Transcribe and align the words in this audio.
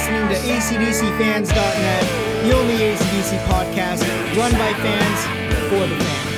listening 0.00 0.28
to 0.28 0.34
ACDCFans.net, 0.34 2.02
the 2.42 2.56
only 2.56 2.74
ACDC 2.74 3.38
podcast 3.44 4.00
run 4.34 4.50
by 4.52 4.72
fans 4.80 5.68
for 5.68 5.86
the 5.86 6.02
fans. 6.02 6.29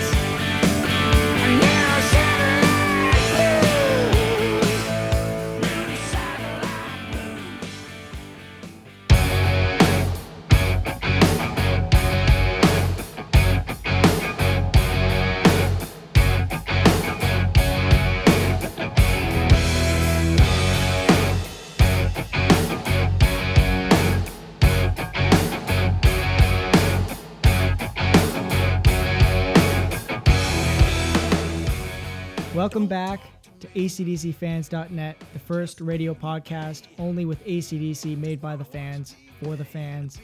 Welcome 32.72 32.89
back 32.89 33.20
to 33.61 33.67
ACDCFans.net, 33.67 35.22
the 35.34 35.39
first 35.39 35.83
radio 35.83 36.14
podcast 36.14 36.84
only 36.98 37.27
with 37.27 37.45
ACDC 37.45 38.17
made 38.17 38.41
by 38.41 38.56
the 38.56 38.64
fans 38.64 39.14
for 39.42 39.56
the 39.56 39.64
fans. 39.64 40.17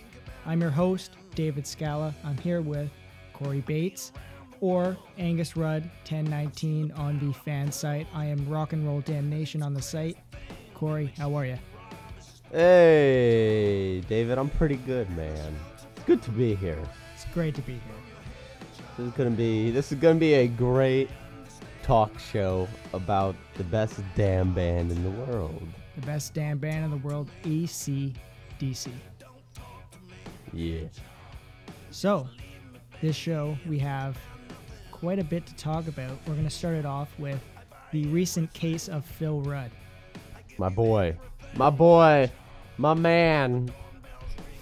I'm 0.47 0.63
your 0.63 0.71
host, 0.71 1.11
David 1.35 1.67
Scala. 1.67 2.15
I'm 2.25 2.39
here 2.39 2.63
with 2.63 2.91
Corey 3.35 3.63
Baetz 3.69 4.13
or 4.63 4.97
Angus 5.19 5.59
Rudd 5.59 5.83
1019 6.09 6.91
on 6.93 7.19
the 7.19 7.35
fan 7.35 7.71
site. 7.71 8.07
I 8.15 8.25
am 8.25 8.49
Rock 8.49 8.73
and 8.73 8.87
Roll 8.87 9.03
Damnation 9.03 9.63
on 9.63 9.75
the 9.75 9.83
site. 9.83 10.17
Corey, 10.73 11.13
how 11.19 11.35
are 11.35 11.45
you? 11.45 11.59
Hey, 12.51 14.01
David, 14.09 14.39
I'm 14.39 14.49
pretty 14.49 14.77
good, 14.77 15.11
man. 15.11 15.55
It's 15.75 16.05
good 16.07 16.23
to 16.23 16.31
be 16.31 16.55
here. 16.55 16.83
It's 17.15 17.27
great 17.35 17.55
to 17.57 17.61
be 17.61 17.75
here. 17.75 17.83
This 18.97 19.07
is 19.07 19.13
gonna 19.13 19.31
be 19.31 19.71
this 19.71 19.93
is 19.93 19.99
gonna 19.99 20.19
be 20.19 20.33
a 20.33 20.49
great 20.49 21.11
talk 21.89 22.19
show 22.19 22.69
about 22.93 23.35
the 23.55 23.65
best 23.65 23.99
damn 24.15 24.53
band 24.53 24.93
in 24.93 25.03
the 25.03 25.11
world. 25.11 25.67
The 25.95 26.07
best 26.07 26.35
damn 26.35 26.59
band 26.59 26.85
in 26.85 26.91
the 26.91 26.99
world, 26.99 27.31
ACDC. 27.45 28.91
Yeah. 30.53 30.81
So, 31.91 32.29
this 33.01 33.17
show, 33.17 33.57
we 33.67 33.79
have 33.79 34.19
quite 34.93 35.19
a 35.19 35.25
bit 35.25 35.47
to 35.47 35.55
talk 35.55 35.89
about. 35.89 36.11
We're 36.27 36.35
going 36.35 36.45
to 36.45 36.51
start 36.51 36.75
it 36.75 36.85
off 36.85 37.09
with 37.19 37.41
the 37.91 38.07
recent 38.09 38.53
case 38.53 38.91
of 38.91 39.03
Phil 39.07 39.41
Rudd. 39.41 39.71
My 40.59 40.69
boy. 40.69 41.17
My 41.55 41.71
boy. 41.71 42.31
My 42.77 42.93
man. 42.93 43.73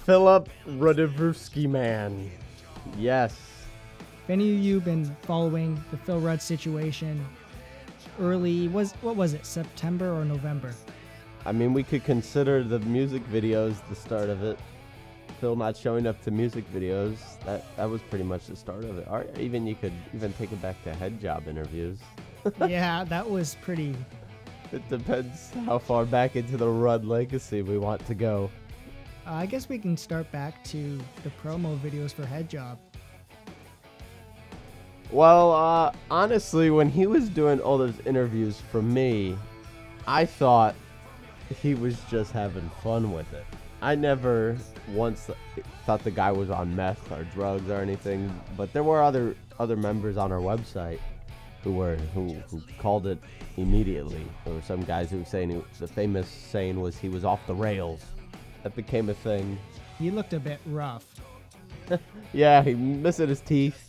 Philip 0.05 0.49
Rudivsky 0.65 1.69
man. 1.69 2.31
Yes. 2.97 3.37
If 4.27 4.31
any 4.31 4.57
of 4.57 4.59
you've 4.61 4.85
been 4.85 5.05
following 5.23 5.81
the 5.93 5.97
Phil 5.97 6.19
Rudd 6.19 6.43
situation, 6.43 7.25
early 8.19 8.67
was 8.67 8.91
what 8.95 9.15
was 9.15 9.35
it 9.35 9.47
September 9.47 10.13
or 10.13 10.25
November? 10.25 10.75
I 11.45 11.53
mean, 11.53 11.73
we 11.73 11.85
could 11.85 12.03
consider 12.03 12.65
the 12.65 12.81
music 12.81 13.25
videos 13.31 13.77
the 13.89 13.95
start 13.95 14.29
of 14.29 14.43
it. 14.43 14.59
Phil 15.41 15.55
not 15.55 15.77
showing 15.77 16.09
up 16.09 16.21
to 16.23 16.33
music 16.33 16.65
videos. 16.75 17.19
That 17.45 17.65
that 17.77 17.89
was 17.89 18.01
pretty 18.03 18.25
much 18.25 18.49
the 18.49 18.57
start 18.57 18.83
of 18.83 18.99
it. 18.99 19.07
Or 19.09 19.27
even 19.39 19.65
you 19.65 19.77
could 19.77 19.93
even 20.13 20.33
take 20.33 20.51
it 20.51 20.61
back 20.61 20.83
to 20.83 20.93
head 20.93 21.21
job 21.21 21.47
interviews. 21.47 22.01
yeah, 22.67 23.05
that 23.05 23.31
was 23.31 23.57
pretty. 23.63 23.95
It 24.73 24.89
depends 24.89 25.53
how 25.67 25.79
far 25.79 26.05
back 26.05 26.35
into 26.35 26.57
the 26.57 26.69
Rudd 26.69 27.05
legacy 27.05 27.63
we 27.63 27.79
want 27.79 28.05
to 28.09 28.15
go. 28.17 28.51
Uh, 29.25 29.35
I 29.35 29.47
guess 29.47 29.69
we 29.69 29.79
can 29.79 29.97
start 29.97 30.33
back 30.33 30.65
to 30.65 30.99
the 31.23 31.31
promo 31.41 31.79
videos 31.79 32.13
for 32.13 32.27
Head 32.27 32.51
Job. 32.51 32.81
Well, 35.11 35.53
uh, 35.53 35.93
honestly, 36.11 36.71
when 36.71 36.89
he 36.89 37.07
was 37.07 37.29
doing 37.29 37.61
all 37.61 37.79
those 37.79 37.99
interviews 38.05 38.61
for 38.73 38.83
me, 38.83 39.37
I 40.07 40.25
thought 40.25 40.75
he 41.63 41.75
was 41.75 41.99
just 42.11 42.33
having 42.33 42.69
fun 42.83 43.13
with 43.13 43.33
it. 43.33 43.45
I 43.83 43.95
never 43.95 44.57
once 44.89 45.31
thought 45.85 46.03
the 46.03 46.11
guy 46.11 46.33
was 46.33 46.51
on 46.51 46.75
meth 46.75 47.13
or 47.13 47.25
drugs 47.25 47.71
or 47.71 47.77
anything, 47.77 48.33
but 48.57 48.73
there 48.73 48.83
were 48.83 49.03
other 49.03 49.37
other 49.59 49.77
members 49.77 50.17
on 50.17 50.33
our 50.33 50.41
website 50.41 50.99
who 51.63 51.73
were 51.73 51.97
who, 52.15 52.35
who 52.51 52.63
called 52.79 53.07
it 53.07 53.19
immediately. 53.57 54.27
There 54.45 54.55
were 54.55 54.63
some 54.63 54.83
guys 54.83 55.11
who 55.11 55.19
were 55.19 55.25
saying 55.25 55.51
he, 55.51 55.63
the 55.79 55.87
famous 55.87 56.29
saying 56.29 56.81
was 56.81 56.97
he 56.97 57.09
was 57.09 57.25
off 57.25 57.47
the 57.47 57.55
rails. 57.55 58.05
That 58.63 58.75
became 58.75 59.09
a 59.09 59.15
thing. 59.15 59.59
He 59.99 60.11
looked 60.11 60.33
a 60.33 60.41
bit 60.41 60.59
rough. 60.67 61.05
yeah, 62.33 62.63
he 62.63 62.75
missing 62.75 63.29
his 63.29 63.41
teeth. 63.41 63.86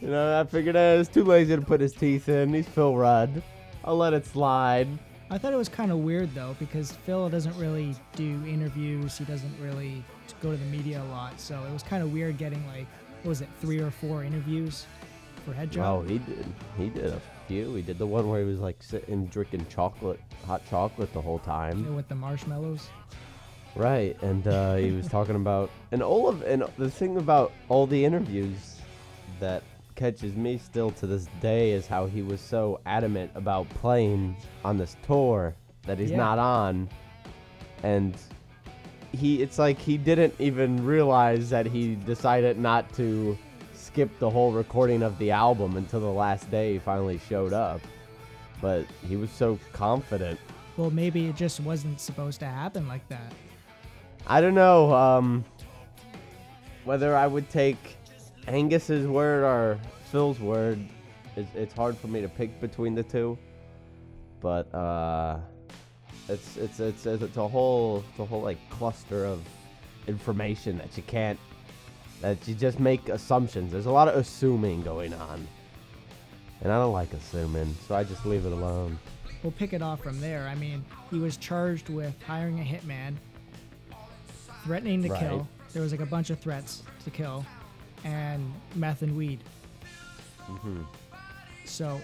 You 0.00 0.08
know, 0.08 0.40
I 0.40 0.44
figured 0.44 0.76
uh, 0.76 0.96
it's 0.98 1.10
too 1.10 1.24
lazy 1.24 1.54
to 1.54 1.62
put 1.62 1.80
his 1.80 1.92
teeth 1.92 2.28
in. 2.28 2.54
He's 2.54 2.66
Phil 2.66 2.96
Rudd. 2.96 3.42
I'll 3.84 3.96
let 3.96 4.14
it 4.14 4.26
slide. 4.26 4.88
I 5.30 5.38
thought 5.38 5.52
it 5.52 5.56
was 5.56 5.68
kind 5.68 5.92
of 5.92 5.98
weird 5.98 6.34
though 6.34 6.56
because 6.58 6.92
Phil 6.92 7.28
doesn't 7.28 7.56
really 7.56 7.94
do 8.16 8.42
interviews. 8.46 9.18
He 9.18 9.24
doesn't 9.24 9.54
really 9.60 10.02
go 10.42 10.50
to 10.50 10.56
the 10.56 10.64
media 10.66 11.02
a 11.02 11.04
lot, 11.04 11.38
so 11.38 11.62
it 11.64 11.72
was 11.72 11.82
kind 11.82 12.02
of 12.02 12.12
weird 12.12 12.38
getting 12.38 12.66
like 12.66 12.86
what 13.22 13.28
was 13.28 13.40
it, 13.42 13.48
three 13.60 13.80
or 13.80 13.90
four 13.90 14.24
interviews 14.24 14.86
for 15.44 15.52
Head 15.52 15.70
Job. 15.70 15.84
Oh, 15.84 16.02
he 16.02 16.18
did. 16.18 16.46
He 16.76 16.88
did 16.88 17.06
a 17.06 17.20
few. 17.46 17.74
He 17.74 17.82
did 17.82 17.98
the 17.98 18.06
one 18.06 18.28
where 18.28 18.40
he 18.40 18.46
was 18.46 18.58
like 18.58 18.82
sitting 18.82 19.26
drinking 19.26 19.66
chocolate, 19.68 20.20
hot 20.46 20.62
chocolate 20.68 21.12
the 21.12 21.20
whole 21.20 21.38
time. 21.38 21.94
with 21.94 22.08
the 22.08 22.14
marshmallows. 22.14 22.88
Right, 23.76 24.20
and 24.22 24.48
uh, 24.48 24.76
he 24.76 24.90
was 24.90 25.06
talking 25.06 25.36
about 25.36 25.70
and 25.92 26.02
all 26.02 26.28
of 26.28 26.42
and 26.42 26.64
the 26.76 26.90
thing 26.90 27.18
about 27.18 27.52
all 27.68 27.86
the 27.86 28.04
interviews 28.04 28.80
that 29.38 29.62
catches 30.00 30.34
me 30.34 30.56
still 30.56 30.90
to 30.90 31.06
this 31.06 31.28
day 31.42 31.72
is 31.72 31.86
how 31.86 32.06
he 32.06 32.22
was 32.22 32.40
so 32.40 32.80
adamant 32.86 33.30
about 33.34 33.68
playing 33.68 34.34
on 34.64 34.78
this 34.78 34.96
tour 35.06 35.54
that 35.82 35.98
he's 35.98 36.10
Yeah. 36.10 36.16
not 36.16 36.38
on 36.38 36.88
and 37.82 38.16
he 39.12 39.42
it's 39.42 39.58
like 39.58 39.78
he 39.78 39.98
didn't 39.98 40.32
even 40.38 40.82
realize 40.86 41.50
that 41.50 41.66
he 41.66 41.96
decided 41.96 42.58
not 42.58 42.90
to 42.94 43.36
skip 43.74 44.08
the 44.20 44.30
whole 44.30 44.52
recording 44.52 45.02
of 45.02 45.18
the 45.18 45.30
album 45.30 45.76
until 45.76 46.00
the 46.00 46.06
last 46.06 46.50
day 46.50 46.72
he 46.74 46.78
finally 46.78 47.20
showed 47.28 47.52
up 47.52 47.82
but 48.62 48.86
he 49.06 49.16
was 49.16 49.30
so 49.30 49.58
confident 49.74 50.40
Well, 50.78 50.90
maybe 50.90 51.26
it 51.26 51.36
just 51.36 51.60
wasn't 51.60 52.00
supposed 52.00 52.40
to 52.40 52.46
happen 52.46 52.88
like 52.88 53.06
that. 53.08 53.32
I 54.26 54.40
don't 54.40 54.54
know 54.54 54.94
um, 54.94 55.44
whether 56.84 57.14
I 57.14 57.26
would 57.26 57.50
take 57.50 57.98
Angus's 58.50 59.06
word 59.06 59.44
or 59.44 59.78
Phil's 60.10 60.40
word. 60.40 60.80
It's, 61.36 61.54
it's 61.54 61.72
hard 61.72 61.96
for 61.96 62.08
me 62.08 62.20
to 62.20 62.28
pick 62.28 62.60
between 62.60 62.94
the 62.96 63.04
two, 63.04 63.38
but 64.40 64.72
uh, 64.74 65.38
it's, 66.28 66.56
it's 66.56 66.80
it's 66.80 67.06
it's 67.06 67.36
a 67.36 67.48
whole 67.48 68.04
it's 68.10 68.18
a 68.18 68.24
whole 68.24 68.42
like 68.42 68.58
cluster 68.68 69.24
of 69.24 69.40
information 70.08 70.76
that 70.78 70.96
you 70.96 71.04
can't 71.04 71.38
that 72.20 72.36
you 72.48 72.54
just 72.54 72.80
make 72.80 73.08
assumptions. 73.08 73.70
There's 73.70 73.86
a 73.86 73.90
lot 73.90 74.08
of 74.08 74.16
assuming 74.16 74.82
going 74.82 75.14
on, 75.14 75.46
and 76.62 76.72
I 76.72 76.76
don't 76.78 76.92
like 76.92 77.12
assuming, 77.12 77.74
so 77.86 77.94
I 77.94 78.02
just 78.02 78.26
leave 78.26 78.44
it 78.44 78.52
alone. 78.52 78.98
We'll 79.44 79.52
pick 79.52 79.72
it 79.72 79.80
off 79.80 80.02
from 80.02 80.20
there. 80.20 80.48
I 80.48 80.56
mean, 80.56 80.84
he 81.10 81.18
was 81.18 81.36
charged 81.36 81.88
with 81.88 82.14
hiring 82.24 82.58
a 82.58 82.64
hitman, 82.64 83.14
threatening 84.64 85.02
to 85.04 85.08
Right. 85.10 85.20
kill. 85.20 85.48
There 85.72 85.82
was 85.82 85.92
like 85.92 86.00
a 86.00 86.06
bunch 86.06 86.30
of 86.30 86.40
threats 86.40 86.82
to 87.04 87.10
kill, 87.10 87.46
and 88.04 88.52
meth 88.74 89.02
and 89.02 89.16
weed. 89.16 89.40
hmm 90.46 90.82
So 91.64 92.00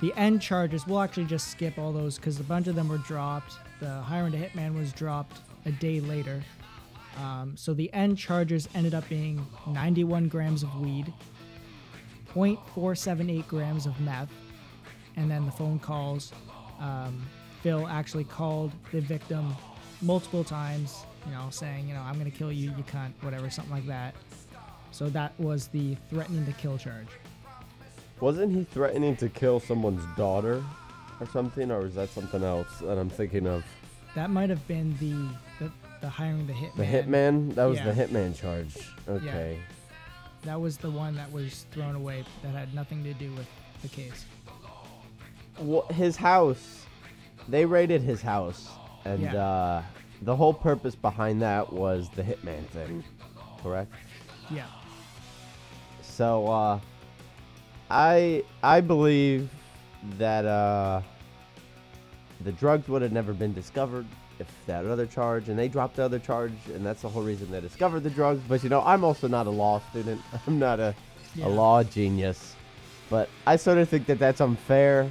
the 0.00 0.12
end 0.16 0.40
charges, 0.40 0.86
we'll 0.86 1.00
actually 1.00 1.24
just 1.26 1.48
skip 1.50 1.78
all 1.78 1.92
those 1.92 2.16
because 2.16 2.38
a 2.38 2.44
bunch 2.44 2.66
of 2.68 2.74
them 2.74 2.88
were 2.88 2.98
dropped. 2.98 3.54
The 3.80 3.90
hiring 3.90 4.34
a 4.34 4.38
hitman 4.38 4.76
was 4.76 4.92
dropped 4.92 5.40
a 5.66 5.72
day 5.72 6.00
later. 6.00 6.42
Um, 7.16 7.56
so 7.56 7.74
the 7.74 7.92
end 7.92 8.16
charges 8.16 8.68
ended 8.74 8.94
up 8.94 9.08
being 9.08 9.44
91 9.66 10.28
grams 10.28 10.62
of 10.62 10.80
weed, 10.80 11.12
0.478 12.34 13.46
grams 13.48 13.86
of 13.86 13.98
meth, 14.00 14.30
and 15.16 15.28
then 15.30 15.44
the 15.44 15.50
phone 15.52 15.78
calls. 15.80 16.32
Um, 16.78 17.26
Phil 17.62 17.88
actually 17.88 18.22
called 18.24 18.70
the 18.92 19.00
victim 19.00 19.54
multiple 20.00 20.44
times, 20.44 21.04
you 21.26 21.32
know, 21.32 21.48
saying, 21.50 21.88
you 21.88 21.94
know, 21.94 22.02
I'm 22.02 22.14
going 22.18 22.30
to 22.30 22.36
kill 22.36 22.52
you, 22.52 22.70
you 22.76 22.84
cunt, 22.84 23.12
whatever, 23.22 23.50
something 23.50 23.74
like 23.74 23.86
that. 23.88 24.14
So 24.98 25.08
that 25.10 25.32
was 25.38 25.68
the 25.68 25.96
threatening 26.10 26.44
to 26.46 26.52
kill 26.54 26.76
charge. 26.76 27.06
Wasn't 28.18 28.52
he 28.52 28.64
threatening 28.64 29.14
to 29.18 29.28
kill 29.28 29.60
someone's 29.60 30.02
daughter 30.16 30.60
or 31.20 31.26
something, 31.28 31.70
or 31.70 31.86
is 31.86 31.94
that 31.94 32.08
something 32.08 32.42
else 32.42 32.66
that 32.80 32.98
I'm 32.98 33.08
thinking 33.08 33.46
of? 33.46 33.64
That 34.16 34.30
might 34.30 34.50
have 34.50 34.66
been 34.66 34.96
the 34.98 35.64
the, 35.64 35.70
the 36.00 36.08
hiring 36.08 36.48
the 36.48 36.52
hitman. 36.52 36.76
The 36.76 36.84
hitman? 36.84 37.54
That 37.54 37.66
was 37.66 37.78
Yeah. 37.78 37.92
the 37.92 38.02
hitman 38.06 38.36
charge. 38.36 38.76
Okay. 39.08 39.58
Yeah. 39.60 39.74
That 40.42 40.60
was 40.60 40.78
the 40.78 40.90
one 40.90 41.14
that 41.14 41.30
was 41.30 41.64
thrown 41.70 41.94
away. 41.94 42.24
That 42.42 42.48
had 42.48 42.74
nothing 42.74 43.04
to 43.04 43.14
do 43.14 43.30
with 43.34 43.46
the 43.82 43.88
case. 43.88 44.24
Wha 45.60 45.82
his 45.92 46.16
house, 46.16 46.86
they 47.46 47.64
raided 47.64 48.02
his 48.02 48.20
house, 48.20 48.68
and 49.04 49.22
Yeah. 49.22 49.36
uh, 49.36 49.82
the 50.22 50.34
whole 50.34 50.54
purpose 50.54 50.96
behind 50.96 51.40
that 51.42 51.72
was 51.72 52.08
the 52.16 52.24
hitman 52.24 52.66
thing, 52.70 53.04
correct? 53.62 53.92
Yeah. 54.50 54.64
So 56.18 56.48
uh, 56.48 56.80
I 57.88 58.42
I 58.60 58.80
believe 58.80 59.48
that 60.18 60.44
uh, 60.46 61.00
the 62.40 62.50
drugs 62.50 62.88
would 62.88 63.02
have 63.02 63.12
never 63.12 63.32
been 63.32 63.54
discovered 63.54 64.04
if 64.40 64.48
that 64.66 64.84
other 64.84 65.06
charge, 65.06 65.48
and 65.48 65.56
they 65.56 65.68
dropped 65.68 65.94
the 65.94 66.02
other 66.02 66.18
charge, 66.18 66.54
and 66.74 66.84
that's 66.84 67.02
the 67.02 67.08
whole 67.08 67.22
reason 67.22 67.48
they 67.52 67.60
discovered 67.60 68.00
the 68.00 68.10
drugs. 68.10 68.42
But 68.48 68.64
you 68.64 68.68
know, 68.68 68.82
I'm 68.82 69.04
also 69.04 69.28
not 69.28 69.46
a 69.46 69.50
law 69.50 69.80
student. 69.90 70.20
I'm 70.48 70.58
not 70.58 70.80
a, 70.80 70.92
Yeah. 71.36 71.46
a 71.46 71.50
law 71.50 71.84
genius. 71.84 72.56
But 73.10 73.28
I 73.46 73.54
sort 73.54 73.78
of 73.78 73.88
think 73.88 74.06
that 74.06 74.18
that's 74.18 74.40
unfair. 74.40 75.08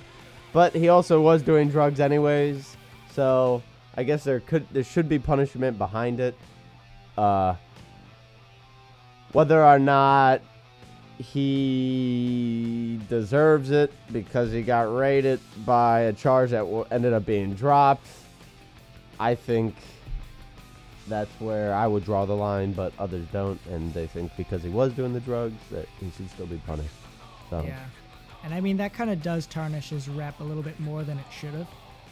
But 0.52 0.76
he 0.76 0.90
also 0.90 1.22
was 1.22 1.42
doing 1.42 1.70
drugs 1.70 2.02
anyways, 2.02 2.76
so 3.14 3.64
I 3.96 4.04
guess 4.04 4.26
there 4.26 4.42
could 4.42 4.68
there 4.74 4.84
should 4.84 5.08
be 5.08 5.20
punishment 5.20 5.78
behind 5.78 6.20
it. 6.20 6.36
Uh, 7.18 7.56
whether 9.32 9.64
or 9.64 9.80
not 9.80 10.42
he 11.20 13.00
deserves 13.10 13.72
it 13.72 13.92
because 14.12 14.52
he 14.52 14.62
got 14.62 14.94
raided 14.94 15.40
by 15.66 16.02
a 16.02 16.14
charge 16.14 16.52
that 16.52 16.86
ended 16.92 17.14
up 17.14 17.26
being 17.26 17.54
dropped. 17.54 18.08
I 19.20 19.36
think 19.36 19.76
that's 21.08 21.32
where 21.40 21.74
I 21.74 21.88
would 21.88 22.04
draw 22.06 22.26
the 22.26 22.36
line, 22.36 22.74
but 22.74 22.94
others 23.00 23.26
don't, 23.32 23.60
and 23.70 23.94
they 23.94 24.08
think 24.08 24.32
because 24.38 24.62
he 24.64 24.70
was 24.70 24.94
doing 24.94 25.14
the 25.14 25.20
drugs 25.20 25.56
that 25.72 25.88
he 26.00 26.12
should 26.16 26.30
still 26.30 26.46
be 26.46 26.62
punished. 26.68 26.90
So 27.50 27.62
Yeah. 27.62 27.80
And 28.44 28.54
I 28.54 28.62
mean, 28.62 28.78
that 28.78 28.94
kind 28.94 29.10
of 29.10 29.22
does 29.22 29.46
tarnish 29.48 29.90
his 29.90 30.08
rep 30.08 30.40
a 30.40 30.44
little 30.44 30.64
bit 30.64 30.80
more 30.80 31.04
than 31.04 31.18
it 31.18 31.26
should 31.32 31.54
have 31.54 31.68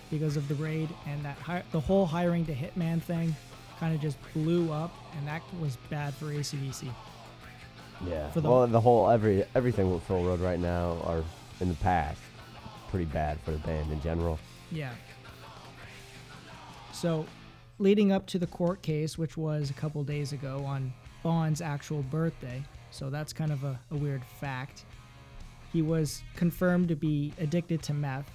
because 0.10 0.38
of 0.38 0.48
the 0.48 0.56
raid 0.56 0.90
and 1.06 1.24
that 1.24 1.38
hi- 1.38 1.64
the 1.72 1.80
whole 1.80 2.06
hiring 2.06 2.44
the 2.46 2.54
hitman 2.54 3.02
thing 3.02 3.36
kind 3.80 3.94
of 3.94 4.02
just 4.02 4.18
blew 4.34 4.72
up, 4.72 4.94
and 5.18 5.28
that 5.28 5.42
was 5.60 5.78
bad 5.90 6.14
for 6.14 6.26
ACDC. 6.26 6.90
Yeah. 8.06 8.32
For 8.32 8.42
the- 8.42 8.50
well, 8.50 8.68
the 8.68 8.82
whole 8.82 9.10
every 9.10 9.46
everything 9.56 9.92
with 9.94 10.04
Phil 10.04 10.24
Rudd 10.24 10.40
right 10.40 10.60
now, 10.60 10.98
or 11.06 11.24
in 11.62 11.70
the 11.70 11.76
past, 11.76 12.20
pretty 12.90 13.06
bad 13.06 13.40
for 13.42 13.52
the 13.52 13.58
band 13.60 13.92
in 13.92 14.02
general. 14.02 14.40
Yeah. 14.72 14.92
So, 16.92 17.26
leading 17.80 18.12
up 18.12 18.26
to 18.28 18.40
the 18.40 18.48
court 18.48 18.82
case, 18.82 19.18
which 19.18 19.38
was 19.38 19.70
a 19.70 19.74
couple 19.74 20.04
days 20.04 20.34
ago 20.34 20.64
on 20.66 20.94
Bon's 21.24 21.62
actual 21.62 22.04
birthday, 22.04 22.64
so 22.92 23.10
that's 23.10 23.34
kind 23.34 23.52
of 23.52 23.64
a, 23.64 23.80
a 23.92 23.96
weird 23.96 24.24
fact. 24.40 24.86
He 25.74 25.82
was 25.82 26.22
confirmed 26.36 26.88
to 26.90 26.96
be 26.96 27.34
addicted 27.40 27.82
to 27.84 27.94
meth. 27.94 28.30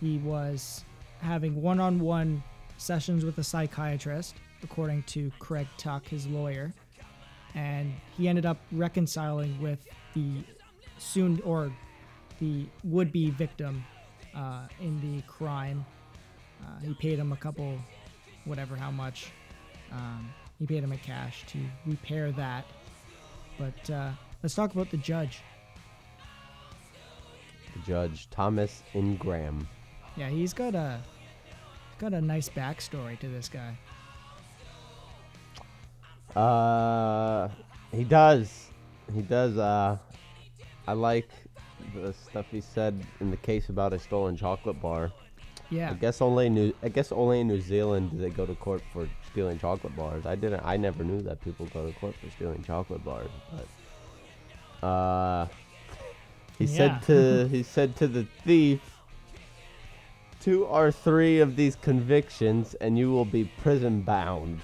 He 0.00 0.18
was 0.18 0.84
having 1.20 1.62
one 1.62 1.78
on 1.78 2.00
one 2.00 2.42
sessions 2.76 3.24
with 3.24 3.38
a 3.38 3.44
psychiatrist, 3.44 4.34
according 4.64 5.04
to 5.04 5.30
Craig 5.38 5.68
Tuck, 5.78 6.06
his 6.08 6.26
lawyer. 6.26 6.72
And 7.54 7.94
he 8.16 8.28
ended 8.28 8.46
up 8.46 8.58
reconciling 8.72 9.60
with 9.60 9.78
the 10.14 10.44
soon 10.98 11.40
or 11.44 11.72
the 12.40 12.66
would 12.82 13.12
be 13.12 13.30
victim 13.30 13.84
uh, 14.34 14.66
in 14.80 15.00
the 15.00 15.22
crime. 15.22 15.84
Uh, 16.62 16.80
he 16.80 16.94
paid 16.94 17.18
him 17.18 17.32
a 17.32 17.36
couple, 17.36 17.78
whatever, 18.44 18.74
how 18.76 18.90
much. 18.90 19.30
Um, 19.92 20.32
he 20.58 20.66
paid 20.66 20.82
him 20.82 20.92
in 20.92 20.98
cash 20.98 21.44
to 21.48 21.58
repair 21.86 22.32
that. 22.32 22.64
But 23.58 23.90
uh, 23.90 24.10
let's 24.42 24.54
talk 24.54 24.72
about 24.72 24.90
the 24.90 24.96
judge. 24.96 25.42
The 27.74 27.80
judge 27.86 28.28
Thomas 28.30 28.82
Ingram. 28.94 29.68
Yeah, 30.16 30.28
he's 30.28 30.52
got 30.52 30.74
a 30.74 31.00
got 31.98 32.12
a 32.12 32.20
nice 32.20 32.48
backstory 32.48 33.18
to 33.20 33.28
this 33.28 33.48
guy. 33.48 33.78
Uh, 36.36 37.48
he 37.92 38.04
does. 38.04 38.68
He 39.14 39.22
does. 39.22 39.56
Uh, 39.56 39.96
I 40.86 40.92
like 40.92 41.28
the 41.94 42.12
stuff 42.12 42.46
he 42.50 42.60
said 42.60 43.00
in 43.20 43.30
the 43.30 43.36
case 43.36 43.68
about 43.68 43.92
a 43.92 43.98
stolen 43.98 44.36
chocolate 44.36 44.80
bar. 44.80 45.12
Yeah, 45.70 45.90
I 45.90 45.94
guess 45.94 46.20
only 46.20 46.48
New. 46.48 46.72
I 46.82 46.88
guess 46.88 47.12
only 47.12 47.40
in 47.40 47.48
New 47.48 47.60
Zealand 47.60 48.10
do 48.10 48.18
they 48.18 48.30
go 48.30 48.44
to 48.46 48.54
court 48.54 48.82
for 48.92 49.08
stealing 49.30 49.58
chocolate 49.58 49.96
bars. 49.96 50.26
I 50.26 50.34
didn't. 50.34 50.60
I 50.64 50.76
never 50.76 51.04
knew 51.04 51.22
that 51.22 51.42
people 51.42 51.66
go 51.66 51.86
to 51.86 51.92
court 51.98 52.14
for 52.22 52.30
stealing 52.30 52.62
chocolate 52.62 53.04
bars. 53.04 53.30
But 54.82 54.86
uh, 54.86 55.48
he 56.58 56.66
Yeah. 56.66 57.00
said 57.00 57.02
to 57.06 57.48
he 57.50 57.62
said 57.62 57.96
to 57.96 58.06
the 58.08 58.26
thief, 58.44 58.80
two 60.40 60.64
or 60.66 60.92
three 60.92 61.40
of 61.40 61.56
these 61.56 61.76
convictions, 61.76 62.74
and 62.74 62.98
you 62.98 63.10
will 63.10 63.24
be 63.24 63.44
prison 63.44 64.02
bound. 64.02 64.60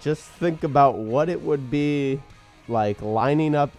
Just 0.00 0.22
think 0.22 0.64
about 0.64 0.96
what 0.96 1.28
it 1.28 1.40
would 1.40 1.70
be 1.70 2.20
like 2.68 3.00
lining 3.02 3.54
up 3.54 3.70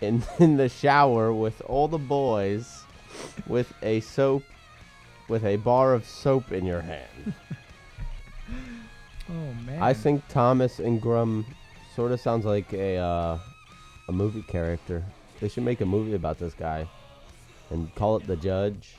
in 0.00 0.22
in 0.38 0.56
the 0.56 0.68
shower 0.68 1.32
with 1.32 1.60
all 1.66 1.88
the 1.88 1.98
boys 1.98 2.84
with 3.46 3.72
a 3.82 4.00
soap 4.00 4.42
with 5.28 5.44
a 5.44 5.56
bar 5.56 5.94
of 5.94 6.04
soap 6.04 6.52
in 6.52 6.64
your 6.64 6.80
hand. 6.80 7.34
Oh 9.30 9.54
man. 9.64 9.80
I 9.80 9.94
think 9.94 10.22
Thomas 10.28 10.80
Ingram 10.80 11.46
sort 11.94 12.12
of 12.12 12.20
sounds 12.20 12.44
like 12.44 12.72
a 12.74 12.96
uh, 12.98 13.38
a 14.08 14.12
movie 14.12 14.42
character. 14.42 15.02
They 15.40 15.48
should 15.48 15.62
make 15.62 15.80
a 15.80 15.86
movie 15.86 16.14
about 16.14 16.38
this 16.38 16.52
guy 16.52 16.86
and 17.70 17.92
call 17.94 18.16
it 18.16 18.26
The 18.26 18.36
Judge, 18.36 18.96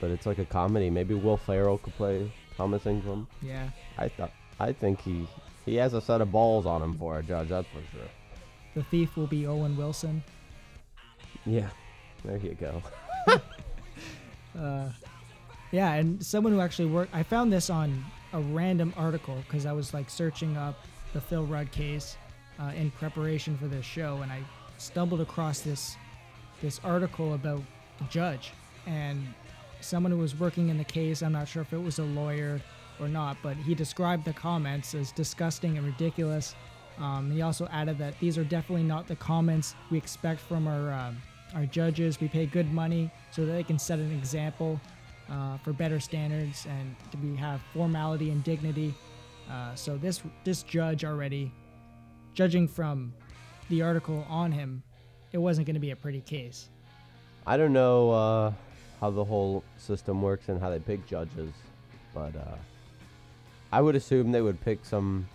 but 0.00 0.10
it's 0.10 0.26
like 0.26 0.38
a 0.38 0.44
comedy. 0.44 0.90
Maybe 0.90 1.14
Will 1.14 1.36
Ferrell 1.36 1.78
could 1.78 1.94
play 1.96 2.30
Thomas 2.56 2.86
Ingram. 2.86 3.26
Yeah. 3.42 3.68
I 3.98 4.08
thought 4.08 4.30
I 4.60 4.72
think 4.72 5.00
he 5.00 5.26
he 5.64 5.76
has 5.76 5.94
a 5.94 6.00
set 6.00 6.20
of 6.20 6.30
balls 6.30 6.66
on 6.66 6.82
him 6.82 6.96
for 6.98 7.18
a 7.18 7.22
judge. 7.22 7.48
That's 7.48 7.66
for 7.68 7.82
sure. 7.96 8.08
The 8.74 8.82
thief 8.84 9.16
will 9.16 9.26
be 9.26 9.46
Owen 9.46 9.76
Wilson. 9.76 10.22
Yeah, 11.46 11.68
there 12.24 12.38
you 12.38 12.54
go. 12.54 12.82
Uh, 14.56 14.88
yeah, 15.72 15.94
and 15.94 16.24
someone 16.24 16.52
who 16.52 16.60
actually 16.60 16.86
worked. 16.86 17.12
I 17.12 17.24
found 17.24 17.52
this 17.52 17.70
on 17.70 18.04
a 18.32 18.40
random 18.40 18.94
article 18.96 19.36
because 19.44 19.66
I 19.66 19.72
was 19.72 19.92
like 19.92 20.08
searching 20.08 20.56
up 20.56 20.76
the 21.12 21.20
Phil 21.20 21.44
Rudd 21.44 21.72
case 21.72 22.16
uh, 22.60 22.70
in 22.76 22.92
preparation 22.92 23.58
for 23.58 23.66
this 23.66 23.84
show, 23.84 24.20
and 24.22 24.30
I 24.30 24.44
stumbled 24.78 25.20
across 25.20 25.60
this 25.60 25.96
this 26.62 26.80
article 26.84 27.34
about 27.34 27.62
the 27.98 28.04
judge 28.04 28.52
and 28.86 29.26
someone 29.80 30.12
who 30.12 30.18
was 30.18 30.38
working 30.38 30.68
in 30.68 30.78
the 30.78 30.84
case. 30.84 31.22
I'm 31.22 31.32
not 31.32 31.48
sure 31.48 31.62
if 31.62 31.72
it 31.72 31.82
was 31.82 31.98
a 31.98 32.04
lawyer 32.04 32.60
or 33.00 33.08
not, 33.08 33.36
but 33.42 33.56
he 33.56 33.74
described 33.74 34.24
the 34.24 34.32
comments 34.32 34.94
as 34.94 35.12
disgusting 35.12 35.76
and 35.76 35.86
ridiculous. 35.86 36.54
Um, 36.98 37.30
he 37.30 37.42
also 37.42 37.66
added 37.72 37.98
that 37.98 38.18
these 38.20 38.38
are 38.38 38.44
definitely 38.44 38.84
not 38.84 39.08
the 39.08 39.16
comments 39.16 39.74
we 39.90 39.98
expect 39.98 40.40
from 40.40 40.66
our 40.66 40.92
um, 40.92 41.20
our 41.54 41.66
judges. 41.66 42.20
We 42.20 42.28
pay 42.28 42.46
good 42.46 42.72
money 42.72 43.10
so 43.30 43.44
that 43.46 43.52
they 43.52 43.62
can 43.62 43.78
set 43.78 43.98
an 43.98 44.12
example 44.12 44.80
uh, 45.30 45.58
for 45.58 45.72
better 45.72 46.00
standards 46.00 46.66
and 46.68 46.94
to 47.10 47.16
be 47.16 47.36
have 47.36 47.60
formality 47.72 48.30
and 48.30 48.42
dignity. 48.44 48.94
Uh, 49.50 49.74
so 49.74 49.96
this 49.96 50.22
this 50.44 50.62
judge 50.62 51.04
already, 51.04 51.52
judging 52.32 52.68
from 52.68 53.12
the 53.70 53.82
article 53.82 54.24
on 54.28 54.52
him, 54.52 54.82
it 55.32 55.38
wasn't 55.38 55.66
going 55.66 55.74
to 55.74 55.80
be 55.80 55.90
a 55.90 55.96
pretty 55.96 56.20
case. 56.20 56.68
I 57.46 57.56
don't 57.56 57.72
know 57.72 58.10
uh, 58.10 58.52
how 59.00 59.10
the 59.10 59.24
whole 59.24 59.64
system 59.76 60.22
works 60.22 60.48
and 60.48 60.60
how 60.60 60.70
they 60.70 60.78
pick 60.78 61.06
judges, 61.06 61.52
but 62.14 62.34
uh, 62.36 62.56
I 63.74 63.80
would 63.80 63.96
assume 63.96 64.30
they 64.30 64.40
would 64.40 64.60
pick 64.60 64.84
some 64.84 65.26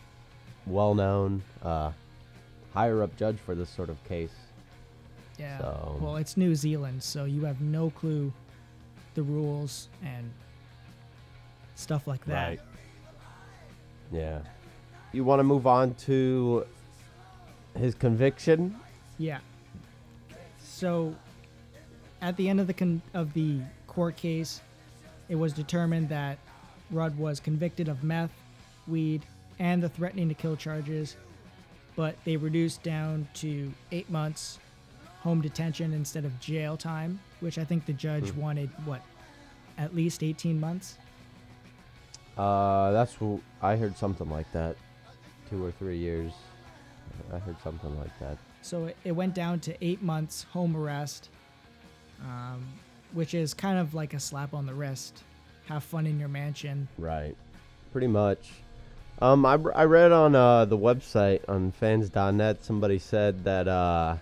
well-known, 0.65 1.43
uh, 1.62 1.91
higher-up 2.74 3.17
judge 3.17 3.38
for 3.38 3.53
this 3.53 3.69
sort 3.69 3.89
of 3.89 4.01
case. 4.05 4.31
Yeah. 5.38 5.58
So- 5.58 5.98
Well, 6.00 6.15
it's 6.15 6.38
New 6.38 6.55
Zealand, 6.55 7.03
so 7.03 7.25
you 7.25 7.43
have 7.43 7.60
no 7.60 7.89
clue 7.89 8.31
the 9.13 9.24
rules 9.24 9.89
and 10.01 10.31
stuff 11.75 12.08
like 12.08 12.24
that. 12.27 12.48
Right. 12.48 12.62
Yeah. 14.10 14.39
You 15.12 15.25
want 15.25 15.41
to 15.41 15.43
move 15.43 15.67
on 15.67 15.93
to 16.05 16.65
his 17.77 17.93
conviction? 17.93 18.79
Yeah. 19.17 19.39
So, 20.63 21.13
at 22.22 22.38
the 22.38 22.48
end 22.48 22.62
of 22.62 22.67
the 22.67 22.74
con- 22.74 23.01
of 23.13 23.34
the 23.34 23.60
court 23.88 24.15
case, 24.15 24.62
it 25.27 25.36
was 25.36 25.51
determined 25.51 26.08
that 26.08 26.38
Rudd 26.91 27.17
was 27.17 27.39
convicted 27.39 27.88
of 27.88 28.03
meth, 28.03 28.31
weed, 28.88 29.25
and 29.60 29.84
the 29.84 29.89
threatening 29.89 30.29
to 30.29 30.36
kill 30.36 30.55
charges, 30.55 31.17
but 31.96 32.15
they 32.24 32.38
reduced 32.38 32.81
down 32.84 33.27
to 33.36 33.72
eight 33.91 34.10
months 34.10 34.60
home 35.22 35.41
detention 35.41 35.93
instead 35.93 36.25
of 36.25 36.39
jail 36.39 36.77
time, 36.77 37.19
which 37.41 37.58
I 37.58 37.65
think 37.65 37.86
the 37.86 37.93
judge 37.93 38.31
wanted 38.31 38.69
what, 38.86 39.01
at 39.77 39.93
least 39.93 40.24
eighteen 40.24 40.60
months. 40.60 40.98
Uh, 42.38 42.91
that's 42.91 43.17
I 43.62 43.75
heard 43.75 43.98
something 43.98 44.29
like 44.29 44.50
that. 44.53 44.77
Two 45.50 45.65
or 45.65 45.72
three 45.72 45.98
years. 45.98 46.31
I 47.34 47.39
heard 47.39 47.58
something 47.62 47.98
like 48.00 48.17
that. 48.19 48.38
So 48.62 48.86
it, 48.86 48.98
it 49.03 49.12
went 49.12 49.34
down 49.34 49.60
to 49.62 49.86
eight 49.86 50.01
months 50.01 50.43
home 50.43 50.75
arrest, 50.75 51.29
um, 52.22 52.65
which 53.13 53.34
is 53.34 53.53
kind 53.53 53.77
of 53.77 53.93
like 53.93 54.13
a 54.13 54.19
slap 54.19 54.53
on 54.53 54.65
the 54.65 54.74
wrist. 54.74 55.24
Have 55.70 55.84
fun 55.84 56.08
in 56.08 56.20
your 56.20 56.30
mansion. 56.30 56.88
Right. 56.98 57.38
Pretty 57.92 58.08
much. 58.08 58.50
Um, 59.22 59.46
I, 59.46 59.54
I 59.76 59.84
read 59.84 60.12
on 60.12 60.34
uh, 60.34 60.66
the 60.66 60.78
website 60.78 61.48
on 61.48 61.72
fans.net 61.74 62.64
somebody 62.64 62.98
said 62.98 63.44
that 63.44 63.68
uh, 63.68 64.16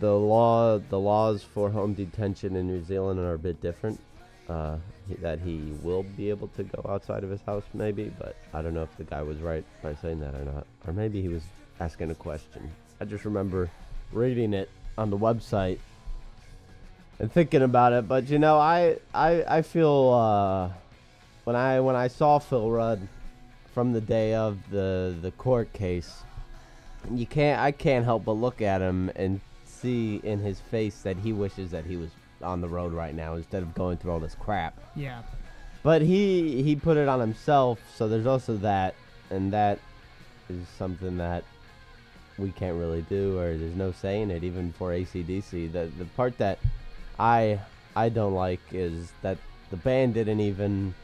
the 0.00 0.14
law 0.14 0.78
the 0.78 0.98
laws 0.98 1.42
for 1.42 1.68
home 1.68 1.92
detention 1.92 2.56
in 2.56 2.66
New 2.66 2.82
Zealand 2.82 3.20
are 3.20 3.34
a 3.34 3.38
bit 3.38 3.60
different. 3.60 4.00
Uh, 4.48 4.78
that 5.20 5.38
he 5.40 5.74
will 5.82 6.02
be 6.16 6.30
able 6.30 6.48
to 6.48 6.62
go 6.62 6.82
outside 6.88 7.22
of 7.22 7.28
his 7.28 7.42
house, 7.42 7.64
maybe, 7.74 8.10
but 8.18 8.34
I 8.54 8.62
don't 8.62 8.72
know 8.72 8.82
if 8.82 8.96
the 8.96 9.04
guy 9.04 9.20
was 9.20 9.38
right 9.40 9.64
by 9.82 9.94
saying 9.96 10.20
that 10.20 10.34
or 10.34 10.44
not, 10.46 10.66
or 10.86 10.94
maybe 10.94 11.20
he 11.20 11.28
was 11.28 11.42
asking 11.80 12.10
a 12.10 12.14
question. 12.14 12.70
I 13.02 13.04
just 13.04 13.26
remember 13.26 13.70
reading 14.12 14.54
it 14.54 14.70
on 14.96 15.10
the 15.10 15.18
website 15.18 15.80
and 17.18 17.32
thinking 17.32 17.62
about 17.62 17.92
it, 17.92 18.08
but 18.08 18.28
you 18.28 18.38
know, 18.38 18.58
I 18.58 18.98
I 19.12 19.44
I 19.58 19.62
feel 19.62 20.10
uh, 20.10 20.70
when 21.44 21.56
I 21.56 21.80
when 21.80 21.96
I 21.96 22.08
saw 22.08 22.38
Phil 22.38 22.70
Rudd 22.70 23.06
from 23.74 23.92
the 23.92 24.00
day 24.00 24.34
of 24.34 24.58
the 24.70 25.16
the 25.20 25.30
court 25.32 25.72
case, 25.72 26.22
you 27.12 27.26
can't 27.26 27.60
I 27.60 27.72
can't 27.72 28.04
help 28.04 28.24
but 28.24 28.32
look 28.32 28.62
at 28.62 28.80
him 28.80 29.10
and 29.16 29.40
see 29.64 30.20
in 30.22 30.40
his 30.40 30.60
face 30.60 31.02
that 31.02 31.16
he 31.16 31.32
wishes 31.32 31.70
that 31.70 31.84
he 31.84 31.96
was 31.96 32.10
on 32.42 32.60
the 32.60 32.68
road 32.68 32.92
right 32.92 33.14
now 33.14 33.34
instead 33.34 33.62
of 33.62 33.74
going 33.74 33.96
through 33.96 34.12
all 34.12 34.20
this 34.20 34.36
crap. 34.38 34.78
Yeah. 34.94 35.22
But 35.82 36.02
he 36.02 36.62
he 36.62 36.76
put 36.76 36.96
it 36.96 37.08
on 37.08 37.20
himself, 37.20 37.80
so 37.96 38.08
there's 38.08 38.26
also 38.26 38.56
that, 38.58 38.94
and 39.30 39.52
that 39.52 39.78
is 40.48 40.66
something 40.76 41.16
that 41.18 41.44
we 42.36 42.50
can't 42.52 42.76
really 42.78 43.02
do, 43.02 43.38
or 43.38 43.56
there's 43.56 43.74
no 43.74 43.92
saying 43.92 44.30
it 44.30 44.44
even 44.44 44.72
for 44.72 44.90
ACDC. 44.90 45.72
The 45.72 45.90
the 45.98 46.04
part 46.16 46.38
that 46.38 46.58
I 47.18 47.60
I 47.96 48.08
don't 48.08 48.34
like 48.34 48.60
is 48.72 49.12
that 49.22 49.38
the 49.70 49.76
band 49.76 50.14
didn't 50.14 50.40
even 50.40 50.94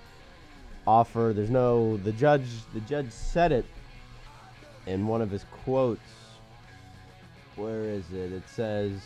offer. 0.86 1.32
There's 1.34 1.50
no 1.50 1.96
the 1.98 2.12
judge. 2.12 2.46
The 2.72 2.80
judge 2.80 3.10
said 3.10 3.52
it 3.52 3.66
in 4.86 5.06
one 5.06 5.22
of 5.22 5.30
his 5.30 5.44
quotes. 5.64 6.00
Where 7.56 7.84
is 7.84 8.04
it? 8.12 8.32
It 8.32 8.48
says 8.48 9.00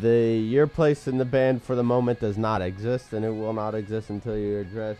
the 0.00 0.36
your 0.36 0.66
place 0.66 1.06
in 1.06 1.18
the 1.18 1.24
band 1.24 1.62
for 1.62 1.74
the 1.74 1.84
moment 1.84 2.20
does 2.20 2.38
not 2.38 2.62
exist, 2.62 3.12
and 3.12 3.24
it 3.24 3.30
will 3.30 3.52
not 3.52 3.74
exist 3.74 4.10
until 4.10 4.36
you 4.36 4.58
address 4.58 4.96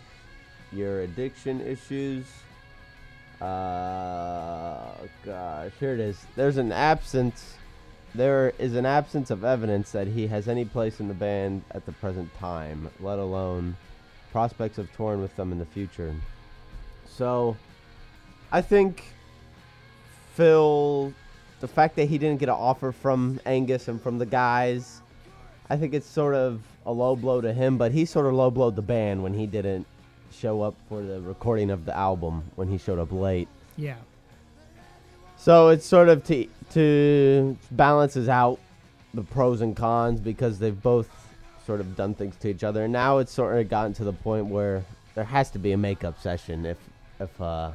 your 0.71 1.01
addiction 1.01 1.61
issues. 1.61 2.25
Uh, 3.41 4.91
gosh, 5.23 5.71
here 5.79 5.93
it 5.93 5.99
is. 5.99 6.25
There's 6.35 6.57
an 6.57 6.71
absence. 6.71 7.55
There 8.15 8.53
is 8.57 8.75
an 8.75 8.85
absence 8.85 9.29
of 9.29 9.43
evidence 9.43 9.91
that 9.91 10.07
he 10.07 10.27
has 10.27 10.47
any 10.47 10.65
place 10.65 10.99
in 10.99 11.07
the 11.07 11.13
band 11.13 11.63
at 11.71 11.85
the 11.85 11.91
present 11.91 12.33
time, 12.35 12.89
let 12.99 13.19
alone 13.19 13.75
prospects 14.31 14.77
of 14.77 14.91
touring 14.93 15.21
with 15.21 15.35
them 15.35 15.51
in 15.51 15.59
the 15.59 15.65
future. 15.65 16.13
So, 17.07 17.55
I 18.51 18.61
think 18.61 19.03
Phil, 20.35 21.13
the 21.59 21.67
fact 21.67 21.95
that 21.95 22.05
he 22.05 22.17
didn't 22.17 22.39
get 22.39 22.49
an 22.49 22.55
offer 22.55 22.91
from 22.91 23.39
Angus 23.45 23.87
and 23.87 24.01
from 24.01 24.19
the 24.19 24.25
guys, 24.25 25.01
I 25.69 25.77
think 25.77 25.93
it's 25.93 26.07
sort 26.07 26.35
of 26.35 26.61
a 26.85 26.91
low 26.91 27.15
blow 27.15 27.41
to 27.41 27.51
him, 27.51 27.77
but 27.77 27.91
he 27.91 28.05
sort 28.05 28.25
of 28.25 28.33
low 28.33 28.49
blowed 28.51 28.75
the 28.75 28.81
band 28.81 29.21
when 29.21 29.33
he 29.33 29.45
didn't 29.45 29.85
show 30.31 30.61
up 30.61 30.75
for 30.87 31.01
the 31.01 31.19
recording 31.21 31.69
of 31.69 31.85
the 31.85 31.95
album 31.95 32.43
when 32.55 32.67
he 32.67 32.77
showed 32.77 32.99
up 32.99 33.11
late. 33.11 33.47
Yeah. 33.75 33.95
So 35.37 35.69
it's 35.69 35.85
sort 35.85 36.09
of 36.09 36.23
to 36.25 36.47
to 36.71 37.57
balances 37.71 38.27
out 38.27 38.59
the 39.13 39.23
pros 39.23 39.61
and 39.61 39.75
cons 39.75 40.19
because 40.19 40.59
they've 40.59 40.79
both 40.81 41.09
sort 41.65 41.79
of 41.79 41.95
done 41.95 42.13
things 42.13 42.35
to 42.37 42.49
each 42.49 42.63
other. 42.63 42.83
And 42.83 42.93
now 42.93 43.17
it's 43.19 43.31
sort 43.31 43.57
of 43.57 43.69
gotten 43.69 43.93
to 43.95 44.03
the 44.03 44.13
point 44.13 44.47
where 44.47 44.83
there 45.15 45.23
has 45.23 45.49
to 45.51 45.59
be 45.59 45.71
a 45.71 45.77
makeup 45.77 46.19
session 46.21 46.65
if 46.65 46.77
if 47.19 47.41
uh, 47.41 47.71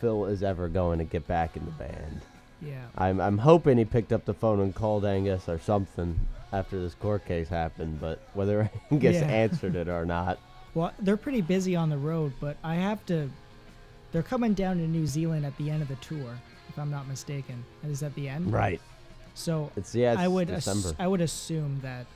Phil 0.00 0.26
is 0.26 0.42
ever 0.42 0.68
going 0.68 0.98
to 0.98 1.04
get 1.04 1.26
back 1.26 1.56
in 1.56 1.64
the 1.64 1.70
band. 1.72 2.20
Yeah. 2.60 2.84
I'm 2.96 3.20
I'm 3.20 3.38
hoping 3.38 3.78
he 3.78 3.84
picked 3.84 4.12
up 4.12 4.24
the 4.24 4.34
phone 4.34 4.60
and 4.60 4.74
called 4.74 5.04
Angus 5.04 5.48
or 5.48 5.58
something 5.58 6.18
after 6.52 6.80
this 6.80 6.94
court 6.94 7.26
case 7.26 7.48
happened, 7.48 8.00
but 8.00 8.20
whether 8.34 8.70
Angus 8.90 9.16
Yeah. 9.16 9.26
answered 9.26 9.74
it 9.76 9.88
or 9.88 10.04
not. 10.04 10.38
Well, 10.74 10.92
they're 10.98 11.16
pretty 11.16 11.40
busy 11.40 11.76
on 11.76 11.88
the 11.88 11.96
road, 11.98 12.32
but 12.40 12.56
I 12.64 12.74
have 12.74 13.04
to. 13.06 13.30
They're 14.12 14.22
coming 14.22 14.54
down 14.54 14.76
to 14.78 14.86
New 14.86 15.06
Zealand 15.06 15.44
at 15.44 15.56
the 15.56 15.70
end 15.70 15.82
of 15.82 15.88
the 15.88 15.96
tour, 15.96 16.38
if 16.74 16.78
I'm 16.80 16.90
not 16.90 17.06
mistaken. 17.06 17.64
Is 17.88 18.02
at 18.02 18.14
the 18.16 18.28
end. 18.28 18.52
Right. 18.52 18.80
So 19.34 19.70
It's 19.76 19.94
yeah, 19.94 20.12
it's 20.12 20.20
I 20.20 20.28
would 20.28 20.48
December. 20.48 20.88
ass- 20.88 20.94
I 20.98 21.06
would 21.06 21.20
assume 21.20 21.78
that 21.82 22.06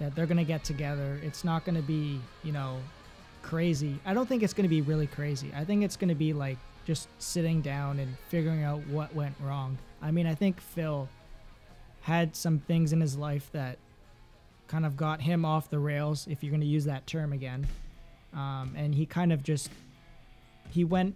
that 0.00 0.14
they're 0.14 0.26
gonna 0.26 0.44
get 0.44 0.64
together. 0.64 1.18
It's 1.22 1.44
not 1.44 1.64
gonna 1.64 1.82
be 1.82 2.20
you 2.42 2.52
know 2.52 2.78
crazy. 3.42 3.98
I 4.04 4.12
don't 4.12 4.28
think 4.28 4.42
it's 4.42 4.52
gonna 4.52 4.68
be 4.68 4.80
really 4.82 5.06
crazy. 5.06 5.52
I 5.56 5.64
think 5.64 5.84
it's 5.84 5.96
gonna 5.96 6.14
be 6.16 6.32
like 6.32 6.58
just 6.84 7.08
sitting 7.18 7.60
down 7.62 7.98
and 8.00 8.16
figuring 8.28 8.62
out 8.64 8.84
what 8.88 9.14
went 9.14 9.34
wrong. 9.40 9.78
I 10.02 10.10
mean, 10.10 10.26
I 10.26 10.34
think 10.34 10.60
Phil 10.60 11.08
had 12.02 12.34
some 12.36 12.58
things 12.60 12.92
in 12.92 13.00
his 13.00 13.16
life 13.16 13.48
that 13.52 13.78
kind 14.68 14.84
of 14.84 14.96
got 14.96 15.20
him 15.20 15.44
off 15.44 15.70
the 15.70 15.78
rails, 15.78 16.26
if 16.28 16.42
you're 16.42 16.50
gonna 16.52 16.64
use 16.64 16.84
that 16.86 17.06
term 17.06 17.32
again. 17.32 17.66
Um, 18.34 18.74
and 18.76 18.94
he 18.94 19.06
kind 19.06 19.32
of 19.32 19.42
just 19.44 19.70
he 20.70 20.82
went 20.84 21.14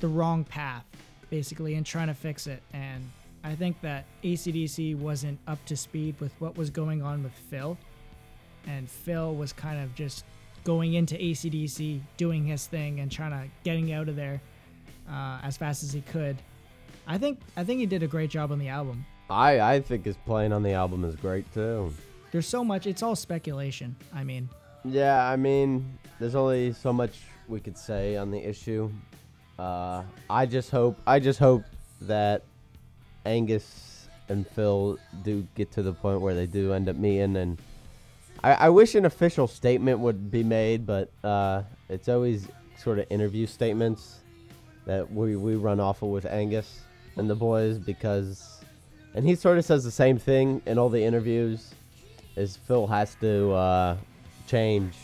the 0.00 0.08
wrong 0.08 0.44
path 0.44 0.84
basically 1.30 1.74
and 1.74 1.84
trying 1.84 2.08
to 2.08 2.14
fix 2.14 2.46
it. 2.46 2.62
And 2.72 3.08
i 3.44 3.54
think 3.54 3.80
that 3.80 4.04
acdc 4.24 4.96
wasn't 4.98 5.38
up 5.46 5.64
to 5.66 5.76
speed 5.76 6.18
with 6.20 6.32
what 6.40 6.56
was 6.56 6.68
going 6.70 7.02
on 7.02 7.22
with 7.22 7.32
phil. 7.32 7.76
And 8.66 8.90
phil 8.90 9.34
was 9.34 9.52
kind 9.52 9.80
of 9.82 9.94
just 9.94 10.24
going 10.64 10.94
into 10.94 11.14
acdc 11.16 12.00
doing 12.16 12.44
his 12.44 12.66
thing 12.66 12.98
and 13.00 13.10
trying 13.12 13.30
to 13.30 13.48
getting 13.62 13.92
out 13.92 14.08
of 14.08 14.16
there 14.16 14.40
uh, 15.08 15.38
as 15.44 15.56
fast 15.56 15.84
as 15.84 15.92
he 15.92 16.00
could. 16.00 16.36
I 17.06 17.18
think 17.18 17.38
i 17.56 17.62
think 17.62 17.78
he 17.80 17.86
did 17.86 18.02
a 18.02 18.08
great 18.08 18.30
job 18.30 18.50
on 18.50 18.58
the 18.58 18.68
album. 18.68 19.04
I 19.30 19.60
I 19.60 19.80
think 19.80 20.04
his 20.04 20.16
playing 20.24 20.52
on 20.52 20.62
the 20.62 20.72
album 20.72 21.04
is 21.04 21.14
great 21.16 21.46
too. 21.54 21.92
there's 22.32 22.48
so 22.48 22.64
much 22.64 22.86
it's 22.86 23.02
all 23.02 23.14
speculation 23.16 23.94
i 24.12 24.24
mean. 24.24 24.48
Yeah, 24.84 25.28
I 25.28 25.34
mean, 25.34 25.98
there's 26.20 26.36
only 26.36 26.72
so 26.72 26.92
much 26.92 27.14
we 27.48 27.58
could 27.58 27.76
say 27.76 28.16
on 28.16 28.30
the 28.30 28.38
issue. 28.38 28.88
Uh, 29.58 30.02
I 30.28 30.46
just 30.46 30.70
hope, 30.70 30.98
I 31.06 31.18
just 31.18 31.38
hope 31.38 31.64
that 32.02 32.42
Angus 33.24 34.08
and 34.28 34.46
Phil 34.46 34.98
do 35.22 35.46
get 35.54 35.72
to 35.72 35.82
the 35.82 35.92
point 35.92 36.20
where 36.20 36.34
they 36.34 36.46
do 36.46 36.72
end 36.72 36.88
up 36.88 36.96
meeting, 36.96 37.36
and 37.36 37.58
I, 38.44 38.52
I 38.52 38.68
wish 38.68 38.94
an 38.94 39.06
official 39.06 39.46
statement 39.46 39.98
would 40.00 40.30
be 40.30 40.42
made, 40.42 40.86
but 40.86 41.10
uh, 41.24 41.62
it's 41.88 42.08
always 42.08 42.48
sort 42.76 42.98
of 42.98 43.06
interview 43.08 43.46
statements 43.46 44.18
that 44.84 45.10
we 45.10 45.36
we 45.36 45.56
run 45.56 45.80
off 45.80 46.02
of 46.02 46.10
with 46.10 46.26
Angus 46.26 46.80
and 47.16 47.28
the 47.28 47.34
boys 47.34 47.78
because, 47.78 48.60
and 49.14 49.26
he 49.26 49.34
sort 49.34 49.58
of 49.58 49.64
says 49.64 49.82
the 49.82 49.90
same 49.90 50.18
thing 50.18 50.60
in 50.66 50.78
all 50.78 50.90
the 50.90 51.02
interviews 51.02 51.74
is 52.36 52.58
Phil 52.58 52.86
has 52.86 53.14
to 53.16 53.52
uh, 53.52 53.96
change, 54.46 54.94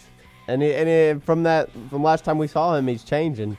and 0.46 0.60
he, 0.60 0.74
and 0.74 0.88
he, 0.88 1.24
from 1.24 1.42
that 1.44 1.70
from 1.88 2.02
last 2.02 2.24
time 2.24 2.36
we 2.36 2.46
saw 2.46 2.76
him, 2.76 2.86
he's 2.86 3.04
changing. 3.04 3.56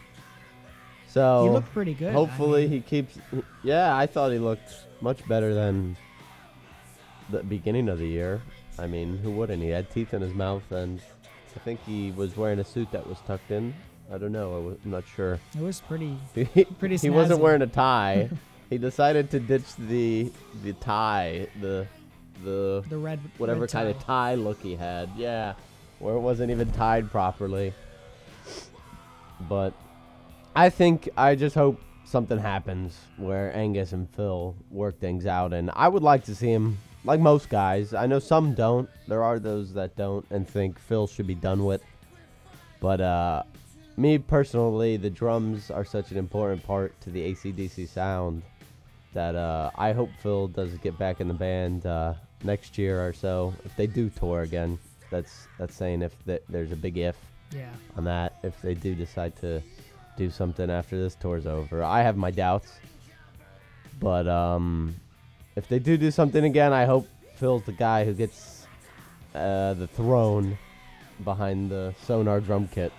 So 1.13 1.43
he 1.43 1.49
looked 1.51 1.71
pretty 1.71 1.93
good 1.93 2.09
I 2.09 2.13
hopefully 2.13 2.63
mean, 2.63 2.71
he 2.71 2.81
keeps. 2.81 3.19
Yeah, 3.61 3.95
I 3.95 4.07
thought 4.07 4.31
he 4.31 4.39
looked 4.39 4.73
much 4.99 5.25
better 5.27 5.53
than 5.53 5.95
the 7.29 7.43
beginning 7.43 7.87
of 7.87 7.99
the 7.99 8.07
year. 8.07 8.41
I 8.79 8.87
mean, 8.87 9.19
who 9.19 9.29
wouldn't? 9.29 9.61
He 9.61 9.69
had 9.69 9.91
teeth 9.91 10.15
in 10.15 10.23
his 10.23 10.33
mouth, 10.33 10.63
and 10.71 10.99
I 11.55 11.59
think 11.59 11.79
he 11.85 12.09
was 12.11 12.35
wearing 12.35 12.57
a 12.57 12.63
suit 12.63 12.91
that 12.91 13.05
was 13.05 13.19
tucked 13.27 13.51
in. 13.51 13.75
I 14.11 14.17
don't 14.17 14.31
know. 14.31 14.55
I 14.55 14.59
was, 14.59 14.77
I'm 14.83 14.89
not 14.89 15.03
sure. 15.15 15.39
it 15.55 15.61
was 15.61 15.81
pretty 15.81 16.17
pretty. 16.79 16.97
he 16.97 17.11
wasn't 17.11 17.41
wearing 17.41 17.61
a 17.61 17.67
tie. 17.67 18.27
he 18.71 18.79
decided 18.79 19.29
to 19.31 19.39
ditch 19.39 19.75
the 19.77 20.31
the 20.63 20.73
tie, 20.73 21.45
the 21.61 21.85
the 22.43 22.83
the 22.89 22.97
red 22.97 23.19
whatever 23.37 23.61
red 23.61 23.71
kind 23.71 23.87
of 23.87 23.99
tie 23.99 24.33
look 24.33 24.59
he 24.63 24.75
had. 24.75 25.11
Yeah, 25.15 25.53
where 25.99 26.15
it 26.15 26.21
wasn't 26.21 26.49
even 26.49 26.71
tied 26.71 27.11
properly. 27.11 27.71
But 29.47 29.73
I 30.55 30.69
think 30.69 31.09
I 31.17 31.35
just 31.35 31.55
hope 31.55 31.81
something 32.05 32.37
happens 32.37 32.97
where 33.17 33.55
Angus 33.55 33.91
and 33.91 34.09
Phil 34.09 34.55
work 34.69 34.99
things 34.99 35.25
out, 35.25 35.53
and 35.53 35.71
I 35.73 35.87
would 35.87 36.03
like 36.03 36.23
to 36.25 36.35
see 36.35 36.51
him. 36.51 36.77
Like 37.05 37.19
most 37.19 37.49
guys, 37.49 37.93
I 37.93 38.05
know 38.05 38.19
some 38.19 38.53
don't. 38.53 38.89
There 39.09 39.23
are 39.23 39.37
those 39.37 39.73
that 39.73 39.95
don't 39.97 40.25
and 40.29 40.47
think 40.47 40.79
Phil 40.79 41.05
should 41.05 41.27
be 41.27 41.35
done 41.35 41.65
with. 41.65 41.81
But 42.79 43.01
uh, 43.01 43.43
me 43.97 44.17
personally, 44.17 44.95
the 44.97 45.09
drums 45.09 45.69
are 45.69 45.83
such 45.83 46.11
an 46.11 46.17
important 46.17 46.63
part 46.63 46.99
to 47.01 47.09
the 47.09 47.33
ACDC 47.33 47.89
sound 47.89 48.41
that 49.13 49.35
uh, 49.35 49.71
I 49.75 49.91
hope 49.91 50.09
Phil 50.21 50.47
does 50.47 50.73
get 50.77 50.97
back 50.97 51.19
in 51.19 51.27
the 51.27 51.33
band 51.33 51.85
uh, 51.85 52.13
next 52.43 52.77
year 52.77 53.05
or 53.05 53.11
so. 53.11 53.53
If 53.65 53.75
they 53.75 53.87
do 53.87 54.09
tour 54.09 54.41
again, 54.41 54.79
that's 55.09 55.47
that's 55.57 55.75
saying 55.75 56.03
if 56.03 56.13
th- 56.25 56.43
there's 56.47 56.71
a 56.71 56.75
big 56.75 56.97
if 56.97 57.17
yeah 57.51 57.69
on 57.97 58.05
that. 58.05 58.37
If 58.43 58.61
they 58.61 58.75
do 58.75 58.95
decide 58.95 59.35
to 59.41 59.61
do 60.17 60.29
something 60.29 60.69
after 60.69 60.97
this 60.97 61.15
tour's 61.15 61.45
over, 61.45 61.83
I 61.83 62.01
have 62.01 62.17
my 62.17 62.31
doubts. 62.31 62.73
But 63.99 64.27
um, 64.27 64.95
if 65.55 65.67
they 65.67 65.79
do 65.79 65.97
do 65.97 66.11
something 66.11 66.43
again, 66.43 66.73
I 66.73 66.85
hope 66.85 67.07
Phil's 67.35 67.63
the 67.63 67.71
guy 67.71 68.05
who 68.05 68.13
gets 68.13 68.67
uh, 69.33 69.73
the 69.75 69.87
throne 69.87 70.57
behind 71.23 71.69
the 71.69 71.93
Sonor 72.05 72.39
drum 72.39 72.67
kit. 72.67 72.91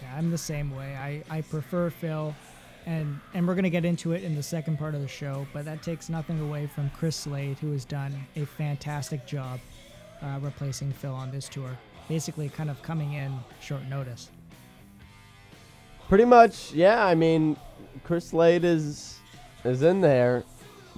Yeah, 0.00 0.16
I'm 0.16 0.30
the 0.30 0.38
same 0.38 0.74
way. 0.74 0.96
I, 0.96 1.22
I 1.30 1.40
prefer 1.42 1.90
Phil, 1.90 2.34
and 2.86 3.18
and 3.32 3.46
we're 3.46 3.54
gonna 3.54 3.70
get 3.70 3.84
into 3.84 4.12
it 4.12 4.24
in 4.24 4.34
the 4.34 4.42
second 4.42 4.78
part 4.78 4.94
of 4.94 5.00
the 5.00 5.08
show. 5.08 5.46
But 5.52 5.64
that 5.64 5.82
takes 5.82 6.08
nothing 6.08 6.40
away 6.40 6.66
from 6.66 6.90
Chris 6.90 7.16
Slade, 7.16 7.58
who 7.58 7.72
has 7.72 7.84
done 7.84 8.14
a 8.36 8.44
fantastic 8.44 9.26
job 9.26 9.60
uh, 10.22 10.38
replacing 10.40 10.92
Phil 10.92 11.14
on 11.14 11.30
this 11.30 11.48
tour. 11.48 11.70
Basically, 12.08 12.48
kind 12.48 12.70
of 12.70 12.82
coming 12.82 13.14
in 13.14 13.38
short 13.60 13.84
notice. 13.84 14.30
Pretty 16.08 16.24
much, 16.24 16.72
yeah. 16.72 17.04
I 17.04 17.14
mean, 17.14 17.56
Chris 18.04 18.28
Slade 18.28 18.64
is 18.64 19.18
is 19.64 19.82
in 19.82 20.00
there. 20.00 20.44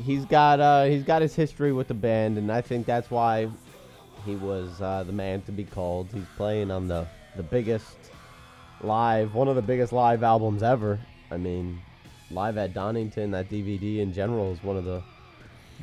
He's 0.03 0.25
got 0.25 0.61
uh, 0.61 0.85
he's 0.85 1.05
got 1.05 1.23
his 1.23 1.35
history 1.35 1.73
with 1.73 1.89
the 1.89 1.95
band, 1.95 2.39
and 2.39 2.51
I 2.51 2.61
think 2.61 2.87
that's 2.87 3.11
why 3.11 3.49
he 4.25 4.37
was 4.37 4.81
uh, 4.81 5.05
the 5.07 5.13
man 5.13 5.43
to 5.43 5.53
be 5.53 5.65
called. 5.65 6.09
He's 6.13 6.27
playing 6.37 6.71
on 6.71 6.89
the 6.89 7.07
the 7.37 7.43
biggest 7.43 7.97
live, 8.83 9.35
one 9.35 9.49
of 9.49 9.57
the 9.57 9.63
biggest 9.63 9.93
live 9.93 10.23
albums 10.23 10.63
ever. 10.63 10.99
I 11.31 11.37
mean, 11.37 11.81
live 12.31 12.59
at 12.59 12.75
Donington, 12.75 13.31
that 13.31 13.49
DVD 13.49 13.99
in 14.01 14.13
general 14.13 14.53
is 14.53 14.63
one 14.63 14.77
of 14.77 14.85
the 14.85 15.03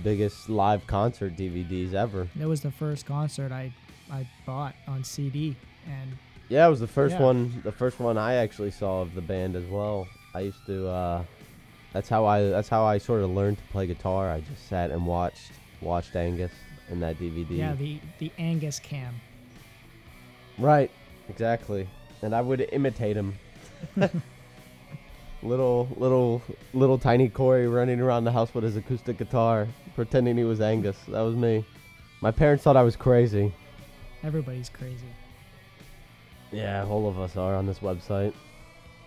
biggest 0.04 0.50
live 0.50 0.86
concert 0.88 1.36
DVDs 1.38 1.94
ever. 1.94 2.28
It 2.40 2.46
was 2.46 2.62
the 2.62 2.72
first 2.72 3.06
concert 3.06 3.52
I 3.52 3.74
I 4.12 4.28
bought 4.46 4.76
on 4.88 5.04
CD, 5.04 5.56
and 5.88 6.18
Yeah, 6.54 6.68
it 6.68 6.70
was 6.70 6.80
the 6.80 6.88
first 6.88 7.16
Yeah. 7.16 7.24
one. 7.24 7.62
The 7.64 7.72
first 7.72 8.00
one 8.00 8.16
I 8.16 8.36
actually 8.36 8.70
saw 8.70 9.02
of 9.02 9.16
the 9.16 9.22
band 9.22 9.56
as 9.56 9.66
well. 9.66 10.08
I 10.36 10.42
used 10.42 10.64
to. 10.68 10.88
Uh, 10.88 11.24
that's 11.94 12.08
how 12.08 12.26
I. 12.28 12.44
That's 12.44 12.70
how 12.70 12.84
I 12.86 13.00
sort 13.00 13.24
of 13.24 13.32
learned 13.32 13.58
to 13.58 13.64
play 13.72 13.88
guitar. 13.88 14.30
I 14.30 14.42
just 14.42 14.68
sat 14.70 14.92
and 14.92 15.08
watched 15.08 15.52
watched 15.82 16.16
Angus 16.16 16.52
in 16.92 17.00
that 17.00 17.18
DVD. 17.18 17.58
yeah, 17.58 17.74
the 17.74 17.98
the 18.20 18.32
Angus 18.38 18.78
Cam. 18.78 19.16
right. 20.60 20.92
Exactly. 21.28 21.88
And 22.22 22.36
I 22.36 22.42
would 22.42 22.62
imitate 22.72 23.18
him. 23.18 23.34
little 25.42 25.88
little 25.98 26.42
little 26.76 27.00
tiny 27.00 27.30
Corey 27.30 27.68
running 27.68 28.00
around 28.00 28.26
the 28.26 28.32
house 28.32 28.54
with 28.54 28.64
his 28.64 28.76
acoustic 28.78 29.18
guitar, 29.18 29.68
pretending 29.96 30.38
he 30.38 30.44
was 30.44 30.62
Angus. 30.62 30.98
That 31.08 31.22
was 31.22 31.36
me. 31.36 31.66
My 32.22 32.30
parents 32.30 32.64
thought 32.64 32.78
I 32.78 32.84
was 32.84 32.96
crazy. 32.96 33.52
Everybody's 34.24 34.70
crazy. 34.70 35.08
Yeah, 36.54 36.86
all 36.86 37.10
of 37.10 37.20
us 37.20 37.36
are 37.36 37.56
on 37.56 37.66
this 37.66 37.80
website. 37.80 38.34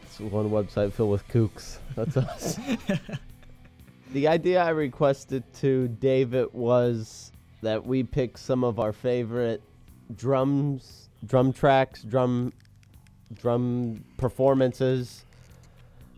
It's 0.03 0.19
one 0.19 0.51
website 0.51 0.93
filled 0.93 1.13
with 1.13 1.29
kooks. 1.29 1.79
That's 1.95 2.17
us. 2.17 2.59
the 4.13 4.27
idea 4.27 4.63
I 4.63 4.71
requested 4.71 5.45
to 5.61 5.87
David 5.87 6.49
was 6.53 7.31
that 7.63 7.87
we 7.87 8.03
pick 8.03 8.37
some 8.37 8.65
of 8.65 8.81
our 8.81 8.93
favorite 8.93 9.63
drums, 10.17 11.09
drum 11.25 11.53
tracks, 11.53 12.03
drum 12.03 12.53
drum 13.33 14.05
performances. 14.17 15.25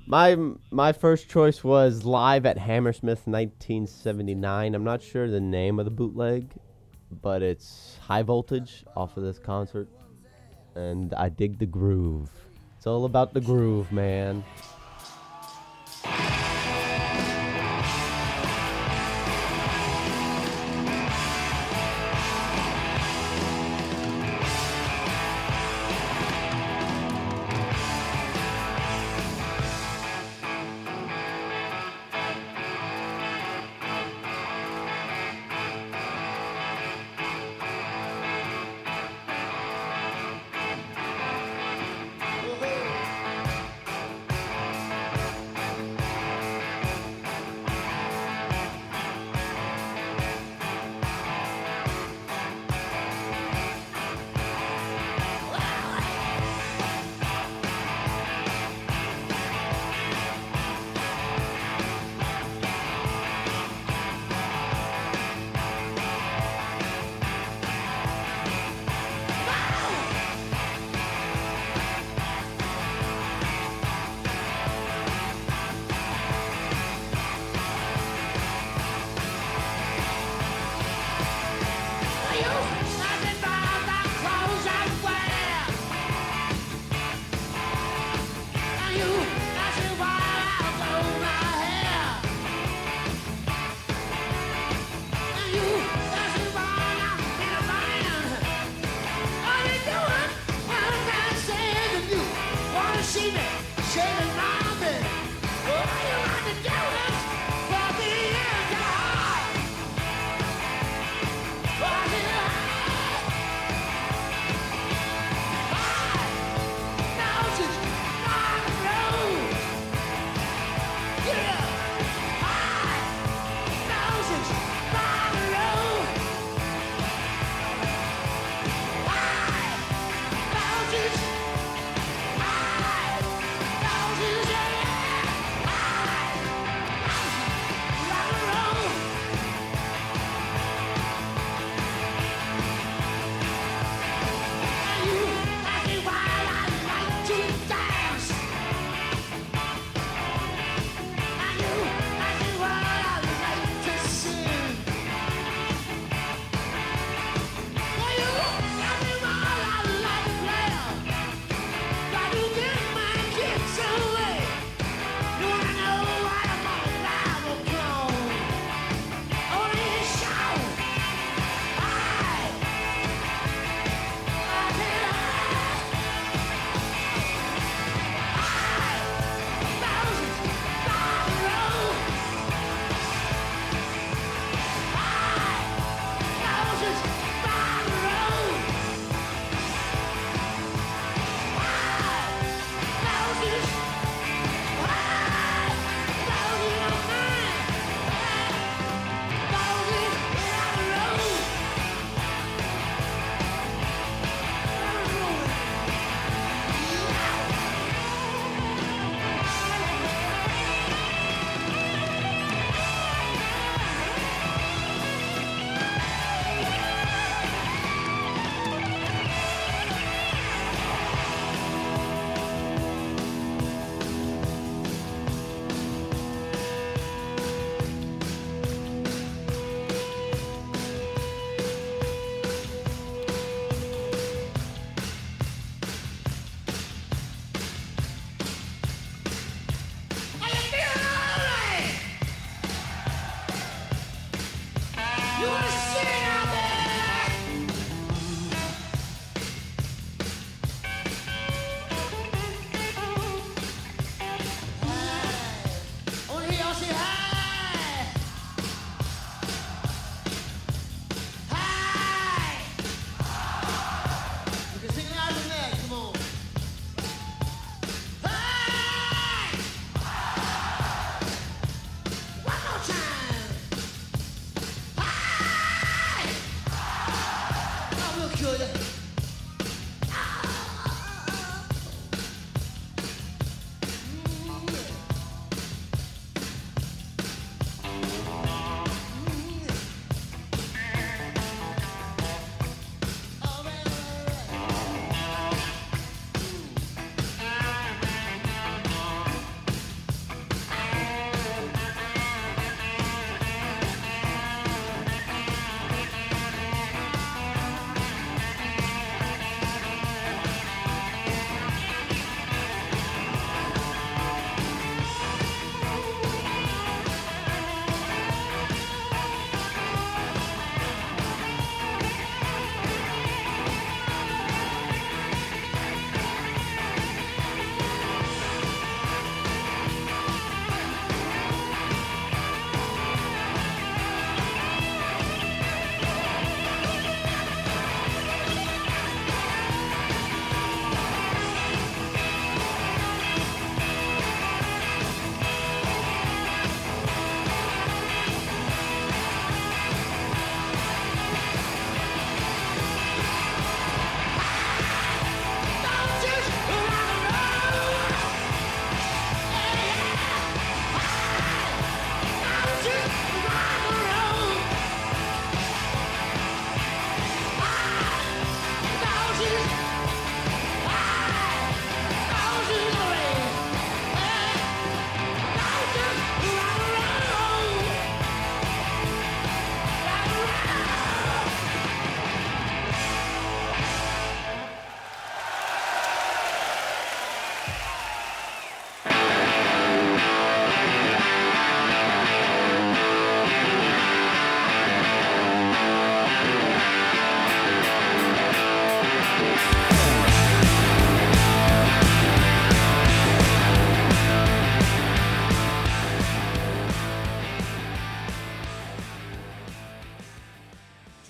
My 0.06 0.34
my 0.70 0.92
first 0.92 1.28
choice 1.28 1.62
was 1.62 2.04
live 2.06 2.46
at 2.46 2.56
Hammersmith 2.56 3.26
1979. 3.26 4.74
I'm 4.74 4.84
not 4.84 5.02
sure 5.02 5.28
the 5.28 5.40
name 5.40 5.78
of 5.78 5.84
the 5.84 5.90
bootleg, 5.90 6.52
but 7.20 7.42
it's 7.42 7.98
high 8.00 8.22
voltage 8.22 8.84
off 8.96 9.18
of 9.18 9.22
this 9.22 9.38
concert 9.38 9.88
and 10.74 11.14
I 11.14 11.28
dig 11.28 11.58
the 11.58 11.66
groove. 11.66 12.30
It's 12.76 12.86
all 12.86 13.04
about 13.04 13.34
the 13.34 13.40
groove, 13.40 13.90
man. 13.90 14.44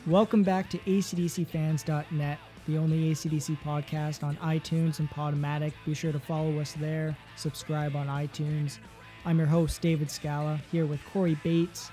Welcome 0.08 0.42
back 0.42 0.70
to 0.70 0.78
acdcfans.net, 0.78 2.38
the 2.66 2.78
only 2.78 3.10
ACDC 3.10 3.58
podcast 3.62 4.24
on 4.24 4.36
iTunes 4.36 5.00
and 5.00 5.10
Podomatic. 5.10 5.74
Be 5.84 5.92
sure 5.92 6.12
to 6.12 6.18
follow 6.18 6.58
us 6.60 6.72
there, 6.80 7.14
subscribe 7.36 7.94
on 7.94 8.06
iTunes. 8.06 8.78
I'm 9.26 9.36
your 9.36 9.46
host, 9.46 9.82
David 9.82 10.10
Scala, 10.10 10.62
here 10.72 10.86
with 10.86 11.04
Corey 11.12 11.36
Baetz. 11.44 11.90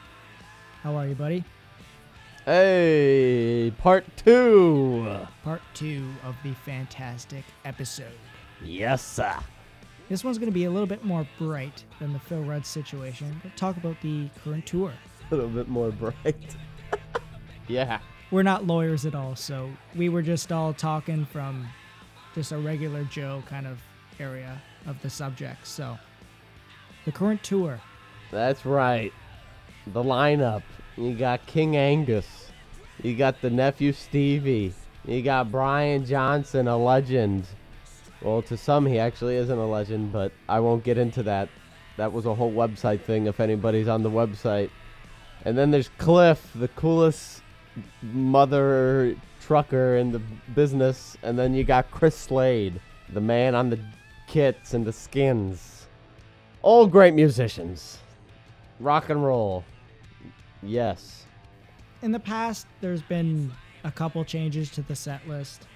How 0.82 0.96
are 0.96 1.08
you, 1.08 1.16
buddy? 1.16 1.44
Hey, 2.46 3.74
part 3.80 4.06
two. 4.16 5.18
Part 5.44 5.62
two 5.74 6.08
of 6.24 6.38
the 6.42 6.54
fantastic 6.54 7.44
episode. 7.66 8.18
Yes, 8.64 9.04
sir. 9.04 9.38
This 10.08 10.24
one's 10.24 10.38
going 10.38 10.50
to 10.50 10.58
be 10.58 10.64
a 10.64 10.72
little 10.72 10.88
bit 10.88 11.04
more 11.04 11.28
bright 11.38 11.84
than 12.00 12.14
the 12.14 12.20
Phil 12.20 12.44
Rudd 12.44 12.66
situation, 12.66 13.42
but 13.44 13.58
talk 13.58 13.76
about 13.76 14.00
the 14.02 14.30
current 14.42 14.66
tour. 14.66 14.94
A 15.32 15.36
little 15.36 15.50
bit 15.50 15.68
more 15.68 15.92
bright. 15.92 16.56
yeah. 17.68 18.00
We're 18.32 18.44
not 18.44 18.66
lawyers 18.66 19.06
at 19.06 19.16
all, 19.16 19.36
so 19.36 19.70
we 19.96 20.10
were 20.10 20.22
just 20.22 20.52
all 20.52 20.74
talking 20.74 21.26
from 21.26 21.68
just 22.34 22.52
a 22.52 22.58
regular 22.58 23.04
Joe 23.06 23.44
kind 23.48 23.68
of 23.68 23.80
area 24.20 24.62
of 24.86 25.02
the 25.02 25.10
subject. 25.10 25.66
So, 25.68 25.98
the 27.06 27.12
current 27.12 27.44
tour. 27.44 27.80
That's 28.32 28.66
right. 28.66 29.14
The 29.88 30.04
lineup. 30.04 30.64
You 30.98 31.14
got 31.14 31.46
King 31.46 31.78
Angus. 31.78 32.52
You 33.04 33.16
got 33.16 33.42
the 33.42 33.50
nephew 33.50 33.94
Stevie. 33.94 34.74
You 35.06 35.22
got 35.22 35.52
Brian 35.52 36.06
Johnson, 36.06 36.68
a 36.68 36.78
legend. 36.78 37.46
Well, 38.22 38.42
to 38.44 38.58
some, 38.58 38.86
he 38.86 38.98
actually 38.98 39.36
isn't 39.36 39.58
a 39.58 39.68
legend, 39.68 40.12
but 40.12 40.32
I 40.50 40.60
won't 40.60 40.84
get 40.84 40.98
into 40.98 41.22
that. 41.24 41.50
That 41.98 42.12
was 42.12 42.26
a 42.26 42.34
whole 42.34 42.52
website 42.52 43.02
thing 43.02 43.28
if 43.28 43.40
anybody's 43.40 43.88
on 43.88 44.02
the 44.02 44.10
website. 44.10 44.72
And 45.44 45.58
then 45.58 45.70
there's 45.70 45.90
Cliff, 46.00 46.52
the 46.56 46.70
coolest 46.70 47.42
mother 48.02 49.16
trucker 49.42 49.98
in 49.98 50.12
the 50.12 50.22
business. 50.54 51.18
And 51.24 51.38
then 51.38 51.54
you 51.54 51.64
got 51.64 51.90
Chris 51.92 52.18
Slade, 52.18 52.80
the 53.10 53.22
man 53.22 53.56
on 53.56 53.70
the 53.70 53.80
kits 54.28 54.74
and 54.74 54.86
the 54.86 54.94
skins. 54.94 55.88
All 56.62 56.88
great 56.88 57.14
musicians. 57.14 58.00
Rock 58.80 59.10
and 59.10 59.24
roll. 59.24 59.64
Yes. 60.64 61.26
In 62.02 62.12
the 62.12 62.20
past, 62.20 62.68
there's 62.82 63.02
been 63.02 63.52
a 63.84 63.92
couple 63.92 64.24
changes 64.26 64.70
to 64.72 64.82
the 64.82 64.96
set 64.96 65.28
list. 65.28 65.68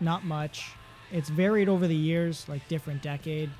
Not 0.00 0.24
much. 0.24 0.72
It's 1.10 1.28
varied 1.28 1.68
over 1.68 1.86
the 1.86 1.96
years, 1.96 2.48
like 2.48 2.66
different 2.68 3.02
decade. 3.02 3.50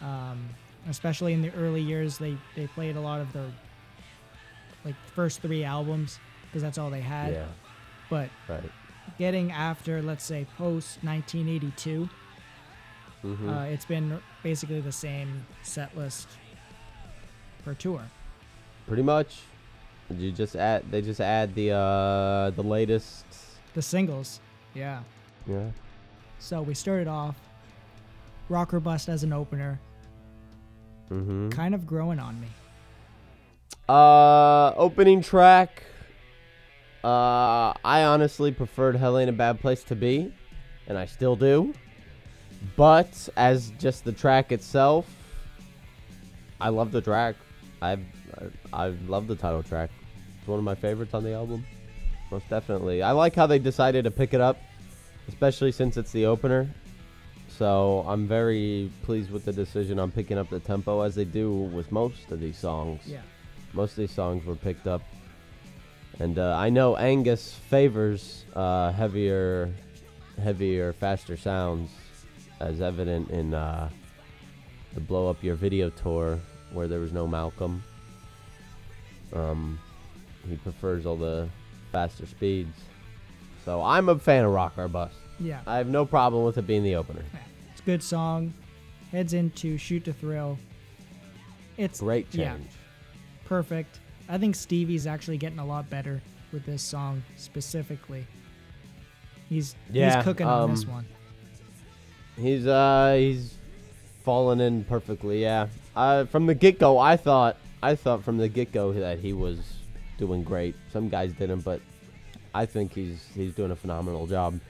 Um, 0.00 0.48
especially 0.88 1.32
in 1.32 1.42
the 1.42 1.52
early 1.54 1.82
years, 1.82 2.16
they, 2.16 2.36
they 2.56 2.66
played 2.68 2.96
a 2.96 3.00
lot 3.00 3.20
of 3.20 3.32
the 3.32 3.50
like 4.84 4.94
first 5.14 5.42
three 5.42 5.64
albums 5.64 6.20
because 6.50 6.62
that's 6.62 6.78
all 6.78 6.90
they 6.90 7.00
had. 7.00 7.32
Yeah. 7.32 7.46
But 8.10 8.28
Right. 8.48 8.70
getting 9.18 9.52
after, 9.52 10.02
let's 10.02 10.24
say, 10.24 10.46
post 10.58 10.98
1982, 11.04 12.08
hmm 13.22 13.48
uh, 13.48 13.64
it's 13.64 13.84
been 13.84 14.18
basically 14.42 14.80
the 14.80 14.92
same 14.92 15.46
set 15.62 15.96
list 15.96 16.26
per 17.64 17.74
tour. 17.74 18.02
Pretty 18.86 19.02
much. 19.02 19.40
You 20.10 20.32
just 20.32 20.56
add. 20.56 20.90
They 20.90 21.02
just 21.02 21.20
add 21.20 21.54
the 21.54 21.70
uh 21.70 22.50
the 22.50 22.62
latest. 22.64 23.24
The 23.74 23.82
singles, 23.82 24.40
yeah. 24.74 25.02
Yeah. 25.46 25.70
So 26.40 26.62
we 26.62 26.74
started 26.74 27.06
off 27.06 27.36
Rock 28.48 28.74
or 28.74 28.80
Bust 28.80 29.08
as 29.08 29.22
an 29.22 29.32
opener, 29.32 29.78
Mm-hmm. 31.12 31.50
kind 31.50 31.74
of 31.74 31.86
growing 31.86 32.18
on 32.18 32.40
me. 32.40 32.48
Uh, 33.88 34.72
opening 34.76 35.20
track. 35.22 35.82
Uh, 37.02 37.72
I 37.84 38.04
honestly 38.04 38.52
preferred 38.52 38.96
"Hell 38.96 39.18
Ain't 39.18 39.30
a 39.30 39.32
Bad 39.32 39.60
Place 39.60 39.82
to 39.84 39.96
Be," 39.96 40.32
and 40.86 40.98
I 40.98 41.06
still 41.06 41.36
do. 41.36 41.72
But 42.76 43.28
as 43.36 43.70
just 43.78 44.04
the 44.04 44.12
track 44.12 44.52
itself, 44.52 45.06
I 46.60 46.68
love 46.68 46.92
the 46.92 47.00
track. 47.00 47.36
I 47.80 47.92
I, 47.92 47.98
I 48.72 48.86
love 49.06 49.26
the 49.26 49.36
title 49.36 49.62
track. 49.62 49.90
It's 50.38 50.48
one 50.48 50.58
of 50.58 50.64
my 50.64 50.74
favorites 50.74 51.14
on 51.14 51.24
the 51.24 51.32
album. 51.32 51.64
Most 52.30 52.48
definitely. 52.48 53.02
I 53.02 53.12
like 53.12 53.34
how 53.34 53.46
they 53.46 53.58
decided 53.58 54.04
to 54.04 54.10
pick 54.10 54.34
it 54.34 54.40
up, 54.40 54.58
especially 55.28 55.72
since 55.72 55.96
it's 55.96 56.12
the 56.12 56.26
opener. 56.26 56.68
So 57.48 58.04
I'm 58.06 58.26
very 58.26 58.90
pleased 59.02 59.30
with 59.30 59.44
the 59.44 59.52
decision 59.52 59.98
on 59.98 60.10
picking 60.10 60.38
up 60.38 60.48
the 60.48 60.60
tempo 60.60 61.00
as 61.00 61.14
they 61.14 61.24
do 61.24 61.52
with 61.52 61.90
most 61.90 62.30
of 62.30 62.40
these 62.40 62.56
songs. 62.56 63.02
Yeah. 63.04 63.20
Most 63.72 63.92
of 63.92 63.96
these 63.96 64.12
songs 64.12 64.44
were 64.46 64.54
picked 64.54 64.86
up. 64.86 65.02
And 66.20 66.38
uh, 66.38 66.54
I 66.54 66.68
know 66.68 66.96
Angus 66.96 67.54
favors 67.70 68.44
uh, 68.54 68.92
heavier, 68.92 69.72
heavier, 70.40 70.92
faster 70.92 71.34
sounds, 71.34 71.90
as 72.60 72.82
evident 72.82 73.30
in 73.30 73.54
uh, 73.54 73.88
the 74.92 75.00
Blow 75.00 75.30
Up 75.30 75.42
Your 75.42 75.54
Video 75.54 75.88
tour, 75.88 76.38
where 76.74 76.86
there 76.88 77.00
was 77.00 77.12
no 77.12 77.26
Malcolm. 77.26 77.82
Um, 79.32 79.78
he 80.46 80.56
prefers 80.56 81.06
all 81.06 81.16
the 81.16 81.48
faster 81.90 82.26
speeds. 82.26 82.78
So 83.64 83.82
I'm 83.82 84.10
a 84.10 84.18
fan 84.18 84.44
of 84.44 84.52
Rock 84.52 84.74
or 84.76 84.88
Bust. 84.88 85.14
Yeah. 85.38 85.60
I 85.66 85.78
have 85.78 85.88
no 85.88 86.04
problem 86.04 86.44
with 86.44 86.58
it 86.58 86.66
being 86.66 86.82
the 86.82 86.96
opener. 86.96 87.24
It's 87.72 87.80
a 87.80 87.84
good 87.84 88.02
song. 88.02 88.52
Heads 89.10 89.32
into 89.32 89.78
Shoot 89.78 90.04
to 90.04 90.12
Thrill. 90.12 90.58
It's 91.78 92.00
Great 92.00 92.26
yeah. 92.32 92.52
change. 92.56 92.68
perfect. 93.46 94.00
I 94.30 94.38
think 94.38 94.54
Stevie's 94.54 95.08
actually 95.08 95.38
getting 95.38 95.58
a 95.58 95.66
lot 95.66 95.90
better 95.90 96.22
with 96.52 96.64
this 96.64 96.82
song 96.82 97.24
specifically. 97.36 98.26
He's 99.48 99.74
Yeah, 99.92 100.14
he's 100.14 100.24
cooking 100.24 100.46
on 100.46 100.70
this 100.70 100.84
um, 100.84 100.90
one. 100.90 101.06
He's 102.36 102.64
uh 102.64 103.16
he's 103.18 103.54
fallen 104.22 104.60
in 104.60 104.84
perfectly. 104.84 105.42
Yeah. 105.42 105.66
Uh, 105.96 106.26
from 106.26 106.46
the 106.46 106.54
get 106.54 106.78
go, 106.78 106.96
I 106.96 107.16
thought 107.16 107.56
I 107.82 107.96
thought 107.96 108.22
from 108.22 108.38
the 108.38 108.48
get 108.48 108.70
go 108.70 108.92
that 108.92 109.18
he 109.18 109.32
was 109.32 109.58
doing 110.16 110.44
great. 110.44 110.76
Some 110.92 111.08
guys 111.08 111.32
didn't, 111.32 111.62
but 111.62 111.80
I 112.54 112.66
think 112.66 112.94
he's 112.94 113.26
he's 113.34 113.52
doing 113.52 113.72
a 113.72 113.76
phenomenal 113.76 114.28
job. 114.28 114.60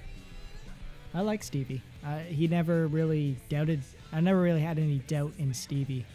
I 1.13 1.21
like 1.21 1.43
Stevie. 1.43 1.83
Uh, 2.03 2.21
he 2.21 2.49
never 2.49 2.87
really 2.87 3.37
doubted. 3.51 3.83
I 4.11 4.21
never 4.21 4.41
really 4.41 4.63
had 4.63 4.79
any 4.79 5.01
doubt 5.01 5.35
in 5.39 5.53
Stevie, 5.53 6.07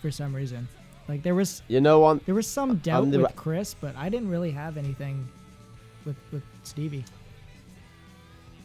for 0.00 0.12
some 0.12 0.36
reason. 0.36 0.68
Like 1.08 1.22
there 1.22 1.34
was 1.34 1.62
You 1.68 1.80
know, 1.80 2.04
on 2.04 2.20
there 2.26 2.34
was 2.34 2.46
some 2.46 2.76
doubt 2.76 3.10
the 3.10 3.20
with 3.20 3.36
Chris, 3.36 3.74
but 3.74 3.94
I 3.96 4.08
didn't 4.08 4.28
really 4.28 4.50
have 4.50 4.76
anything 4.76 5.26
with 6.04 6.16
with 6.32 6.42
Stevie. 6.62 7.04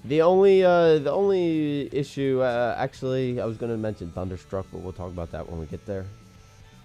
the 0.06 0.21
only 0.21 0.63
uh 0.63 1.00
the 1.00 1.12
only 1.12 1.89
issue 1.93 2.41
uh, 2.41 2.76
actually 2.78 3.41
I 3.41 3.45
was 3.45 3.58
gonna 3.58 3.78
mention 3.78 4.12
Thunderstruck, 4.12 4.67
but 4.71 4.80
we'll 4.82 4.93
talk 4.93 5.10
about 5.10 5.32
that 5.32 5.50
when 5.50 5.60
we 5.60 5.65
get 5.65 5.86
there. 5.86 6.06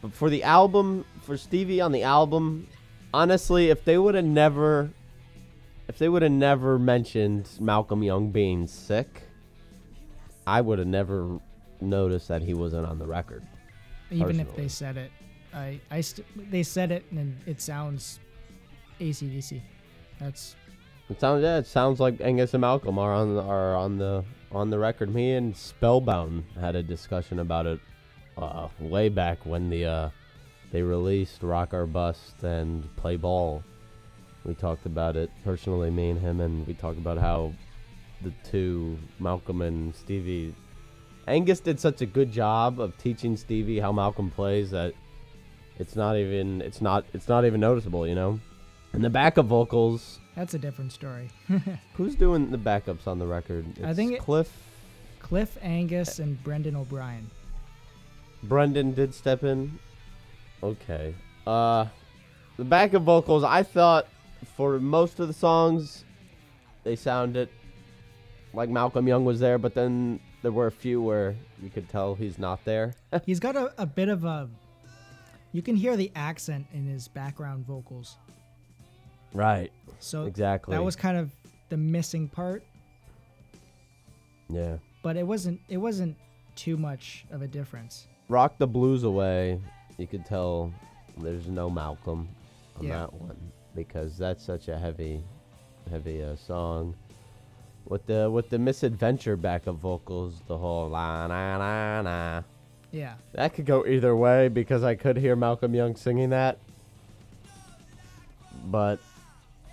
But 0.01 0.13
for 0.13 0.29
the 0.29 0.43
album, 0.43 1.05
for 1.23 1.37
Stevie 1.37 1.81
on 1.81 1.93
the 1.93 2.03
album, 2.03 2.67
honestly, 3.15 3.71
if 3.71 3.85
they 3.85 3.99
would 3.99 4.17
have 4.17 4.25
never, 4.25 4.91
if 5.87 5.97
they 5.99 6.09
would 6.09 6.23
have 6.23 6.33
never 6.33 6.77
mentioned 6.79 7.49
Malcolm 7.61 8.03
Young 8.03 8.31
being 8.31 8.67
sick, 8.67 9.23
I 10.45 10.61
would 10.61 10.81
have 10.81 10.89
never 10.89 11.39
noticed 11.81 12.27
that 12.29 12.43
he 12.43 12.53
wasn't 12.53 12.87
on 12.87 12.99
the 12.99 13.07
record. 13.07 13.47
Even 14.11 14.41
if 14.41 14.57
they 14.57 14.67
said 14.67 14.97
it, 14.97 15.13
I 15.55 15.81
I 15.91 16.01
st- 16.01 16.51
they 16.51 16.63
said 16.63 16.91
it 16.91 17.05
and 17.11 17.37
it 17.47 17.61
sounds 17.61 18.19
ACDC. 19.01 19.61
That's 20.19 20.57
It 21.11 21.21
sounds 21.21 21.43
yeah, 21.43 21.59
it 21.59 21.67
sounds 21.67 22.01
like 22.01 22.21
Angus 22.21 22.55
and 22.55 22.61
Malcolm 22.61 22.99
are 22.99 23.13
on 23.13 23.37
are 23.39 23.77
on 23.77 23.99
the 23.99 24.25
on 24.51 24.71
the 24.71 24.79
record. 24.79 25.15
Me 25.15 25.35
and 25.35 25.57
Spellbound 25.57 26.45
had 26.61 26.77
a 26.77 26.83
discussion 26.83 27.39
about 27.39 27.67
it 27.67 27.81
uh, 28.37 28.69
way 28.79 29.09
back 29.09 29.45
when 29.45 29.71
the 29.71 29.85
uh, 29.85 30.11
they 30.71 30.83
released 30.83 31.43
Rock 31.43 31.75
or 31.75 31.87
Bust 31.87 32.43
and 32.43 32.95
Play 32.97 33.17
Ball. 33.17 33.63
We 34.45 34.55
talked 34.55 34.87
about 34.87 35.17
it 35.17 35.31
personally, 35.45 35.91
me 35.91 36.11
and 36.11 36.21
him, 36.21 36.41
and 36.41 36.67
we 36.67 36.75
talked 36.75 36.99
about 36.99 37.19
how 37.19 37.53
the 38.23 38.33
two 38.45 38.99
Malcolm 39.19 39.63
and 39.63 39.95
Stevie. 39.95 40.55
Angus 41.29 41.61
did 41.61 41.79
such 41.79 42.01
a 42.01 42.07
good 42.07 42.33
job 42.33 42.81
of 42.81 42.97
teaching 42.99 43.37
Stevie 43.37 43.79
how 43.79 43.93
Malcolm 43.93 44.31
plays 44.31 44.71
that 44.73 44.95
it's 45.83 45.97
not 45.97 46.17
even 46.17 46.63
it's 46.63 46.81
not 46.81 47.05
it's 47.13 47.29
not 47.29 47.45
even 47.45 47.61
noticeable, 47.61 48.07
you 48.07 48.15
know. 48.15 48.41
And 48.95 49.03
the 49.05 49.11
backup 49.11 49.47
vocals, 49.47 50.19
that's 50.37 50.55
a 50.55 50.59
different 50.59 50.93
story. 50.93 51.29
Who's 51.95 52.15
doing 52.15 52.51
the 52.51 52.59
backups 52.59 53.07
on 53.07 53.19
the 53.19 53.27
record? 53.27 53.67
I 53.83 53.89
It's 53.91 53.97
think 53.97 54.13
it- 54.15 54.21
Cliff. 54.21 54.51
Cliff 55.21 55.57
Angus 55.63 56.19
and 56.19 56.43
Brendan 56.43 56.75
O'Brien. 56.77 57.31
Brendan 58.43 58.93
did 58.93 59.15
step 59.15 59.45
in. 59.45 59.79
Okay. 60.63 61.15
Uh, 61.47 61.87
the 62.57 62.65
backup 62.65 63.03
vocals. 63.03 63.45
I 63.45 63.63
thought 63.63 64.07
for 64.57 64.79
most 64.81 65.21
of 65.21 65.29
the 65.29 65.33
songs, 65.35 66.05
they 66.85 66.97
sounded 66.97 67.49
like 68.53 68.69
Malcolm 68.69 69.07
Young 69.09 69.25
was 69.25 69.39
there, 69.41 69.59
but 69.59 69.75
then 69.75 70.21
there 70.43 70.53
were 70.53 70.67
a 70.67 70.73
few 70.73 71.01
where 71.01 71.37
you 71.63 71.71
could 71.71 71.89
tell 71.89 72.15
he's 72.17 72.39
not 72.39 72.65
there. 72.65 72.95
He's 73.25 73.39
got 73.41 73.57
a, 73.57 73.73
a 73.79 73.87
bit 73.87 74.09
of 74.09 74.25
a. 74.25 74.49
You 75.53 75.63
can 75.63 75.77
hear 75.77 75.97
the 75.97 76.11
accent 76.17 76.67
in 76.73 76.87
his 76.87 77.09
background 77.09 77.67
vocals. 77.67 78.17
right. 79.35 79.71
So 80.01 80.25
Exactly. 80.25 80.75
that 80.75 80.83
was 80.83 80.97
kind 80.97 81.17
of 81.17 81.31
the 81.69 81.77
missing 81.77 82.27
part, 82.29 82.65
yeah. 84.49 84.79
but 85.03 85.17
it 85.17 85.25
wasn't. 85.27 85.61
It 85.69 85.77
wasn't 85.77 86.17
too 86.57 86.77
much 86.77 87.25
of 87.31 87.41
a 87.43 87.47
difference. 87.47 88.09
Rock 88.29 88.59
the 88.59 88.67
Blues 88.67 89.05
Away. 89.05 89.61
You 89.99 90.07
could 90.09 90.27
tell 90.27 90.73
there's 91.19 91.47
no 91.47 91.71
Malcolm 91.71 92.29
on 92.79 92.85
Yeah. 92.87 92.99
that 93.01 93.13
one 93.13 93.37
because 93.77 94.19
that's 94.19 94.45
such 94.45 94.69
a 94.69 94.77
heavy, 94.79 95.23
heavy 95.91 96.23
uh, 96.23 96.35
song. 96.37 96.95
With 97.87 98.07
the 98.07 98.29
with 98.31 98.49
the 98.51 98.59
misadventure 98.59 99.37
backup 99.37 99.77
vocals, 99.77 100.35
the 100.49 100.57
whole 100.59 100.89
la 100.89 101.27
na 101.29 101.59
na 101.59 102.03
na. 102.03 102.43
Yeah. 102.93 103.15
That 103.33 103.55
could 103.55 103.67
go 103.67 103.85
either 103.87 104.15
way 104.15 104.49
because 104.49 104.85
I 104.85 104.95
could 104.95 105.17
hear 105.17 105.35
Malcolm 105.35 105.75
Young 105.75 105.97
singing 105.97 106.31
that. 106.31 106.59
But 108.67 109.01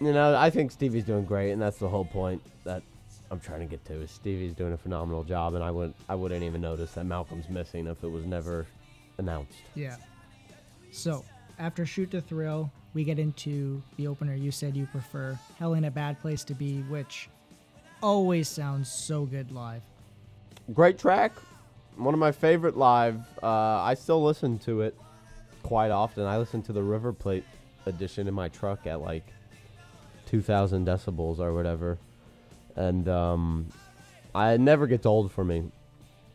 you 0.01 0.13
know, 0.13 0.35
I 0.35 0.49
think 0.49 0.71
Stevie's 0.71 1.03
doing 1.03 1.25
great, 1.25 1.51
and 1.51 1.61
that's 1.61 1.77
the 1.77 1.89
whole 1.89 2.05
point 2.05 2.41
that 2.63 2.81
I'm 3.29 3.39
trying 3.39 3.59
to 3.59 3.65
get 3.65 3.83
to. 3.85 4.01
Is 4.01 4.09
Stevie's 4.09 4.53
doing 4.53 4.73
a 4.73 4.77
phenomenal 4.77 5.23
job, 5.23 5.53
and 5.53 5.63
I 5.63 5.69
wouldn't 5.69 5.95
I 6.07 6.15
wouldn't 6.15 6.43
even 6.43 6.61
notice 6.61 6.93
that 6.93 7.05
Malcolm's 7.05 7.49
missing 7.49 7.85
if 7.87 8.03
it 8.03 8.09
was 8.09 8.25
never 8.25 8.65
announced. 9.17 9.59
Yeah. 9.75 9.97
So 10.91 11.23
after 11.59 11.85
Shoot 11.85 12.11
to 12.11 12.21
Thrill, 12.21 12.71
we 12.93 13.03
get 13.03 13.19
into 13.19 13.83
the 13.97 14.07
opener. 14.07 14.33
You 14.33 14.49
said 14.49 14.75
you 14.75 14.87
prefer 14.87 15.37
Hell 15.59 15.75
Ain't 15.75 15.85
a 15.85 15.91
Bad 15.91 16.19
Place 16.21 16.43
to 16.45 16.53
Be, 16.55 16.79
which 16.83 17.29
always 18.01 18.47
sounds 18.47 18.91
so 18.91 19.25
good 19.25 19.51
live. 19.51 19.81
Great 20.73 20.97
track, 20.97 21.33
one 21.99 22.13
of 22.13 22.19
my 22.19 22.31
favorite 22.31 22.77
live. 22.77 23.19
Uh, 23.43 23.47
I 23.47 23.93
still 23.93 24.23
listen 24.23 24.57
to 24.59 24.81
it 24.81 24.97
quite 25.63 25.91
often. 25.91 26.25
I 26.25 26.37
listen 26.37 26.61
to 26.63 26.73
the 26.73 26.81
River 26.81 27.13
Plate 27.13 27.43
edition 27.85 28.27
in 28.27 28.33
my 28.33 28.47
truck 28.49 28.87
at 28.87 29.01
like 29.01 29.25
2,000 30.27 30.85
decibels 30.87 31.39
or 31.39 31.53
whatever, 31.53 31.97
and 32.75 33.07
um, 33.09 33.67
I 34.33 34.57
never 34.57 34.87
gets 34.87 35.05
old 35.05 35.31
for 35.31 35.43
me. 35.43 35.63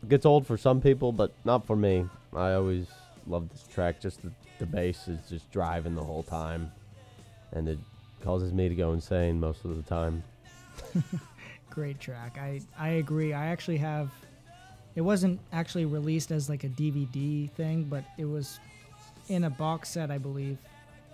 It 0.03 0.09
gets 0.09 0.27
old 0.27 0.47
for 0.47 0.57
some 0.57 0.81
people, 0.81 1.13
but 1.13 1.33
not 1.45 1.67
for 1.67 1.77
me. 1.77 2.07
I 2.35 2.53
always 2.53 2.87
love 3.27 3.49
this 3.49 3.65
track. 3.73 4.01
Just 4.01 4.23
the, 4.23 4.31
the 4.59 4.67
bass 4.67 5.09
is 5.09 5.19
just 5.29 5.51
driving 5.51 5.95
the 5.95 6.05
whole 6.05 6.23
time, 6.23 6.71
and 7.53 7.69
it 7.69 7.79
causes 8.23 8.53
me 8.53 8.69
to 8.69 8.75
go 8.75 8.93
insane 8.93 9.41
most 9.41 9.65
of 9.65 9.77
the 9.77 9.83
time. 9.83 10.23
Great 11.71 11.99
track. 12.01 12.37
I 12.39 12.61
I 12.79 12.89
agree. 12.91 13.33
I 13.33 13.47
actually 13.47 13.79
have. 13.79 14.11
It 14.95 15.01
wasn't 15.01 15.41
actually 15.53 15.87
released 15.87 16.31
as 16.31 16.49
like 16.49 16.65
a 16.65 16.69
DVD 16.69 17.51
thing, 17.51 17.85
but 17.85 18.05
it 18.19 18.25
was 18.27 18.61
in 19.29 19.45
a 19.45 19.51
box 19.51 19.89
set, 19.91 20.11
I 20.11 20.19
believe. 20.19 20.59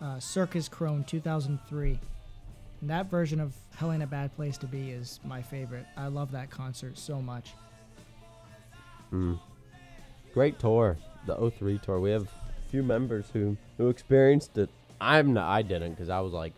Uh, 0.00 0.18
Circus 0.18 0.68
Krone 0.68 1.04
2003. 1.06 1.98
And 2.80 2.90
that 2.90 3.10
version 3.10 3.40
of 3.40 3.54
Hell 3.76 3.92
Ain't 3.92 4.02
a 4.02 4.06
Bad 4.06 4.34
Place 4.36 4.56
to 4.58 4.66
Be 4.66 4.90
is 4.90 5.20
my 5.24 5.42
favorite. 5.42 5.86
I 5.96 6.06
love 6.08 6.32
that 6.32 6.50
concert 6.50 6.98
so 6.98 7.20
much. 7.20 7.52
Mm. 9.12 9.38
Great 10.32 10.58
tour, 10.58 10.96
the 11.26 11.50
03 11.50 11.78
tour. 11.78 12.00
We 12.00 12.10
have 12.10 12.24
a 12.24 12.70
few 12.70 12.82
members 12.82 13.26
who 13.32 13.56
who 13.76 13.88
experienced 13.88 14.56
it. 14.56 14.70
I'm 15.00 15.32
not. 15.32 15.48
I 15.48 15.62
didn't 15.62 15.92
because 15.92 16.08
I 16.08 16.20
was 16.20 16.32
like 16.32 16.52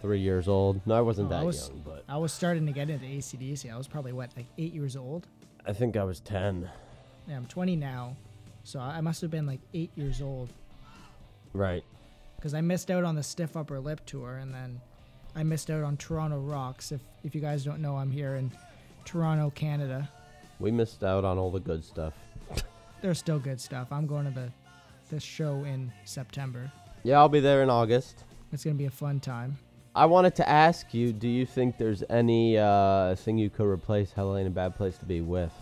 three 0.00 0.20
years 0.20 0.48
old. 0.48 0.80
No, 0.86 0.94
I 0.94 1.00
wasn't 1.00 1.32
I 1.32 1.38
that 1.38 1.46
was- 1.46 1.68
young, 1.68 1.82
but 1.84 2.04
I 2.08 2.16
was 2.16 2.32
starting 2.32 2.66
to 2.66 2.72
get 2.72 2.88
into 2.90 3.04
ACDC. 3.06 3.72
I 3.72 3.76
was 3.76 3.86
probably, 3.86 4.12
what, 4.12 4.30
like 4.36 4.46
eight 4.58 4.72
years 4.72 4.96
old? 4.96 5.26
I 5.66 5.72
think 5.72 5.96
I 5.96 6.04
was 6.04 6.20
10. 6.20 6.68
Yeah, 7.28 7.36
I'm 7.36 7.46
20 7.46 7.76
now. 7.76 8.16
So 8.64 8.80
I 8.80 9.00
must 9.00 9.20
have 9.20 9.30
been 9.30 9.46
like 9.46 9.60
eight 9.74 9.90
years 9.94 10.20
old 10.20 10.52
Right. 11.52 11.84
because 12.36 12.52
I 12.54 12.60
missed 12.60 12.90
out 12.90 13.04
on 13.04 13.14
the 13.14 13.22
Stiff 13.22 13.56
Upper 13.56 13.78
Lip 13.78 14.00
tour 14.06 14.36
and 14.38 14.52
then 14.52 14.80
I 15.36 15.42
missed 15.44 15.70
out 15.70 15.84
on 15.84 15.96
Toronto 15.96 16.38
Rocks. 16.40 16.90
If, 16.90 17.00
if 17.22 17.34
you 17.34 17.40
guys 17.40 17.64
don't 17.64 17.80
know, 17.80 17.96
I'm 17.96 18.10
here 18.10 18.34
in 18.34 18.50
Toronto, 19.04 19.50
Canada. 19.50 20.08
We 20.58 20.70
missed 20.72 21.04
out 21.04 21.24
on 21.24 21.38
all 21.38 21.50
the 21.50 21.60
good 21.60 21.84
stuff. 21.84 22.14
There's 23.02 23.18
still 23.18 23.38
good 23.38 23.60
stuff. 23.60 23.88
I'm 23.92 24.06
going 24.06 24.24
to 24.24 24.30
the 24.32 24.50
this 25.08 25.22
show 25.22 25.62
in 25.62 25.92
September. 26.04 26.70
Yeah, 27.04 27.18
I'll 27.18 27.28
be 27.28 27.38
there 27.38 27.62
in 27.62 27.70
August. 27.70 28.24
It's 28.52 28.64
gonna 28.64 28.74
be 28.74 28.86
a 28.86 28.90
fun 28.90 29.20
time. 29.20 29.56
I 29.96 30.04
wanted 30.06 30.34
to 30.36 30.48
ask 30.48 30.92
you, 30.92 31.12
do 31.12 31.26
you 31.28 31.46
think 31.46 31.78
there's 31.78 32.04
any 32.10 32.58
uh, 32.58 33.14
thing 33.16 33.38
you 33.38 33.48
could 33.50 33.66
replace 33.66 34.12
Hell 34.12 34.36
Ain't 34.36 34.46
a 34.46 34.50
Bad 34.50 34.76
Place 34.76 34.98
to 34.98 35.06
Be 35.06 35.22
with? 35.22 35.52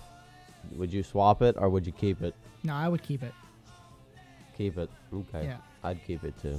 Would 0.77 0.93
you 0.93 1.03
swap 1.05 1.41
it 1.41 1.55
or 1.57 1.69
would 1.69 1.87
you 1.87 1.93
keep 1.93 2.21
it? 2.21 2.35
No, 2.65 2.75
I 2.75 2.89
would 2.89 3.03
keep 3.03 3.23
it. 3.23 3.33
Keep 4.59 4.79
it. 4.79 4.91
Okay. 5.13 5.45
Yeah. 5.45 5.59
I'd 5.85 6.05
keep 6.05 6.25
it 6.25 6.35
too. 6.43 6.59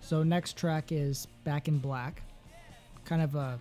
So 0.00 0.22
next 0.22 0.56
track 0.56 0.90
is 0.90 1.26
Back 1.44 1.68
in 1.68 1.78
Black. 1.78 2.22
Kind 3.04 3.20
of 3.20 3.34
a 3.34 3.60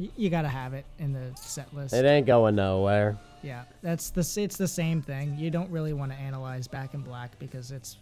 y- 0.00 0.08
you 0.16 0.30
gotta 0.30 0.48
have 0.48 0.74
it 0.74 0.84
in 0.98 1.12
the 1.12 1.30
set 1.36 1.72
list. 1.74 1.94
It 1.94 2.04
ain't 2.04 2.26
going 2.26 2.56
nowhere. 2.56 3.16
Yeah, 3.42 3.62
that's 3.82 4.10
the 4.10 4.20
s- 4.20 4.36
it's 4.36 4.56
the 4.56 4.66
same 4.66 5.00
thing. 5.00 5.36
You 5.38 5.50
don't 5.50 5.70
really 5.70 5.92
want 5.92 6.10
to 6.10 6.18
analyze 6.18 6.66
Back 6.66 6.94
in 6.94 7.02
Black 7.02 7.38
because 7.38 7.70
it's 7.70 7.98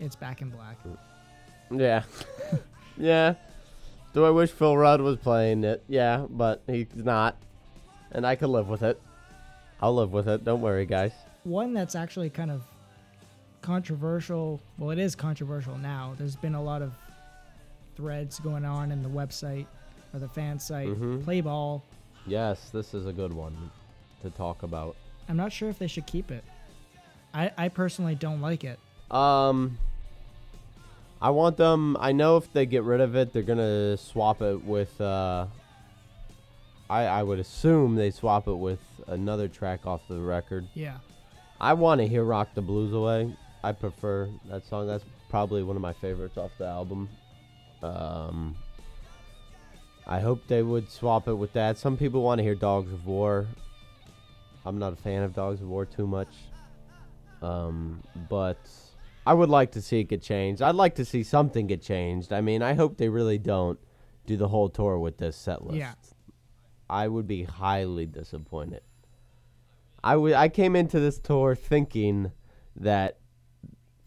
it's 0.00 0.16
Back 0.16 0.40
in 0.40 0.48
Black. 0.48 0.78
Yeah. 1.70 2.02
yeah. 2.96 3.34
Do 4.12 4.24
I 4.24 4.30
wish 4.30 4.50
Phil 4.50 4.76
Rudd 4.76 5.00
was 5.00 5.16
playing 5.18 5.64
it? 5.64 5.82
Yeah, 5.88 6.26
but 6.28 6.62
he's 6.66 6.86
not. 6.94 7.36
And 8.12 8.26
I 8.26 8.36
can 8.36 8.50
live 8.52 8.68
with 8.68 8.82
it. 8.82 9.00
I'll 9.80 9.94
live 9.94 10.12
with 10.12 10.28
it. 10.28 10.44
Don't 10.44 10.60
worry, 10.60 10.86
guys. 10.86 11.12
One 11.42 11.74
that's 11.74 11.94
actually 11.94 12.30
kind 12.30 12.50
of 12.50 12.62
controversial. 13.60 14.60
Well, 14.78 14.90
it 14.90 14.98
is 14.98 15.14
controversial 15.14 15.76
now. 15.78 16.14
There's 16.18 16.36
been 16.36 16.54
a 16.54 16.62
lot 16.62 16.82
of 16.82 16.92
threads 17.96 18.38
going 18.40 18.64
on 18.64 18.92
in 18.92 19.02
the 19.02 19.08
website 19.08 19.66
or 20.12 20.20
the 20.20 20.28
fan 20.28 20.58
site. 20.58 20.88
Mhm. 20.88 21.24
Play 21.24 21.40
ball. 21.40 21.82
Yes, 22.26 22.70
this 22.70 22.94
is 22.94 23.06
a 23.06 23.12
good 23.12 23.32
one 23.32 23.56
to 24.22 24.30
talk 24.30 24.62
about. 24.62 24.96
I'm 25.28 25.36
not 25.36 25.52
sure 25.52 25.68
if 25.68 25.78
they 25.78 25.86
should 25.86 26.06
keep 26.06 26.30
it. 26.30 26.44
I 27.32 27.50
I 27.58 27.68
personally 27.68 28.14
don't 28.14 28.40
like 28.40 28.64
it. 28.64 28.78
Um, 29.10 29.78
I 31.20 31.30
want 31.30 31.56
them. 31.56 31.96
I 31.98 32.12
know 32.12 32.36
if 32.36 32.52
they 32.52 32.66
get 32.66 32.82
rid 32.82 33.00
of 33.00 33.16
it, 33.16 33.32
they're 33.32 33.42
gonna 33.42 33.96
swap 33.96 34.42
it 34.42 34.64
with. 34.64 35.00
Uh, 35.00 35.46
I 36.90 37.04
I 37.04 37.22
would 37.22 37.38
assume 37.38 37.94
they 37.94 38.10
swap 38.10 38.46
it 38.46 38.54
with 38.54 38.80
another 39.06 39.48
track 39.48 39.86
off 39.86 40.02
the 40.08 40.20
record. 40.20 40.68
Yeah. 40.74 40.98
I 41.60 41.72
want 41.74 42.00
to 42.00 42.06
hear 42.06 42.24
"Rock 42.24 42.48
the 42.54 42.62
Blues 42.62 42.92
Away." 42.92 43.34
I 43.62 43.72
prefer 43.72 44.28
that 44.50 44.66
song. 44.66 44.86
That's 44.86 45.04
probably 45.30 45.62
one 45.62 45.76
of 45.76 45.82
my 45.82 45.94
favorites 45.94 46.36
off 46.36 46.50
the 46.58 46.66
album. 46.66 47.08
Um, 47.82 48.56
I 50.06 50.20
hope 50.20 50.46
they 50.46 50.62
would 50.62 50.90
swap 50.90 51.28
it 51.28 51.34
with 51.34 51.54
that. 51.54 51.78
Some 51.78 51.96
people 51.96 52.22
want 52.22 52.38
to 52.38 52.42
hear 52.42 52.54
"Dogs 52.54 52.92
of 52.92 53.06
War." 53.06 53.46
I'm 54.66 54.78
not 54.78 54.92
a 54.92 54.96
fan 54.96 55.22
of 55.22 55.34
"Dogs 55.34 55.62
of 55.62 55.68
War" 55.68 55.86
too 55.86 56.06
much, 56.06 56.28
um, 57.40 58.02
but 58.28 58.58
I 59.26 59.34
would 59.34 59.48
like 59.48 59.72
to 59.72 59.82
see 59.82 60.00
it 60.00 60.04
get 60.04 60.22
changed. 60.22 60.60
I'd 60.60 60.74
like 60.74 60.96
to 60.96 61.04
see 61.04 61.22
something 61.22 61.66
get 61.66 61.82
changed. 61.82 62.32
I 62.32 62.40
mean, 62.40 62.62
I 62.62 62.74
hope 62.74 62.98
they 62.98 63.08
really 63.08 63.38
don't 63.38 63.78
do 64.26 64.36
the 64.36 64.48
whole 64.48 64.68
tour 64.68 64.98
with 64.98 65.18
this 65.18 65.36
set 65.36 65.64
list. 65.64 65.78
Yeah. 65.78 65.94
I 66.88 67.08
would 67.08 67.26
be 67.26 67.44
highly 67.44 68.06
disappointed. 68.06 68.82
I 70.02 70.16
would. 70.16 70.34
I 70.34 70.48
came 70.50 70.76
into 70.76 71.00
this 71.00 71.18
tour 71.18 71.54
thinking 71.54 72.32
that 72.76 73.18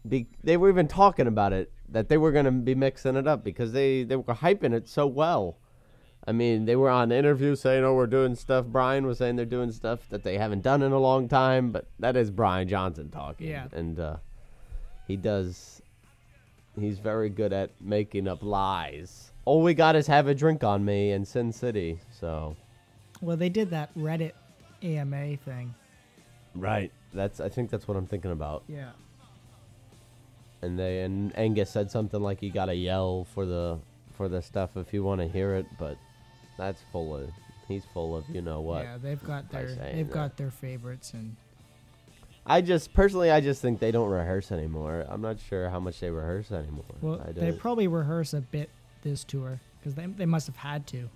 be, 0.08 0.28
they 0.44 0.56
were 0.56 0.68
even 0.68 0.86
talking 0.86 1.26
about 1.26 1.52
it 1.52 1.72
that 1.88 2.08
they 2.08 2.16
were 2.16 2.30
going 2.30 2.44
to 2.44 2.52
be 2.52 2.74
mixing 2.74 3.16
it 3.16 3.26
up 3.26 3.42
because 3.42 3.72
they 3.72 4.04
they 4.04 4.16
were 4.16 4.34
hyping 4.34 4.72
it 4.72 4.88
so 4.88 5.06
well. 5.06 5.58
I 6.26 6.32
mean, 6.32 6.66
they 6.66 6.76
were 6.76 6.90
on 6.90 7.10
interviews 7.10 7.60
saying, 7.60 7.84
"Oh, 7.84 7.94
we're 7.94 8.06
doing 8.06 8.36
stuff." 8.36 8.66
Brian 8.66 9.06
was 9.06 9.18
saying 9.18 9.36
they're 9.36 9.44
doing 9.44 9.72
stuff 9.72 10.08
that 10.10 10.22
they 10.22 10.38
haven't 10.38 10.62
done 10.62 10.82
in 10.82 10.92
a 10.92 10.98
long 10.98 11.26
time, 11.28 11.72
but 11.72 11.88
that 11.98 12.16
is 12.16 12.30
Brian 12.30 12.68
Johnson 12.68 13.10
talking. 13.10 13.48
Yeah. 13.48 13.66
and 13.72 13.98
uh, 13.98 14.16
he 15.08 15.16
does. 15.16 15.82
He's 16.78 17.00
very 17.00 17.28
good 17.28 17.52
at 17.52 17.70
making 17.80 18.28
up 18.28 18.40
lies. 18.42 19.32
All 19.44 19.62
we 19.62 19.74
got 19.74 19.96
is 19.96 20.06
"Have 20.06 20.28
a 20.28 20.34
Drink 20.34 20.62
on 20.62 20.84
Me" 20.84 21.10
and 21.10 21.26
Sin 21.26 21.50
City. 21.52 21.98
So 22.12 22.54
Well, 23.20 23.36
they 23.36 23.48
did 23.48 23.70
that 23.70 23.92
Reddit 23.96 24.32
AMA 24.82 25.36
thing. 25.38 25.74
right, 26.54 26.92
that's 27.12 27.40
I 27.40 27.48
think 27.48 27.70
that's 27.70 27.88
what 27.88 27.96
I'm 27.96 28.06
thinking 28.06 28.30
about. 28.30 28.62
Yeah. 28.68 28.90
and 30.62 30.78
they 30.78 31.02
and 31.02 31.36
Angus 31.36 31.70
said 31.70 31.90
something 31.90 32.20
like 32.20 32.42
you 32.42 32.50
gotta 32.52 32.74
yell 32.74 33.26
for 33.34 33.44
the 33.46 33.78
for 34.12 34.28
the 34.28 34.42
stuff 34.42 34.76
if 34.76 34.92
you 34.92 35.02
want 35.02 35.20
to 35.20 35.28
hear 35.28 35.54
it, 35.54 35.66
but 35.78 35.96
that's 36.58 36.82
full 36.92 37.16
of 37.16 37.30
he's 37.66 37.84
full 37.94 38.16
of 38.16 38.24
you 38.28 38.42
know 38.42 38.60
what. 38.60 38.82
Yeah, 38.84 38.98
they've 38.98 39.22
got 39.24 39.50
their 39.50 39.66
they've 39.74 40.06
that. 40.06 40.12
got 40.14 40.36
their 40.36 40.50
favorites 40.50 41.12
and 41.14 41.36
I 42.48 42.60
just 42.60 42.92
personally 42.94 43.30
I 43.30 43.40
just 43.40 43.60
think 43.62 43.78
they 43.80 43.90
don't 43.90 44.08
rehearse 44.10 44.50
anymore. 44.52 45.04
I'm 45.08 45.20
not 45.20 45.38
sure 45.48 45.68
how 45.70 45.80
much 45.80 46.00
they 46.00 46.10
rehearse 46.10 46.50
anymore. 46.50 46.84
well, 47.00 47.20
I 47.26 47.32
they 47.32 47.46
don't- 47.50 47.58
probably 47.60 47.86
rehearse 47.88 48.32
a 48.34 48.40
bit 48.40 48.70
this 49.02 49.24
tour 49.24 49.60
because 49.78 49.94
they 49.94 50.06
they 50.06 50.26
must 50.26 50.46
have 50.46 50.56
had 50.56 50.86
to. 50.88 51.08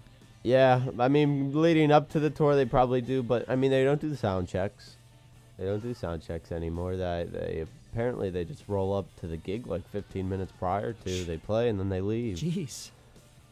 yeah, 0.42 0.82
I 0.98 1.08
mean 1.08 1.52
leading 1.60 1.90
up 1.90 2.08
to 2.10 2.20
the 2.20 2.30
tour 2.30 2.54
they 2.54 2.64
probably 2.64 3.00
do, 3.00 3.22
but 3.22 3.48
I 3.48 3.56
mean 3.56 3.70
they 3.70 3.84
don't 3.84 4.00
do 4.00 4.08
the 4.08 4.16
sound 4.16 4.48
checks. 4.48 4.96
They 5.58 5.64
don't 5.66 5.82
do 5.82 5.94
sound 5.94 6.22
checks 6.22 6.52
anymore. 6.52 6.96
They 6.96 7.26
they 7.30 7.64
apparently 7.92 8.30
they 8.30 8.44
just 8.44 8.64
roll 8.68 8.94
up 8.96 9.06
to 9.20 9.26
the 9.26 9.36
gig 9.36 9.66
like 9.66 9.86
15 9.90 10.28
minutes 10.28 10.52
prior 10.58 10.92
to 10.94 11.24
they 11.24 11.36
play 11.36 11.68
and 11.68 11.78
then 11.78 11.88
they 11.88 12.00
leave. 12.00 12.36
Jeez, 12.38 12.90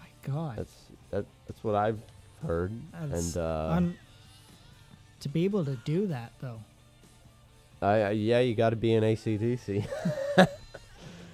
my 0.01 0.07
God, 0.23 0.57
That's 0.59 0.75
that, 1.11 1.27
that's 1.47 1.63
what 1.65 1.75
I've 1.75 2.01
heard. 2.47 2.73
That's 2.93 3.35
and 3.35 3.43
uh, 3.45 3.69
un- 3.73 3.99
to 5.21 5.29
be 5.29 5.45
able 5.45 5.65
to 5.67 5.77
do 5.85 6.07
that 6.07 6.33
though. 6.41 6.61
I, 7.83 7.87
I 7.87 8.11
yeah, 8.11 8.41
you 8.41 8.55
got 8.55 8.71
to 8.71 8.77
be 8.77 8.95
an 8.95 9.05
ACDC. 9.05 9.87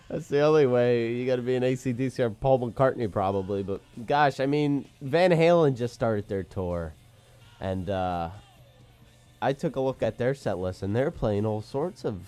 That's 0.08 0.28
the 0.28 0.40
only 0.40 0.66
way. 0.66 1.12
You 1.14 1.26
got 1.26 1.36
to 1.36 1.42
be 1.42 1.56
an 1.56 1.64
ACDC 1.64 2.18
or 2.20 2.30
Paul 2.30 2.70
McCartney 2.70 3.10
probably. 3.10 3.62
But 3.62 3.80
gosh, 4.06 4.38
I 4.38 4.46
mean, 4.46 4.88
Van 5.00 5.32
Halen 5.32 5.76
just 5.76 5.94
started 5.94 6.28
their 6.28 6.44
tour, 6.44 6.94
and 7.60 7.90
uh, 7.90 8.30
I 9.42 9.52
took 9.52 9.76
a 9.76 9.80
look 9.80 10.02
at 10.02 10.18
their 10.18 10.34
set 10.34 10.58
list, 10.58 10.82
and 10.82 10.94
they're 10.94 11.10
playing 11.10 11.44
all 11.44 11.60
sorts 11.60 12.04
of 12.04 12.20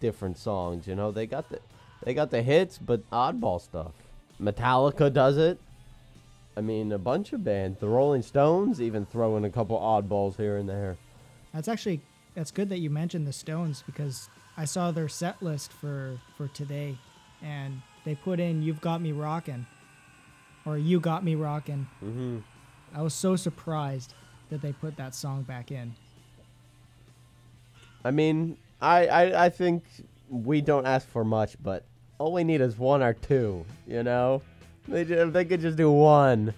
different 0.00 0.38
songs. 0.38 0.86
You 0.86 0.94
know, 0.94 1.10
they 1.10 1.26
got 1.26 1.50
the 1.50 1.60
they 2.04 2.14
got 2.14 2.30
the 2.30 2.42
hits, 2.42 2.78
but 2.78 3.08
oddball 3.10 3.60
stuff. 3.60 3.92
Metallica 4.40 5.12
does 5.12 5.36
it. 5.36 5.58
I 6.56 6.62
mean, 6.62 6.90
a 6.92 6.98
bunch 6.98 7.34
of 7.34 7.44
bands. 7.44 7.78
The 7.80 7.88
Rolling 7.88 8.22
Stones 8.22 8.80
even 8.80 9.04
throw 9.04 9.36
in 9.36 9.44
a 9.44 9.50
couple 9.50 9.78
oddballs 9.78 10.36
here 10.36 10.56
and 10.56 10.66
there. 10.66 10.96
That's 11.52 11.68
actually 11.68 12.00
that's 12.36 12.50
good 12.52 12.68
that 12.68 12.78
you 12.78 12.90
mentioned 12.90 13.26
the 13.26 13.32
Stones 13.32 13.82
because 13.86 14.28
I 14.56 14.66
saw 14.66 14.92
their 14.92 15.08
set 15.08 15.42
list 15.42 15.72
for 15.72 16.20
for 16.36 16.46
today, 16.48 16.96
and 17.42 17.80
they 18.04 18.14
put 18.14 18.38
in 18.38 18.62
"You've 18.62 18.80
Got 18.80 19.00
Me 19.00 19.10
Rockin'" 19.10 19.66
or 20.64 20.78
"You 20.78 21.00
Got 21.00 21.24
Me 21.24 21.34
Rockin'." 21.34 21.88
Mm-hmm. 22.04 22.38
I 22.94 23.02
was 23.02 23.14
so 23.14 23.34
surprised 23.34 24.14
that 24.50 24.62
they 24.62 24.72
put 24.72 24.96
that 24.96 25.14
song 25.14 25.42
back 25.42 25.72
in. 25.72 25.94
I 28.04 28.10
mean, 28.12 28.58
I, 28.80 29.06
I 29.06 29.44
I 29.46 29.48
think 29.48 29.82
we 30.30 30.60
don't 30.60 30.86
ask 30.86 31.08
for 31.08 31.24
much, 31.24 31.56
but 31.62 31.84
all 32.18 32.32
we 32.32 32.44
need 32.44 32.60
is 32.60 32.78
one 32.78 33.02
or 33.02 33.14
two. 33.14 33.64
You 33.86 34.02
know, 34.02 34.42
they 34.86 35.02
if 35.02 35.32
they 35.32 35.44
could 35.44 35.60
just 35.60 35.76
do 35.76 35.90
one, 35.90 36.52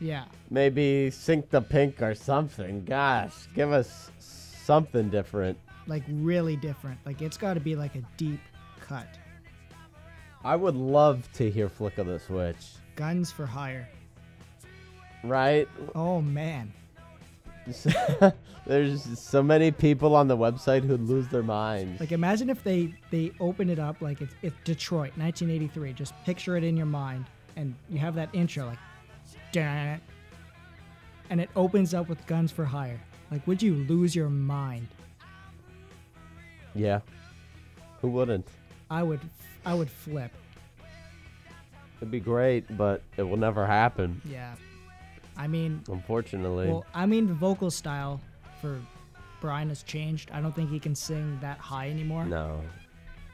Yeah, 0.00 0.24
maybe 0.50 1.10
sink 1.10 1.50
the 1.50 1.62
pink 1.62 2.02
or 2.02 2.14
something. 2.14 2.84
Gosh, 2.84 3.48
give 3.54 3.72
us 3.72 4.10
something 4.64 5.10
different. 5.10 5.58
like 5.86 6.02
really 6.08 6.56
different. 6.56 6.98
Like 7.04 7.20
it's 7.22 7.36
got 7.36 7.54
to 7.54 7.60
be 7.60 7.76
like 7.76 7.94
a 7.94 8.02
deep 8.16 8.40
cut. 8.80 9.06
I 10.42 10.56
would 10.56 10.74
love 10.74 11.30
to 11.34 11.50
hear 11.50 11.68
Flick 11.68 11.98
of 11.98 12.06
the 12.06 12.18
Switch. 12.18 12.72
Guns 12.96 13.30
for 13.30 13.46
hire. 13.46 13.88
Right? 15.22 15.68
Oh 15.94 16.20
man. 16.20 16.72
There's 18.66 19.18
so 19.18 19.42
many 19.42 19.70
people 19.70 20.14
on 20.14 20.28
the 20.28 20.36
website 20.36 20.84
who'd 20.84 21.00
lose 21.08 21.28
their 21.28 21.42
minds. 21.42 21.98
Like 22.00 22.12
imagine 22.12 22.50
if 22.50 22.62
they 22.62 22.94
they 23.10 23.32
open 23.40 23.70
it 23.70 23.78
up 23.78 24.00
like 24.00 24.20
it's, 24.20 24.34
it's 24.42 24.56
Detroit 24.64 25.12
1983. 25.16 25.92
Just 25.94 26.14
picture 26.24 26.56
it 26.56 26.64
in 26.64 26.76
your 26.76 26.86
mind, 26.86 27.24
and 27.56 27.74
you 27.88 27.98
have 27.98 28.14
that 28.16 28.28
intro 28.34 28.66
like, 28.66 28.78
and 31.30 31.40
it 31.40 31.48
opens 31.56 31.94
up 31.94 32.08
with 32.08 32.26
Guns 32.26 32.50
for 32.50 32.64
Hire. 32.64 33.00
Like, 33.34 33.44
would 33.48 33.60
you 33.60 33.74
lose 33.74 34.14
your 34.14 34.30
mind? 34.30 34.86
yeah. 36.72 37.00
Who 38.00 38.08
wouldn't? 38.08 38.46
I 38.88 39.02
would 39.02 39.18
I 39.66 39.74
would 39.74 39.90
flip. 39.90 40.30
It'd 41.98 42.12
be 42.12 42.20
great, 42.20 42.64
but 42.76 43.02
it 43.16 43.24
will 43.24 43.36
never 43.36 43.66
happen. 43.66 44.20
Yeah. 44.24 44.54
I 45.36 45.48
mean, 45.48 45.82
Unfortunately. 45.90 46.68
well, 46.68 46.84
I 46.94 47.06
mean 47.06 47.26
the 47.26 47.34
vocal 47.34 47.72
style 47.72 48.20
for 48.60 48.80
Brian 49.40 49.68
has 49.70 49.82
changed. 49.82 50.30
I 50.32 50.40
don't 50.40 50.54
think 50.54 50.70
he 50.70 50.78
can 50.78 50.94
sing 50.94 51.36
that 51.40 51.58
high 51.58 51.90
anymore. 51.90 52.24
no. 52.26 52.60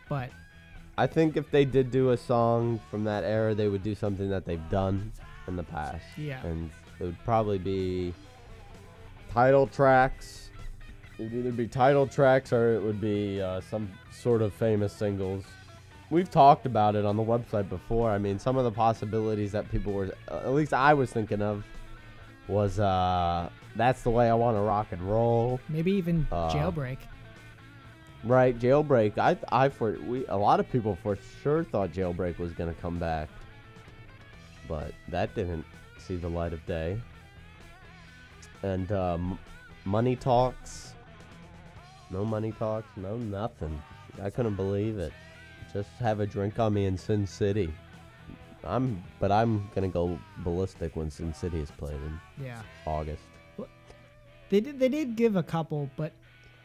But 0.09 0.31
I 0.97 1.07
think 1.07 1.37
if 1.37 1.51
they 1.51 1.67
did 1.67 1.91
do 1.91 2.11
a 2.13 2.17
song 2.17 2.81
from 2.91 3.05
that 3.05 3.23
era, 3.25 3.55
they 3.55 3.69
would 3.69 3.83
do 3.83 3.95
something 3.95 4.31
that 4.31 4.47
they've 4.47 4.71
done 4.71 5.13
in 5.47 5.57
the 5.57 5.63
past. 5.63 6.05
Yeah. 6.17 6.43
And 6.47 6.71
it 7.01 7.05
would 7.05 7.23
probably 7.25 7.59
be 7.59 8.15
title 9.31 9.67
tracks. 9.67 10.51
It 11.19 11.25
would 11.25 11.33
either 11.35 11.53
be 11.53 11.69
title 11.69 12.07
tracks 12.07 12.53
or 12.53 12.75
it 12.75 12.83
would 12.83 13.01
be 13.01 13.41
uh, 13.41 13.61
some 13.61 13.91
sort 14.11 14.43
of 14.43 14.53
famous 14.53 14.93
singles. 14.93 15.45
we've 16.11 16.31
talked 16.31 16.67
about 16.67 16.97
it 16.97 17.05
on 17.05 17.17
the 17.17 17.23
website 17.23 17.69
before. 17.69 18.11
I 18.11 18.19
mean, 18.19 18.39
some 18.39 18.57
of 18.57 18.65
the 18.65 18.71
possibilities 18.73 19.53
that 19.53 19.71
people 19.71 19.93
were, 19.93 20.13
uh, 20.31 20.39
at 20.39 20.53
least 20.53 20.73
I 20.73 20.95
was 20.95 21.13
thinking 21.13 21.41
of, 21.43 21.65
was 22.49 22.81
uh, 22.81 23.49
that's 23.77 24.03
the 24.03 24.11
way 24.11 24.29
I 24.29 24.35
want 24.35 24.57
to 24.57 24.61
rock 24.61 24.89
and 24.91 25.01
roll. 25.03 25.61
Maybe 25.69 25.93
even 25.93 26.27
Uh, 26.33 26.51
jailbreak. 26.51 26.99
Right, 28.25 28.59
jailbreak. 28.59 29.17
I, 29.19 29.37
I 29.51 29.69
for 29.71 29.97
we 30.07 30.27
a 30.27 30.37
lot 30.37 30.61
of 30.61 30.71
people 30.71 30.99
for 31.03 31.17
sure 31.43 31.65
thought 31.65 31.93
jailbreak 31.93 32.39
was 32.39 32.53
gonna 32.53 32.75
come 32.75 32.99
back, 32.99 33.29
but 34.69 34.93
that 35.09 35.35
didn't 35.35 35.65
see 35.99 36.17
the 36.17 36.29
light 36.29 36.53
of 36.53 36.65
day. 36.67 37.01
And 38.63 38.91
um, 38.93 39.39
money 39.85 40.17
talks. 40.17 40.95
No 42.11 42.25
money 42.25 42.53
talks. 42.53 42.89
No 42.97 43.17
nothing. 43.17 43.81
I 44.23 44.31
couldn't 44.31 44.57
believe 44.57 44.99
it. 44.99 45.13
Just 45.73 45.89
have 46.01 46.21
a 46.21 46.27
drink 46.27 46.59
on 46.59 46.75
me 46.75 46.87
in 46.87 46.99
Sin 46.99 47.27
City. 47.27 47.73
I'm, 48.65 49.03
but 49.21 49.33
I'm 49.33 49.71
gonna 49.75 49.89
go 49.89 50.19
ballistic 50.39 50.95
when 50.97 51.11
Sin 51.11 51.33
City 51.33 51.61
is 51.61 51.71
played 51.71 51.95
in 51.95 52.21
Yeah. 52.45 52.61
August. 52.87 53.23
They 54.51 54.61
did. 54.61 54.81
They 54.81 54.89
did 54.89 55.15
give 55.15 55.37
a 55.37 55.43
couple, 55.45 55.89
but 55.97 56.13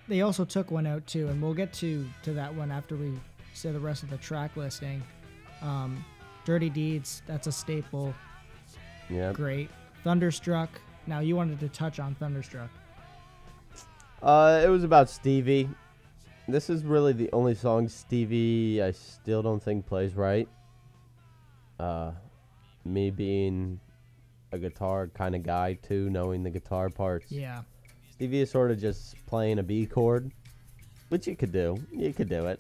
they 0.07 0.21
also 0.21 0.43
took 0.43 0.71
one 0.71 0.87
out 0.87 1.05
too, 1.05 1.27
and 1.27 1.39
we'll 1.41 1.53
get 1.53 1.71
to 1.73 2.05
to 2.23 2.33
that 2.33 2.53
one 2.53 2.71
after 2.71 2.95
we 2.95 3.13
say 3.53 3.71
the 3.71 3.79
rest 3.79 4.01
of 4.01 4.09
the 4.09 4.17
track 4.17 4.57
listing. 4.57 5.03
Um, 5.61 6.03
Dirty 6.45 6.69
Deeds. 6.69 7.21
That's 7.27 7.45
a 7.47 7.51
staple. 7.51 8.13
Yeah. 9.07 9.31
Great. 9.33 9.69
Thunderstruck. 10.03 10.69
Now 11.07 11.19
you 11.19 11.35
wanted 11.35 11.59
to 11.59 11.69
touch 11.69 11.99
on 11.99 12.15
Thunderstruck. 12.15 12.69
Uh, 14.21 14.61
it 14.63 14.69
was 14.69 14.83
about 14.83 15.09
Stevie. 15.09 15.69
This 16.47 16.69
is 16.69 16.83
really 16.83 17.13
the 17.13 17.29
only 17.31 17.55
song 17.55 17.87
Stevie 17.87 18.81
I 18.81 18.91
still 18.91 19.41
don't 19.41 19.61
think 19.61 19.85
plays 19.85 20.15
right. 20.15 20.47
Uh, 21.79 22.11
me 22.85 23.09
being 23.11 23.79
a 24.51 24.57
guitar 24.57 25.07
kind 25.07 25.35
of 25.35 25.43
guy 25.43 25.73
too, 25.73 26.09
knowing 26.09 26.43
the 26.43 26.49
guitar 26.49 26.89
parts. 26.89 27.31
Yeah. 27.31 27.61
Stevie 28.11 28.41
is 28.41 28.49
sort 28.49 28.71
of 28.71 28.79
just 28.79 29.15
playing 29.25 29.59
a 29.59 29.63
B 29.63 29.85
chord, 29.85 30.31
which 31.09 31.27
you 31.27 31.35
could 31.35 31.51
do. 31.51 31.77
You 31.91 32.13
could 32.13 32.29
do 32.29 32.47
it. 32.47 32.59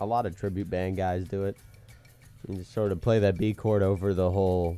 A 0.00 0.06
lot 0.06 0.26
of 0.26 0.36
tribute 0.36 0.70
band 0.70 0.96
guys 0.96 1.24
do 1.24 1.44
it. 1.44 1.56
You 2.48 2.56
just 2.56 2.72
sort 2.72 2.90
of 2.90 3.00
play 3.00 3.18
that 3.20 3.38
B 3.38 3.52
chord 3.52 3.82
over 3.82 4.14
the 4.14 4.30
whole 4.30 4.76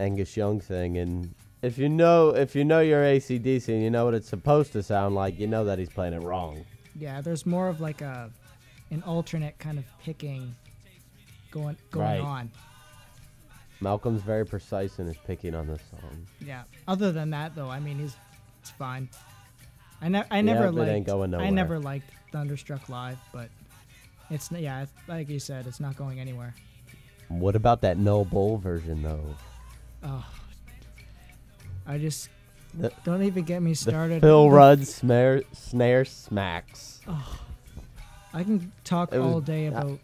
Angus 0.00 0.36
Young 0.36 0.60
thing, 0.60 0.98
and 0.98 1.34
if 1.62 1.78
you 1.78 1.88
know 1.88 2.30
if 2.30 2.54
you 2.54 2.64
know 2.64 2.80
your 2.80 3.02
ACDC 3.02 3.68
and 3.68 3.82
you 3.82 3.90
know 3.90 4.04
what 4.04 4.14
it's 4.14 4.28
supposed 4.28 4.72
to 4.72 4.82
sound 4.82 5.14
like, 5.14 5.38
you 5.38 5.46
know 5.46 5.64
that 5.64 5.78
he's 5.78 5.88
playing 5.88 6.12
it 6.14 6.22
wrong. 6.22 6.64
Yeah. 6.98 7.20
There's 7.20 7.46
more 7.46 7.68
of 7.68 7.80
like 7.80 8.00
a 8.00 8.30
an 8.90 9.02
alternate 9.04 9.58
kind 9.58 9.78
of 9.78 9.84
picking 10.02 10.54
going 11.50 11.76
going 11.90 12.06
Right. 12.06 12.20
on. 12.20 12.50
Malcolm's 13.80 14.22
very 14.22 14.46
precise 14.46 14.98
in 14.98 15.06
his 15.06 15.16
picking 15.16 15.54
on 15.54 15.66
this 15.66 15.80
song. 15.90 16.26
Yeah. 16.44 16.62
Other 16.86 17.10
than 17.10 17.30
that, 17.30 17.54
though, 17.56 17.68
I 17.68 17.80
mean, 17.80 17.98
he's 17.98 18.16
it's 18.60 18.70
fine. 18.70 19.08
I, 20.00 20.08
ne- 20.08 20.24
I 20.30 20.40
never 20.40 20.64
Yep, 20.66 20.72
it 20.72 20.76
liked. 20.76 20.90
ain't 20.90 21.06
going 21.06 21.34
I 21.34 21.50
never 21.50 21.78
liked 21.78 22.10
Thunderstruck 22.32 22.88
live, 22.88 23.18
but 23.32 23.48
it's 24.30 24.50
yeah, 24.52 24.86
like 25.08 25.28
you 25.28 25.38
said, 25.40 25.66
it's 25.66 25.80
not 25.80 25.96
going 25.96 26.20
anywhere. 26.20 26.54
What 27.28 27.56
about 27.56 27.80
that 27.82 27.98
No 27.98 28.24
Bull 28.24 28.56
version 28.58 29.02
though? 29.02 29.34
Oh, 30.04 30.24
I 31.86 31.98
just 31.98 32.28
The- 32.74 32.92
don't 33.04 33.22
even 33.22 33.44
get 33.44 33.60
me 33.62 33.74
started. 33.74 34.20
Phil 34.20 34.50
Rudd 34.50 34.86
snare 34.86 35.42
snare 35.52 36.04
smacks. 36.04 37.00
I 38.34 38.42
can 38.44 38.72
talk 38.84 39.12
was- 39.12 39.20
all 39.20 39.40
day 39.40 39.66
uh, 39.66 39.70
about 39.72 39.98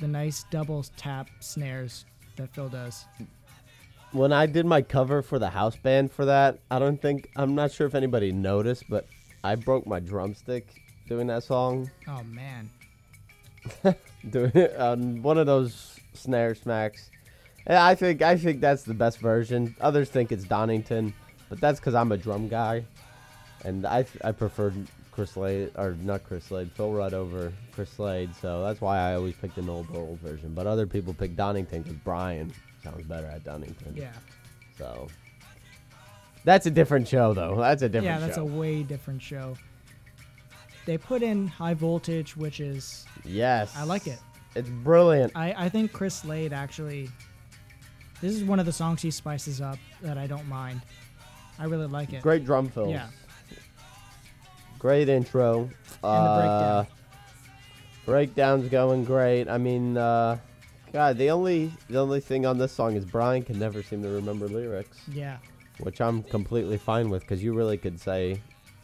the 0.00 0.08
nice 0.08 0.44
double 0.50 0.82
tap 0.96 1.28
snares 1.40 2.04
that 2.36 2.54
Phil 2.54 2.68
does. 2.68 3.06
when 4.12 4.32
I 4.32 4.46
did 4.46 4.66
my 4.66 4.82
cover 4.82 5.22
for 5.22 5.38
the 5.38 5.50
house 5.50 5.76
band 5.76 6.12
for 6.12 6.24
that, 6.26 6.58
I 6.70 6.78
don't 6.78 7.00
think 7.00 7.30
I'm 7.36 7.54
not 7.54 7.72
sure 7.72 7.86
if 7.86 7.94
anybody 7.94 8.32
noticed, 8.32 8.84
but 8.88 9.06
I 9.42 9.54
broke 9.54 9.86
my 9.86 10.00
drumstick 10.00 10.66
doing 11.08 11.26
that 11.28 11.42
song. 11.44 11.90
Oh 12.06 12.22
man, 12.24 12.70
Doing 14.30 14.52
it 14.54 14.76
on 14.76 15.22
one 15.22 15.38
of 15.38 15.46
those 15.46 15.98
snare 16.12 16.54
smacks. 16.54 17.10
Yeah, 17.68 17.84
I 17.84 17.94
think 17.94 18.22
I 18.22 18.36
think 18.36 18.60
that's 18.60 18.82
the 18.82 18.94
best 18.94 19.18
version. 19.18 19.74
Others 19.80 20.10
think 20.10 20.32
it's 20.32 20.44
Donington, 20.44 21.12
but 21.48 21.60
that's 21.60 21.78
because 21.78 21.94
I'm 21.94 22.12
a 22.12 22.16
drum 22.16 22.48
guy, 22.48 22.84
and 23.64 23.86
I 23.86 24.04
I 24.24 24.32
preferred 24.32 24.74
Chris 25.12 25.32
Slade 25.32 25.70
or 25.76 25.94
not 26.00 26.24
Chris 26.24 26.44
Slade, 26.44 26.70
Phil 26.72 26.92
Rudd 26.92 27.12
over 27.14 27.52
Chris 27.72 27.90
Slade. 27.90 28.30
So 28.40 28.62
that's 28.62 28.80
why 28.80 28.98
I 28.98 29.14
always 29.14 29.34
picked 29.34 29.56
the 29.56 29.62
No 29.62 29.82
Bull 29.84 30.18
version. 30.22 30.54
But 30.54 30.66
other 30.66 30.86
people 30.86 31.12
pick 31.12 31.36
Donington 31.36 31.82
because 31.82 31.98
Brian 31.98 32.52
sounds 32.82 33.04
better 33.06 33.26
at 33.26 33.44
Donington. 33.44 33.94
yeah, 33.94 34.12
So 34.78 35.08
that's 36.44 36.66
a 36.66 36.70
different 36.70 37.06
show, 37.06 37.34
though. 37.34 37.56
That's 37.56 37.82
a 37.82 37.88
different 37.88 38.06
yeah, 38.06 38.18
that's 38.18 38.36
show. 38.36 38.42
a 38.42 38.46
way 38.46 38.82
different 38.82 39.20
show. 39.20 39.56
They 40.86 40.96
put 40.96 41.22
in 41.22 41.46
high 41.46 41.74
voltage, 41.74 42.36
which 42.36 42.60
is 42.60 43.04
yes, 43.24 43.76
I 43.76 43.84
like 43.84 44.06
it. 44.06 44.18
It's 44.56 44.68
brilliant. 44.68 45.32
I, 45.36 45.54
I 45.56 45.68
think 45.68 45.92
Chris 45.92 46.14
Slade 46.14 46.52
actually. 46.52 47.10
This 48.20 48.32
is 48.34 48.44
one 48.44 48.58
of 48.60 48.66
the 48.66 48.72
songs 48.72 49.00
he 49.02 49.10
spices 49.10 49.60
up 49.60 49.78
that 50.02 50.18
I 50.18 50.26
don't 50.26 50.46
mind. 50.48 50.80
I 51.58 51.64
really 51.64 51.86
like 51.86 52.12
it. 52.12 52.22
Great 52.22 52.44
drum 52.44 52.68
fill. 52.68 52.90
Yeah. 52.90 53.08
Great 54.78 55.08
intro. 55.08 55.62
And 55.62 55.70
the 56.02 56.08
uh, 56.08 56.84
Breakdown's 58.06 58.68
going 58.68 59.04
great. 59.04 59.48
I 59.48 59.58
mean, 59.58 59.96
uh, 59.96 60.38
God, 60.92 61.18
the 61.18 61.30
only 61.30 61.70
the 61.88 61.98
only 61.98 62.20
thing 62.20 62.46
on 62.46 62.58
this 62.58 62.72
song 62.72 62.96
is 62.96 63.04
Brian 63.04 63.42
can 63.42 63.58
never 63.58 63.82
seem 63.82 64.02
to 64.02 64.08
remember 64.08 64.48
lyrics, 64.48 64.98
Yeah. 65.12 65.36
which 65.80 66.00
I'm 66.00 66.22
completely 66.22 66.78
fine 66.78 67.10
with 67.10 67.22
because 67.22 67.42
you 67.42 67.52
really 67.54 67.76
could 67.76 68.00
say, 68.00 68.40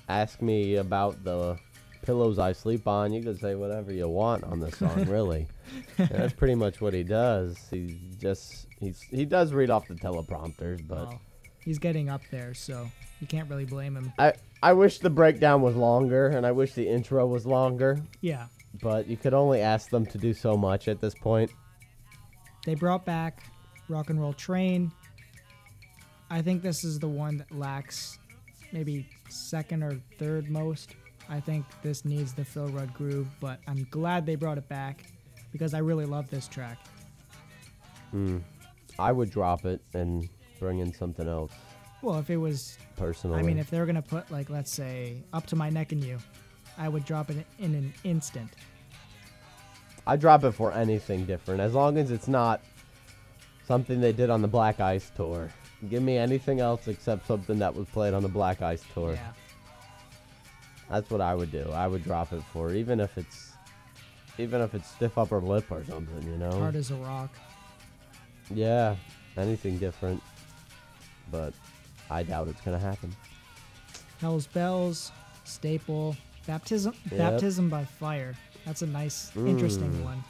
ask 0.09 0.41
me 0.43 0.77
about 0.77 1.25
the 1.25 1.59
pillows 2.07 2.39
I 2.39 2.53
sleep 2.53 2.87
on. 2.87 3.13
You 3.13 3.23
could 3.23 3.39
say 3.41 3.55
whatever 3.57 3.93
you 3.93 4.09
want 4.09 4.45
on 4.45 4.61
this 4.61 4.79
song, 4.79 5.05
really. 5.09 5.47
And 5.99 6.09
that's 6.09 6.33
pretty 6.33 6.55
much 6.55 6.81
what 6.81 6.95
he 6.95 7.03
does. 7.03 7.57
He 7.71 7.99
just 8.19 8.67
he's 8.81 9.03
he 9.03 9.25
does 9.25 9.53
read 9.53 9.69
off 9.71 9.89
the 9.89 9.95
teleprompters, 9.95 10.87
but. 10.87 11.09
Well, 11.09 11.21
he's 11.65 11.79
getting 11.79 12.09
up 12.09 12.23
there, 12.31 12.55
so 12.55 12.89
you 13.21 13.27
can't 13.27 13.51
really 13.51 13.65
blame 13.65 13.97
him. 13.97 14.13
I, 14.19 14.35
I 14.63 14.73
wish 14.73 14.99
the 15.01 15.11
breakdown 15.11 15.61
was 15.63 15.75
longer 15.77 16.29
and 16.29 16.47
I 16.47 16.53
wish 16.53 16.73
the 16.75 16.87
intro 16.89 17.27
was 17.27 17.45
longer, 17.47 17.99
Yeah. 18.21 18.47
but 18.83 19.07
you 19.09 19.17
could 19.17 19.35
only 19.35 19.61
ask 19.61 19.91
them 19.91 20.07
to 20.07 20.19
do 20.19 20.33
so 20.33 20.57
much 20.57 20.87
at 20.89 21.01
this 21.01 21.15
point. 21.15 21.51
They 22.65 22.75
brought 22.75 23.05
back 23.05 23.43
Rock 23.89 24.11
and 24.11 24.21
Roll 24.21 24.33
Train. 24.33 24.93
I 26.31 26.43
think 26.43 26.63
this 26.63 26.85
is 26.85 26.99
the 26.99 27.09
one 27.09 27.37
that 27.39 27.53
lacks 27.53 28.19
maybe 28.73 29.09
second 29.29 29.83
or 29.83 30.01
third 30.19 30.51
most. 30.51 30.95
I 31.29 31.41
think 31.41 31.65
this 31.83 32.05
needs 32.05 32.33
the 32.33 32.45
Phil 32.45 32.69
Rudd 32.69 32.93
groove, 32.95 33.29
but 33.41 33.61
I'm 33.67 33.87
glad 33.91 34.27
they 34.27 34.37
brought 34.37 34.59
it 34.59 34.69
back 34.69 35.05
because 35.53 35.75
I 35.75 35.79
really 35.79 36.07
love 36.07 36.31
this 36.31 36.47
track. 36.47 36.79
Hmm. 38.11 38.39
I 38.99 39.13
would 39.13 39.31
drop 39.31 39.65
it 39.65 39.81
and 39.95 40.29
bring 40.59 40.79
in 40.79 40.93
something 40.93 41.29
else 41.29 41.53
Well, 42.03 42.19
if 42.19 42.31
it 42.31 42.37
was, 42.37 42.79
personally. 42.97 43.39
I 43.39 43.43
mean, 43.43 43.59
if 43.59 43.69
they 43.69 43.79
were 43.79 43.87
gonna 43.87 44.01
put 44.01 44.31
like, 44.31 44.49
let's 44.49 44.73
say, 44.73 45.23
up 45.33 45.47
to 45.47 45.57
my 45.57 45.69
neck 45.69 45.93
and 45.93 46.03
you, 46.03 46.19
I 46.79 46.89
would 46.89 47.05
drop 47.05 47.31
it 47.31 47.47
in 47.59 47.75
an 47.75 47.93
instant. 48.05 48.51
I 50.07 50.17
drop 50.17 50.45
it 50.45 50.53
for 50.53 50.73
anything 50.73 51.25
different 51.25 51.61
as 51.61 51.75
long 51.75 51.99
as 51.99 52.11
it's 52.11 52.29
not 52.29 52.61
something 53.67 54.01
they 54.01 54.13
did 54.13 54.31
on 54.31 54.41
the 54.41 54.49
Black 54.49 54.81
Ice 54.81 55.11
tour. 55.17 55.51
Give 55.91 56.03
me 56.03 56.17
anything 56.17 56.61
else 56.61 56.87
except 56.89 57.27
something 57.27 57.59
that 57.59 57.75
was 57.75 57.89
played 57.89 58.15
on 58.15 58.23
the 58.23 58.29
Black 58.29 58.63
Ice 58.63 58.85
tour. 58.95 59.15
Yeah. 59.15 59.33
That's 60.91 61.11
what 61.11 61.21
I 61.21 61.35
would 61.35 61.51
do. 61.51 61.69
I 61.73 61.87
would 61.87 62.05
drop 62.05 62.33
it 62.33 62.43
for 62.53 62.73
even 62.73 63.01
if 63.01 63.19
it's 63.19 63.53
even 64.39 64.61
if 64.61 64.75
it's 64.75 64.89
stiff 64.91 65.17
upper 65.19 65.41
lip 65.41 65.65
or 65.71 65.83
something, 65.85 66.23
you 66.31 66.37
know. 66.37 66.51
Hard 66.53 66.77
as 66.77 66.91
a 66.91 66.95
rock. 66.97 67.31
Yeah, 68.51 68.97
anything 69.37 69.79
different. 69.79 70.23
But 71.31 71.55
I 72.11 72.23
doubt 72.23 72.49
it's 72.49 72.61
gonna 72.61 72.79
happen. 72.79 73.15
Hell's 74.21 74.47
Bells, 74.47 75.11
Staple, 75.45 76.17
Baptism, 76.47 76.95
Yep. 77.11 77.19
Baptism 77.19 77.69
by 77.69 77.85
Fire. 77.85 78.35
That's 78.65 78.83
a 78.83 78.87
nice, 78.87 79.35
interesting 79.37 79.93
Mm. 79.93 80.05
one. 80.05 80.25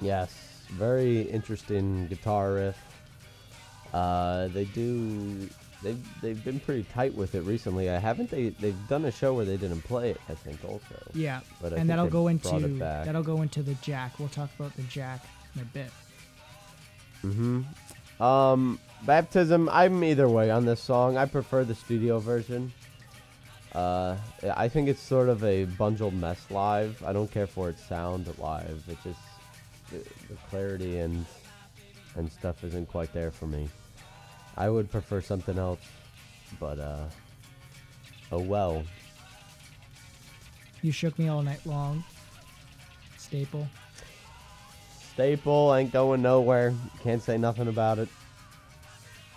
Yes, 0.00 0.32
very 0.70 1.22
interesting 1.22 2.06
guitar 2.08 2.54
riff. 2.54 2.76
Uh, 3.92 4.48
they 4.48 4.64
do. 4.66 5.48
They've 5.82 6.20
they've 6.20 6.44
been 6.44 6.58
pretty 6.58 6.84
tight 6.92 7.14
with 7.14 7.34
it 7.34 7.42
recently. 7.42 7.88
I 7.88 7.98
haven't 7.98 8.30
they 8.30 8.48
they've 8.50 8.88
done 8.88 9.04
a 9.04 9.12
show 9.12 9.34
where 9.34 9.44
they 9.44 9.56
didn't 9.56 9.82
play 9.82 10.10
it. 10.10 10.20
I 10.28 10.34
think 10.34 10.64
also. 10.64 11.10
Yeah, 11.14 11.40
But 11.62 11.72
I 11.72 11.76
and 11.76 11.88
that'll 11.88 12.08
go 12.08 12.28
into 12.28 12.58
that'll 12.78 13.22
go 13.22 13.42
into 13.42 13.62
the 13.62 13.74
Jack. 13.74 14.18
We'll 14.18 14.28
talk 14.28 14.50
about 14.58 14.74
the 14.76 14.82
Jack 14.84 15.24
in 15.54 15.62
a 15.62 15.64
bit. 15.64 15.90
Mm-hmm. 17.24 18.22
Um, 18.22 18.80
baptism. 19.06 19.68
I'm 19.68 20.02
either 20.02 20.28
way 20.28 20.50
on 20.50 20.64
this 20.64 20.80
song. 20.80 21.16
I 21.16 21.26
prefer 21.26 21.64
the 21.64 21.74
studio 21.74 22.18
version. 22.18 22.72
Uh, 23.72 24.16
I 24.56 24.68
think 24.68 24.88
it's 24.88 25.00
sort 25.00 25.28
of 25.28 25.44
a 25.44 25.64
bundled 25.64 26.14
mess 26.14 26.50
live. 26.50 27.02
I 27.06 27.12
don't 27.12 27.30
care 27.30 27.46
for 27.46 27.68
its 27.68 27.84
sound 27.86 28.26
live. 28.38 28.82
It 28.88 28.98
just 29.04 29.20
the, 29.90 29.98
the 30.28 30.34
clarity 30.50 30.98
and 30.98 31.24
and 32.16 32.32
stuff 32.32 32.64
isn't 32.64 32.88
quite 32.88 33.12
there 33.12 33.30
for 33.30 33.46
me. 33.46 33.68
I 34.58 34.68
would 34.68 34.90
prefer 34.90 35.20
something 35.20 35.56
else, 35.56 35.78
but 36.58 36.80
uh, 36.80 37.04
oh 38.32 38.40
well. 38.40 38.82
You 40.82 40.90
shook 40.90 41.16
me 41.16 41.28
all 41.28 41.42
night 41.42 41.64
long. 41.64 42.02
Staple. 43.16 43.68
Staple 45.12 45.74
ain't 45.76 45.92
going 45.92 46.22
nowhere. 46.22 46.74
Can't 47.04 47.22
say 47.22 47.38
nothing 47.38 47.68
about 47.68 48.00
it. 48.00 48.08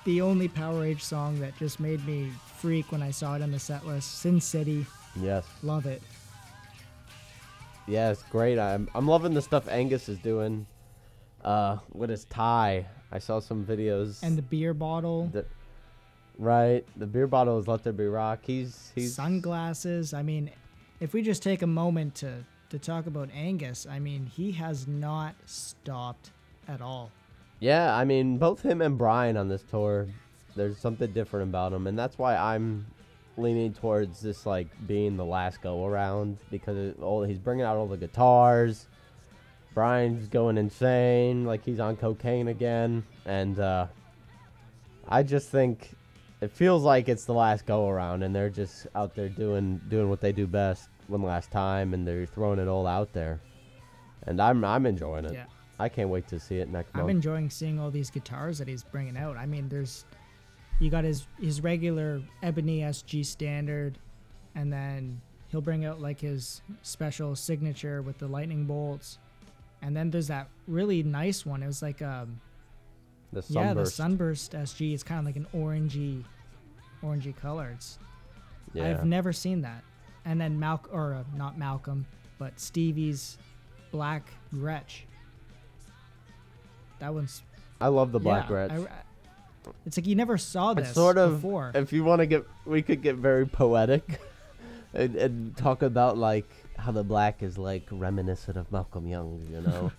The 0.05 0.21
only 0.21 0.49
Powerage 0.49 1.01
song 1.01 1.39
that 1.39 1.55
just 1.57 1.79
made 1.79 2.03
me 2.07 2.31
freak 2.57 2.91
when 2.91 3.03
I 3.03 3.11
saw 3.11 3.35
it 3.35 3.43
in 3.43 3.51
the 3.51 3.59
set 3.59 3.85
list. 3.85 4.21
Sin 4.21 4.41
City. 4.41 4.87
Yes. 5.15 5.45
Love 5.61 5.85
it. 5.85 6.01
Yeah, 7.87 8.09
it's 8.09 8.23
great. 8.23 8.57
I'm 8.57 8.89
I'm 8.95 9.07
loving 9.07 9.35
the 9.35 9.41
stuff 9.41 9.67
Angus 9.67 10.09
is 10.09 10.17
doing. 10.17 10.65
Uh, 11.43 11.77
with 11.93 12.09
his 12.09 12.25
tie. 12.25 12.87
I 13.11 13.19
saw 13.19 13.39
some 13.39 13.65
videos. 13.65 14.23
And 14.23 14.37
the 14.37 14.41
beer 14.41 14.73
bottle. 14.73 15.29
that, 15.33 15.47
right, 16.37 16.85
the 16.97 17.07
beer 17.07 17.27
bottle 17.27 17.59
is 17.59 17.67
let 17.67 17.83
there 17.83 17.93
be 17.93 18.05
rock. 18.05 18.39
He's 18.43 18.91
he's 18.95 19.15
sunglasses. 19.15 20.13
I 20.13 20.23
mean, 20.23 20.51
if 20.99 21.13
we 21.13 21.21
just 21.21 21.43
take 21.43 21.61
a 21.61 21.67
moment 21.67 22.15
to 22.15 22.45
to 22.69 22.79
talk 22.79 23.05
about 23.05 23.29
Angus, 23.35 23.85
I 23.89 23.99
mean, 23.99 24.25
he 24.25 24.51
has 24.53 24.87
not 24.87 25.35
stopped 25.45 26.31
at 26.67 26.81
all. 26.81 27.11
Yeah, 27.59 27.95
I 27.95 28.05
mean, 28.05 28.37
both 28.37 28.63
him 28.63 28.81
and 28.81 28.97
Brian 28.97 29.37
on 29.37 29.47
this 29.49 29.61
tour, 29.61 30.07
there's 30.55 30.77
something 30.77 31.11
different 31.11 31.49
about 31.49 31.71
them, 31.71 31.85
and 31.85 31.99
that's 31.99 32.17
why 32.17 32.35
I'm 32.35 32.85
leaning 33.37 33.73
towards 33.73 34.21
this 34.21 34.45
like 34.45 34.67
being 34.87 35.17
the 35.17 35.25
last 35.25 35.61
go 35.61 35.85
around 35.85 36.37
because 36.49 36.77
it, 36.77 37.01
all 37.01 37.23
he's 37.23 37.39
bringing 37.39 37.65
out 37.65 37.77
all 37.77 37.87
the 37.87 37.97
guitars. 37.97 38.87
Brian's 39.73 40.27
going 40.27 40.57
insane, 40.57 41.45
like 41.45 41.63
he's 41.63 41.79
on 41.79 41.95
cocaine 41.95 42.49
again, 42.49 43.03
and 43.25 43.59
uh, 43.59 43.87
I 45.07 45.23
just 45.23 45.49
think 45.49 45.91
it 46.41 46.51
feels 46.51 46.83
like 46.83 47.07
it's 47.07 47.25
the 47.25 47.33
last 47.33 47.65
go 47.65 47.87
around, 47.87 48.23
and 48.23 48.35
they're 48.35 48.49
just 48.49 48.87
out 48.95 49.15
there 49.15 49.29
doing 49.29 49.79
doing 49.89 50.09
what 50.09 50.19
they 50.19 50.31
do 50.31 50.45
best 50.45 50.89
one 51.07 51.23
last 51.23 51.51
time, 51.51 51.93
and 51.93 52.05
they're 52.07 52.25
throwing 52.25 52.59
it 52.59 52.67
all 52.67 52.85
out 52.85 53.13
there, 53.13 53.39
and 54.27 54.41
I'm 54.41 54.63
I'm 54.65 54.85
enjoying 54.85 55.25
it. 55.25 55.33
Yeah. 55.33 55.45
I 55.79 55.89
can't 55.89 56.09
wait 56.09 56.27
to 56.27 56.39
see 56.39 56.57
it 56.57 56.69
next 56.69 56.91
I'm 56.93 57.01
month. 57.01 57.11
enjoying 57.11 57.49
seeing 57.49 57.79
all 57.79 57.89
these 57.89 58.11
guitars 58.11 58.59
that 58.59 58.67
he's 58.67 58.83
bringing 58.83 59.17
out. 59.17 59.35
I 59.35 59.45
mean, 59.47 59.67
there's 59.67 60.05
you 60.79 60.89
got 60.89 61.03
his 61.03 61.27
his 61.39 61.61
regular 61.61 62.21
ebony 62.43 62.81
SG 62.81 63.25
standard, 63.25 63.97
and 64.53 64.71
then 64.71 65.21
he'll 65.47 65.61
bring 65.61 65.85
out 65.85 66.01
like 66.01 66.19
his 66.19 66.61
special 66.81 67.35
signature 67.35 68.01
with 68.01 68.17
the 68.19 68.27
lightning 68.27 68.65
bolts, 68.65 69.17
and 69.81 69.95
then 69.95 70.09
there's 70.11 70.27
that 70.27 70.47
really 70.67 71.03
nice 71.03 71.45
one. 71.45 71.63
It 71.63 71.67
was 71.67 71.81
like 71.81 72.01
um 72.01 72.39
the 73.33 73.43
yeah 73.49 73.73
the 73.73 73.85
sunburst. 73.85 74.51
sunburst 74.51 74.51
SG. 74.79 74.93
It's 74.93 75.03
kind 75.03 75.19
of 75.19 75.25
like 75.25 75.35
an 75.35 75.47
orangey 75.55 76.23
orangey 77.03 77.35
color. 77.35 77.71
It's 77.75 77.97
Yeah. 78.73 78.89
I've 78.89 79.05
never 79.05 79.33
seen 79.33 79.61
that. 79.61 79.83
And 80.25 80.39
then 80.39 80.59
Malcolm, 80.59 80.91
or 80.93 81.13
uh, 81.15 81.23
not 81.35 81.57
Malcolm, 81.57 82.05
but 82.37 82.59
Stevie's 82.59 83.37
Black 83.91 84.29
Gretsch. 84.53 85.01
That 86.99 87.13
one's 87.13 87.41
I 87.79 87.87
love 87.87 88.11
the 88.11 88.19
black 88.19 88.49
yeah, 88.49 88.55
rats. 88.55 88.73
I- 88.73 88.77
I- 88.83 89.01
it's 89.85 89.95
like 89.97 90.07
you 90.07 90.15
never 90.15 90.37
saw 90.39 90.73
this 90.73 90.87
It's 90.87 90.95
sort 90.95 91.17
of 91.19 91.35
before. 91.41 91.71
if 91.75 91.93
you 91.93 92.03
want 92.03 92.19
to 92.19 92.25
get, 92.25 92.45
we 92.65 92.81
could 92.81 93.03
get 93.03 93.15
very 93.17 93.45
poetic, 93.45 94.19
and, 94.93 95.15
and 95.15 95.55
talk 95.57 95.83
about 95.83 96.17
like 96.17 96.49
how 96.81 96.91
the 96.91 97.03
black 97.03 97.41
is 97.43 97.57
like 97.57 97.87
reminiscent 97.91 98.57
of 98.57 98.71
Malcolm 98.71 99.07
Young. 99.07 99.45
You 99.51 99.61
know, 99.61 99.91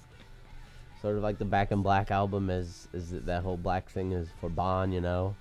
sort 1.03 1.17
of 1.17 1.23
like 1.23 1.39
the 1.39 1.45
Back 1.45 1.73
in 1.73 1.83
Black 1.83 2.11
album 2.11 2.51
is 2.51 2.89
is 2.93 3.11
that- 3.11 3.43
whole 3.43 3.57
black 3.57 3.89
thing 3.91 4.13
is 4.13 4.29
for 4.41 4.49
Bon. 4.49 4.93
You 4.93 5.01
know, 5.01 5.35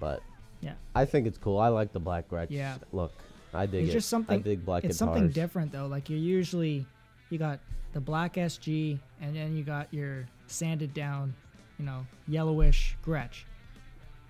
but 0.00 0.20
Yeah. 0.60 0.74
I 0.94 1.04
think 1.04 1.26
it's 1.26 1.38
cool. 1.38 1.58
I 1.58 1.68
like 1.68 1.92
the 1.92 2.00
black 2.00 2.28
Gretsch. 2.28 2.48
Yeah. 2.50 2.76
look, 2.92 3.12
I 3.52 3.66
dig 3.66 3.84
It's 3.84 3.90
it. 3.90 3.92
just 3.94 4.08
something- 4.08 4.38
I 4.40 4.42
dig 4.42 4.64
black 4.64 4.84
it's 4.84 4.98
guitars. 4.98 5.14
something 5.14 5.30
different 5.30 5.72
though. 5.72 5.86
Like 5.86 6.08
you're 6.10 6.18
usually 6.18 6.86
you 7.30 7.38
got 7.38 7.58
the 7.92 8.00
black 8.00 8.34
SG, 8.34 8.98
and 9.20 9.34
then 9.36 9.56
you 9.56 9.62
got 9.64 9.92
your 9.94 10.26
sanded 10.48 10.92
down, 10.94 11.32
you 11.78 11.84
know, 11.84 12.04
yellowish 12.28 12.96
Gretsch. 13.04 13.44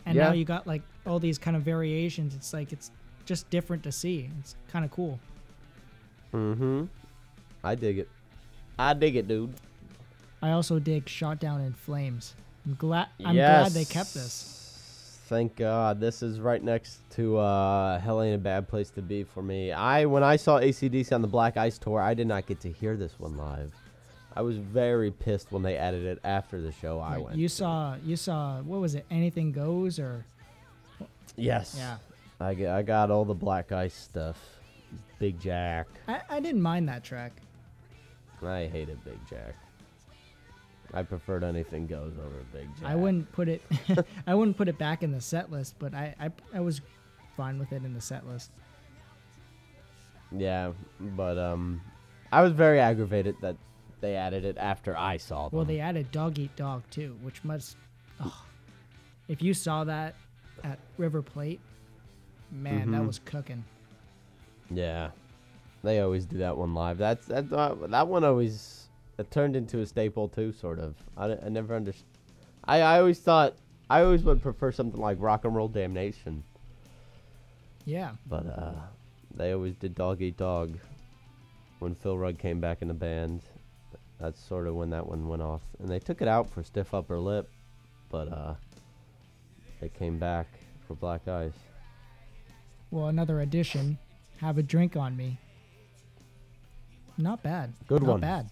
And 0.07 0.17
Yeah. 0.17 0.29
now 0.29 0.33
you 0.33 0.45
got 0.45 0.67
like 0.67 0.83
all 1.07 1.19
these 1.19 1.39
kind 1.39 1.57
of 1.57 1.63
variations. 1.63 2.35
It's 2.35 2.53
like 2.53 2.73
it's 2.73 2.91
just 3.25 3.49
different 3.51 3.83
to 3.85 3.93
see. 3.93 4.31
It's 4.41 4.55
kind 4.69 4.85
of 4.85 4.91
cool. 4.91 5.19
Mm-hmm. 6.35 6.85
I 7.63 7.75
dig 7.75 7.99
it. 7.99 8.09
I 8.79 8.93
dig 8.95 9.17
it, 9.17 9.29
dude. 9.29 9.55
I 10.43 10.51
also 10.51 10.79
dig 10.79 11.09
Shot 11.09 11.39
Down 11.39 11.61
in 11.61 11.73
Flames. 11.73 12.35
I'm 12.67 12.75
glad 12.75 13.09
I'm 13.25 13.35
glad 13.35 13.73
they 13.73 13.85
kept 13.85 14.13
this. 14.15 15.21
Thank 15.27 15.57
God. 15.57 16.01
This 16.01 16.23
is 16.23 16.39
right 16.41 16.63
next 16.63 16.99
to 17.13 17.39
uh, 17.39 17.99
Hell 17.99 18.21
Ain't 18.21 18.35
a 18.35 18.39
Bad 18.39 18.69
Place 18.69 18.91
to 18.91 19.03
Be 19.03 19.25
for 19.25 19.43
me. 19.43 19.73
I 19.73 20.05
when 20.05 20.23
I 20.23 20.37
saw 20.37 20.61
ACDC 20.61 21.13
on 21.13 21.23
the 21.23 21.29
Black 21.29 21.57
Ice 21.57 21.79
tour, 21.79 22.01
I 22.01 22.13
did 22.13 22.27
not 22.27 22.47
get 22.47 22.61
to 22.61 22.71
hear 22.71 22.97
this 22.97 23.19
one 23.19 23.37
live. 23.37 23.73
I 24.37 24.43
was 24.43 24.59
very 24.59 25.11
pissed 25.13 25.53
when 25.53 25.63
they 25.63 25.77
added 25.77 26.05
it 26.05 26.19
after 26.25 26.61
the 26.61 26.73
show 26.73 26.99
I 26.99 27.19
went. 27.19 27.37
You 27.37 27.49
saw 27.49 27.97
you 28.05 28.17
saw 28.17 28.61
what 28.63 28.81
was 28.81 28.95
it? 28.95 29.07
Anything 29.11 29.53
goes 29.53 29.99
or 29.99 30.27
Yes. 31.37 31.77
yeah. 31.79 31.97
I 32.41 32.83
got 32.83 33.11
all 33.11 33.25
the 33.25 33.35
Black 33.35 33.73
Ice 33.73 33.95
stuff. 33.95 34.39
Big 35.19 35.39
Jack. 35.41 35.87
I, 36.09 36.21
I 36.29 36.41
didn't 36.41 36.63
mind 36.63 36.89
that 36.89 37.05
track. 37.05 37.33
I 38.43 38.67
hated 38.67 39.03
Big 39.05 39.19
Jack. 39.29 39.55
I 40.93 41.03
preferred 41.03 41.43
Anything 41.43 41.87
Goes 41.87 42.13
over 42.19 42.45
Big 42.53 42.69
Jack. 42.79 42.89
I 42.91 42.95
wouldn't 42.95 43.31
put 43.33 43.49
it 43.49 43.63
I 44.27 44.35
wouldn't 44.35 44.57
put 44.57 44.69
it 44.69 44.79
back 44.79 45.03
in 45.03 45.13
the 45.13 45.21
set 45.21 45.51
list, 45.51 45.77
but 45.79 45.95
I, 45.95 46.15
I 46.21 46.31
I 46.55 46.61
was 46.61 46.81
fine 47.37 47.59
with 47.59 47.73
it 47.73 47.85
in 47.85 47.95
the 47.95 48.01
set 48.01 48.27
list. 48.27 48.51
Yeah, 50.37 50.73
but 51.01 51.39
um, 51.39 51.81
I 52.33 52.43
was 52.43 52.53
very 52.53 52.81
aggravated 52.81 53.37
that 53.41 53.57
they 54.01 54.17
added 54.17 54.45
it 54.45 54.57
after 54.59 54.97
I 54.97 55.17
saw 55.17 55.49
them. 55.49 55.57
Well, 55.57 55.65
they 55.67 55.81
added 55.81 56.11
Dog 56.13 56.39
Eat 56.39 56.55
Dog 56.57 56.83
too, 56.91 57.17
which 57.23 57.43
must 57.45 57.77
ugh. 58.21 58.33
if 59.29 59.43
you 59.43 59.55
saw 59.55 59.85
that 59.85 60.15
at 60.63 60.79
River 60.99 61.23
Plate, 61.23 61.61
man, 62.51 62.91
that 62.93 63.03
Mhm. 63.03 63.07
was 63.07 63.21
cooking. 63.25 63.65
Yeah, 64.71 65.11
they 65.83 66.01
always 66.01 66.25
do 66.27 66.39
that 66.39 66.57
one 66.57 66.75
live. 66.75 66.99
That's 66.99 67.27
that 67.27 67.53
uh, 67.53 67.75
that 67.89 68.09
one 68.09 68.25
always 68.25 68.87
it 69.19 69.31
turned 69.31 69.57
into 69.57 69.81
a 69.81 69.87
staple 69.87 70.29
too, 70.29 70.53
sort 70.53 70.79
of. 70.79 70.95
I, 71.17 71.37
I 71.45 71.49
never 71.49 71.75
understood. 71.77 72.07
I 72.65 72.81
I 72.81 72.99
always 73.01 73.19
thought 73.21 73.55
I 73.91 74.03
always 74.03 74.23
would 74.23 74.43
prefer 74.43 74.73
something 74.73 75.01
like 75.01 75.19
Rock 75.21 75.45
and 75.45 75.55
Roll 75.55 75.69
Damnation, 75.69 76.43
Yeah. 77.85 78.13
but 78.27 78.47
uh, 78.47 78.73
they 79.37 79.53
always 79.53 79.75
did 79.77 79.95
Dog 79.95 80.23
Eat 80.23 80.37
Dog. 80.37 80.79
When 81.81 81.95
Phil 81.95 82.17
Rudd 82.17 82.39
came 82.39 82.61
back 82.61 82.81
in 82.81 82.89
the 82.89 82.95
band, 82.95 83.43
that's 84.19 84.41
sort 84.43 84.67
of 84.67 84.75
when 84.75 84.89
that 84.91 85.07
one 85.07 85.29
went 85.29 85.43
off, 85.43 85.61
and 85.81 85.89
they 85.91 85.99
took 85.99 86.23
it 86.23 86.29
out 86.29 86.49
for 86.49 86.63
Stiff 86.63 86.95
Upper 86.95 87.19
Lip, 87.19 87.51
but 88.11 88.33
uh, 88.33 88.55
they 89.81 89.91
came 89.91 90.19
back 90.19 90.47
for 90.89 90.95
Black 90.95 91.29
Ice. 91.29 91.53
Well, 92.91 93.09
another 93.09 93.41
addition. 93.41 93.99
Have 94.41 94.59
a 94.59 94.63
drink 94.63 94.97
on 94.97 95.17
me. 95.17 95.39
Not 97.17 97.43
bad. 97.43 97.73
Good 97.87 98.03
Not 98.03 98.11
one. 98.13 98.21
bad. 98.21 98.51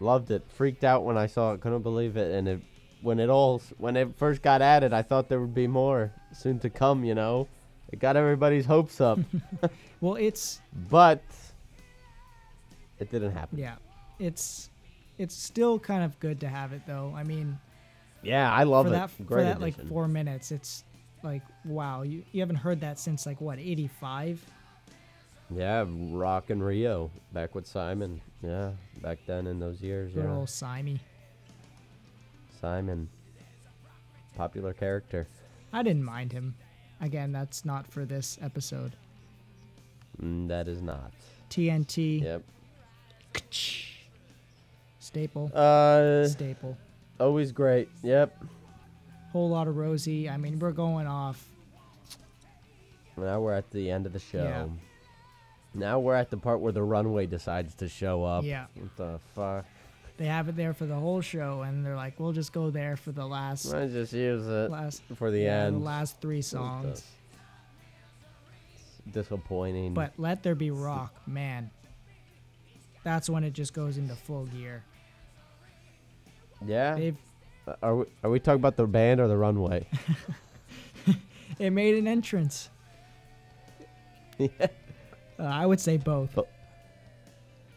Loved 0.00 0.30
it. 0.30 0.44
Freaked 0.48 0.84
out 0.84 1.04
when 1.04 1.16
I 1.16 1.26
saw 1.26 1.52
it. 1.54 1.60
Couldn't 1.60 1.82
believe 1.82 2.16
it. 2.16 2.30
And 2.32 2.46
it, 2.46 2.60
when 3.00 3.18
it 3.18 3.30
all 3.30 3.62
when 3.78 3.96
it 3.96 4.14
first 4.16 4.42
got 4.42 4.60
added, 4.60 4.92
I 4.92 5.02
thought 5.02 5.28
there 5.28 5.40
would 5.40 5.54
be 5.54 5.66
more 5.66 6.12
soon 6.32 6.58
to 6.60 6.70
come. 6.70 7.02
You 7.04 7.14
know, 7.14 7.48
it 7.90 7.98
got 7.98 8.16
everybody's 8.16 8.66
hopes 8.66 9.00
up, 9.00 9.18
Well, 10.00 10.16
it's 10.16 10.60
but 10.90 11.22
it 12.98 13.10
didn't 13.10 13.32
happen. 13.32 13.58
yeah, 13.58 13.76
it's 14.18 14.68
it's 15.18 15.34
still 15.34 15.78
kind 15.78 16.04
of 16.04 16.18
good 16.20 16.40
to 16.40 16.48
have 16.48 16.72
it 16.74 16.82
though. 16.86 17.12
I 17.16 17.22
mean, 17.24 17.58
Yeah, 18.22 18.52
I 18.52 18.64
love 18.64 18.86
for 18.86 18.92
it. 18.92 18.96
that 18.96 19.10
for 19.10 19.22
Great 19.22 19.44
that 19.44 19.60
like 19.60 19.80
four 19.88 20.08
minutes, 20.08 20.52
it's 20.52 20.84
like 21.22 21.42
wow, 21.64 22.02
you 22.02 22.22
you 22.32 22.40
haven't 22.40 22.56
heard 22.56 22.80
that 22.82 22.98
since 22.98 23.24
like 23.24 23.40
what 23.40 23.58
eighty 23.58 23.86
five. 23.88 24.44
Yeah, 25.54 25.84
Rock 25.88 26.50
in 26.50 26.62
Rio 26.62 27.10
back 27.32 27.54
with 27.54 27.66
Simon. 27.66 28.20
Yeah, 28.42 28.72
back 29.00 29.18
then 29.26 29.46
in 29.46 29.58
those 29.60 29.80
years. 29.80 30.12
Good 30.12 30.24
Yeah, 30.24 30.34
old 30.34 30.48
Simey. 30.48 30.98
Simon, 32.60 33.08
popular 34.36 34.72
character. 34.72 35.26
I 35.72 35.82
didn't 35.82 36.04
mind 36.04 36.32
him. 36.32 36.54
Again, 37.00 37.30
that's 37.32 37.64
not 37.64 37.86
for 37.86 38.04
this 38.04 38.38
episode. 38.40 38.92
Mm, 40.22 40.48
that 40.48 40.66
is 40.66 40.80
not. 40.82 41.12
TNT. 41.50 42.22
Yep. 42.22 42.42
Staple. 44.98 45.50
Uh, 45.54 46.26
Staple. 46.26 46.76
always 47.20 47.52
great. 47.52 47.88
Yep. 48.02 48.42
Whole 49.32 49.50
lot 49.50 49.68
of 49.68 49.76
Rosie. 49.76 50.28
I 50.28 50.36
mean, 50.38 50.58
we're 50.58 50.72
going 50.72 51.06
off. 51.06 51.48
Now 53.16 53.40
we're 53.40 53.52
at 53.52 53.70
the 53.70 53.90
end 53.90 54.06
of 54.06 54.12
the 54.12 54.18
show. 54.18 54.42
Yeah. 54.42 54.66
Now 55.76 56.00
we're 56.00 56.14
at 56.14 56.30
the 56.30 56.36
part 56.36 56.60
where 56.60 56.72
the 56.72 56.82
runway 56.82 57.26
decides 57.26 57.74
to 57.76 57.88
show 57.88 58.24
up. 58.24 58.44
Yeah. 58.44 58.66
What 58.74 58.96
the 58.96 59.20
fuck? 59.34 59.66
they 60.16 60.26
have 60.26 60.48
it 60.48 60.56
there 60.56 60.72
for 60.72 60.86
the 60.86 60.94
whole 60.94 61.20
show, 61.20 61.62
and 61.62 61.84
they're 61.84 61.96
like, 61.96 62.18
we'll 62.18 62.32
just 62.32 62.52
go 62.52 62.70
there 62.70 62.96
for 62.96 63.12
the 63.12 63.26
last 63.26 63.72
I 63.72 63.86
just 63.86 64.12
use 64.12 64.46
it 64.46 64.70
last 64.70 65.02
for 65.14 65.30
the 65.30 65.40
yeah, 65.40 65.64
end. 65.64 65.76
the 65.76 65.84
last 65.84 66.20
three 66.20 66.42
songs. 66.42 67.04
Disappointing. 69.12 69.94
But 69.94 70.14
Let 70.16 70.42
There 70.42 70.54
Be 70.54 70.70
Rock, 70.70 71.14
man, 71.26 71.70
that's 73.04 73.28
when 73.30 73.44
it 73.44 73.52
just 73.52 73.72
goes 73.72 73.98
into 73.98 74.14
full 74.14 74.46
gear. 74.46 74.82
yeah, 76.64 76.94
They've 76.94 77.16
are 77.82 77.96
we 77.96 78.04
are 78.22 78.30
we 78.30 78.40
talking 78.40 78.60
about 78.60 78.76
the 78.76 78.86
band 78.86 79.20
or 79.20 79.28
the 79.28 79.36
runway? 79.36 79.86
it 81.58 81.70
made 81.70 81.96
an 81.96 82.08
entrance. 82.08 82.70
yeah. 84.38 84.66
Uh, 85.38 85.44
I 85.44 85.66
would 85.66 85.80
say 85.80 85.96
both. 85.96 86.38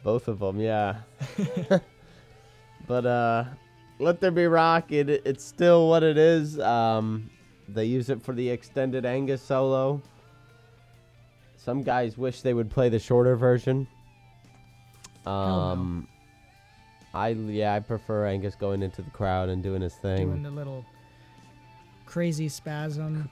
Both 0.04 0.28
of 0.28 0.40
them, 0.40 0.60
yeah. 0.60 0.98
but 2.88 3.06
uh, 3.06 3.46
let 4.00 4.22
there 4.22 4.32
be 4.32 4.46
rock. 4.46 4.92
It 4.92 5.10
it's 5.10 5.44
still 5.44 5.90
what 5.90 6.04
it 6.04 6.18
is. 6.18 6.60
Um, 6.60 7.30
they 7.68 7.86
use 7.86 8.10
it 8.10 8.22
for 8.22 8.34
the 8.34 8.50
extended 8.50 9.06
Angus 9.06 9.42
solo. 9.42 10.02
Some 11.58 11.84
guys 11.84 12.18
wish 12.18 12.42
they 12.42 12.54
would 12.54 12.70
play 12.70 12.88
the 12.90 13.00
shorter 13.00 13.36
version. 13.36 13.88
no. 15.26 15.32
Um, 15.32 16.08
I 17.14 17.30
yeah, 17.30 17.74
I 17.74 17.80
prefer 17.80 18.26
Angus 18.28 18.56
going 18.56 18.82
into 18.84 19.02
the 19.02 19.10
crowd 19.10 19.50
and 19.50 19.62
doing 19.62 19.82
his 19.82 19.96
thing. 19.96 20.28
Doing 20.28 20.44
the 20.44 20.52
little 20.52 20.86
crazy 22.06 22.48
spasm. 22.50 23.30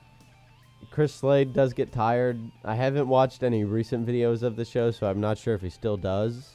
Chris 0.91 1.13
Slade 1.13 1.53
does 1.53 1.73
get 1.73 1.91
tired. 1.91 2.39
I 2.63 2.75
haven't 2.75 3.07
watched 3.07 3.43
any 3.43 3.63
recent 3.63 4.07
videos 4.07 4.41
of 4.41 4.55
the 4.55 4.65
show, 4.65 4.91
so 4.91 5.07
I'm 5.07 5.21
not 5.21 5.37
sure 5.37 5.53
if 5.53 5.61
he 5.61 5.69
still 5.69 5.97
does. 5.97 6.53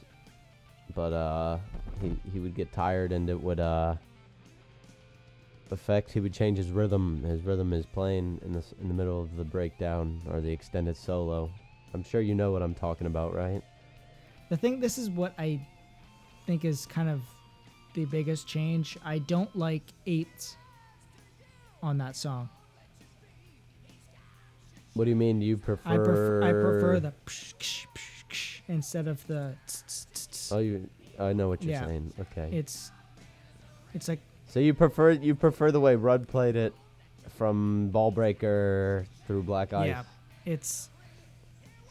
But 0.94 1.12
uh, 1.12 1.58
he 2.00 2.16
he 2.32 2.40
would 2.40 2.54
get 2.54 2.72
tired, 2.72 3.12
and 3.12 3.30
it 3.30 3.40
would 3.40 3.60
uh 3.60 3.94
affect. 5.70 6.12
He 6.12 6.20
would 6.20 6.34
change 6.34 6.58
his 6.58 6.70
rhythm. 6.70 7.22
His 7.22 7.42
rhythm 7.42 7.72
is 7.72 7.86
playing 7.86 8.40
in 8.44 8.52
the 8.52 8.64
in 8.80 8.88
the 8.88 8.94
middle 8.94 9.20
of 9.20 9.36
the 9.36 9.44
breakdown 9.44 10.20
or 10.30 10.40
the 10.40 10.50
extended 10.50 10.96
solo. 10.96 11.50
I'm 11.94 12.02
sure 12.02 12.20
you 12.20 12.34
know 12.34 12.52
what 12.52 12.62
I'm 12.62 12.74
talking 12.74 13.06
about, 13.06 13.34
right? 13.34 13.62
The 14.48 14.56
thing, 14.56 14.80
this 14.80 14.98
is 14.98 15.10
what 15.10 15.34
I 15.38 15.66
think 16.46 16.64
is 16.64 16.86
kind 16.86 17.08
of 17.08 17.22
the 17.94 18.04
biggest 18.06 18.46
change. 18.46 18.98
I 19.04 19.18
don't 19.18 19.54
like 19.56 19.82
eights 20.06 20.56
on 21.82 21.98
that 21.98 22.16
song. 22.16 22.48
What 24.95 25.05
do 25.05 25.11
you 25.11 25.16
mean? 25.16 25.40
You 25.40 25.57
prefer? 25.57 25.88
I 25.90 25.97
prefer 25.97 26.43
I 26.43 26.53
prefer 26.53 27.01
the 27.01 27.12
psh, 27.26 27.55
psh, 27.59 27.86
ksh, 28.28 28.61
instead 28.68 29.09
of 29.09 29.26
the. 29.26 29.55
tss, 29.66 29.82
tss, 29.86 30.07
tss, 30.12 30.26
tss. 30.28 30.53
Oh, 30.53 30.59
you. 30.59 30.88
I 31.18 31.32
know 31.32 31.49
what 31.49 31.62
you're 31.62 31.72
Yeah. 31.72 31.86
saying. 31.86 32.12
Okay. 32.20 32.51
It's 32.57 32.90
it's 33.95 34.09
like 34.09 34.20
So 34.47 34.61
you 34.61 34.74
prefer 34.74 35.11
you 35.12 35.34
prefer 35.34 35.70
the 35.70 35.80
way 35.80 35.95
Rudd 35.97 36.28
played 36.28 36.57
it 36.57 36.74
from 37.36 37.90
Ballbreaker 37.93 39.07
through 39.26 39.43
Black 39.45 39.72
Ice. 39.72 39.88
yeah, 39.88 40.03
it's 40.45 40.90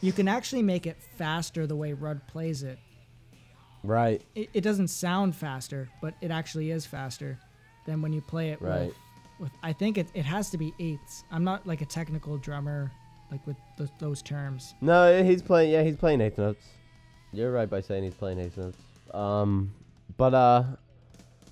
you 0.00 0.12
can 0.12 0.26
actually 0.28 0.62
make 0.62 0.86
it 0.86 0.96
faster 1.16 1.66
the 1.66 1.76
way 1.76 1.92
Rudd 1.92 2.26
plays 2.26 2.62
it. 2.62 2.78
Right. 3.84 4.22
It, 4.34 4.48
it 4.54 4.60
doesn't 4.62 4.88
sound 4.88 5.34
faster, 5.34 5.88
but 6.00 6.14
it 6.20 6.30
actually 6.30 6.70
is 6.70 6.86
faster 6.86 7.38
than 7.86 8.00
when 8.02 8.12
you 8.12 8.20
play 8.20 8.50
it 8.50 8.60
Right. 8.62 8.86
with, 8.88 8.96
with. 9.38 9.50
I 9.62 9.72
think 9.72 9.98
it 9.98 10.08
it 10.14 10.24
has 10.24 10.50
to 10.50 10.58
be 10.58 10.72
eighths. 10.78 11.24
I'm 11.30 11.44
not 11.44 11.66
like 11.66 11.80
a 11.80 11.86
technical 11.86 12.38
drummer, 12.38 12.90
like 13.30 13.46
with 13.46 13.56
th- 13.76 13.90
those 13.98 14.22
terms. 14.22 14.74
No, 14.80 15.22
he's 15.22 15.42
playing. 15.42 15.70
Yeah, 15.70 15.82
he's 15.82 15.96
playing 15.96 16.20
eighth 16.20 16.38
notes. 16.38 16.64
You're 17.32 17.52
right 17.52 17.68
by 17.68 17.80
saying 17.80 18.04
he's 18.04 18.14
playing 18.14 18.38
eighth 18.38 18.56
notes. 18.56 18.78
Um, 19.14 19.72
but 20.16 20.34
uh, 20.34 20.64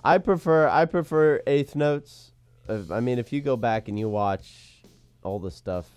I 0.04 0.18
prefer 0.18 0.68
I 0.68 0.84
prefer 0.84 1.42
eighth 1.46 1.74
notes. 1.76 2.32
I 2.68 3.00
mean, 3.00 3.18
if 3.18 3.32
you 3.32 3.40
go 3.40 3.56
back 3.56 3.88
and 3.88 3.98
you 3.98 4.08
watch 4.08 4.82
all 5.24 5.38
the 5.38 5.50
stuff 5.50 5.88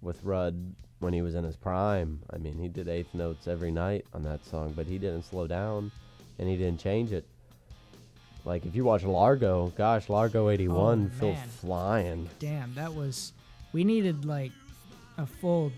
with 0.00 0.22
Rudd 0.24 0.74
when 0.98 1.12
he 1.12 1.22
was 1.22 1.34
in 1.34 1.44
his 1.44 1.56
prime, 1.56 2.20
I 2.32 2.38
mean, 2.38 2.58
he 2.58 2.68
did 2.68 2.88
eighth 2.88 3.14
notes 3.14 3.46
every 3.46 3.70
night 3.70 4.06
on 4.12 4.22
that 4.24 4.44
song, 4.44 4.72
but 4.74 4.86
he 4.86 4.98
didn't 4.98 5.22
slow 5.22 5.46
down, 5.46 5.92
and 6.38 6.48
he 6.48 6.56
didn't 6.56 6.80
change 6.80 7.12
it. 7.12 7.26
Like 8.46 8.64
if 8.64 8.76
you 8.76 8.84
watch 8.84 9.02
Largo, 9.02 9.72
gosh, 9.76 10.08
Largo 10.08 10.48
'81, 10.50 11.10
Oh, 11.20 11.26
man. 11.32 11.48
flying. 11.48 12.30
Damn, 12.38 12.72
that 12.74 12.94
was. 12.94 13.32
We 13.72 13.82
needed 13.84 14.24
like 14.24 14.52
a 15.18 15.26
full 15.26 15.72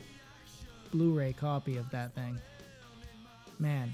Blu-ray 0.92 1.32
copy 1.32 1.76
of 1.78 1.88
that 1.90 2.14
thing. 2.14 2.38
Man, 3.58 3.92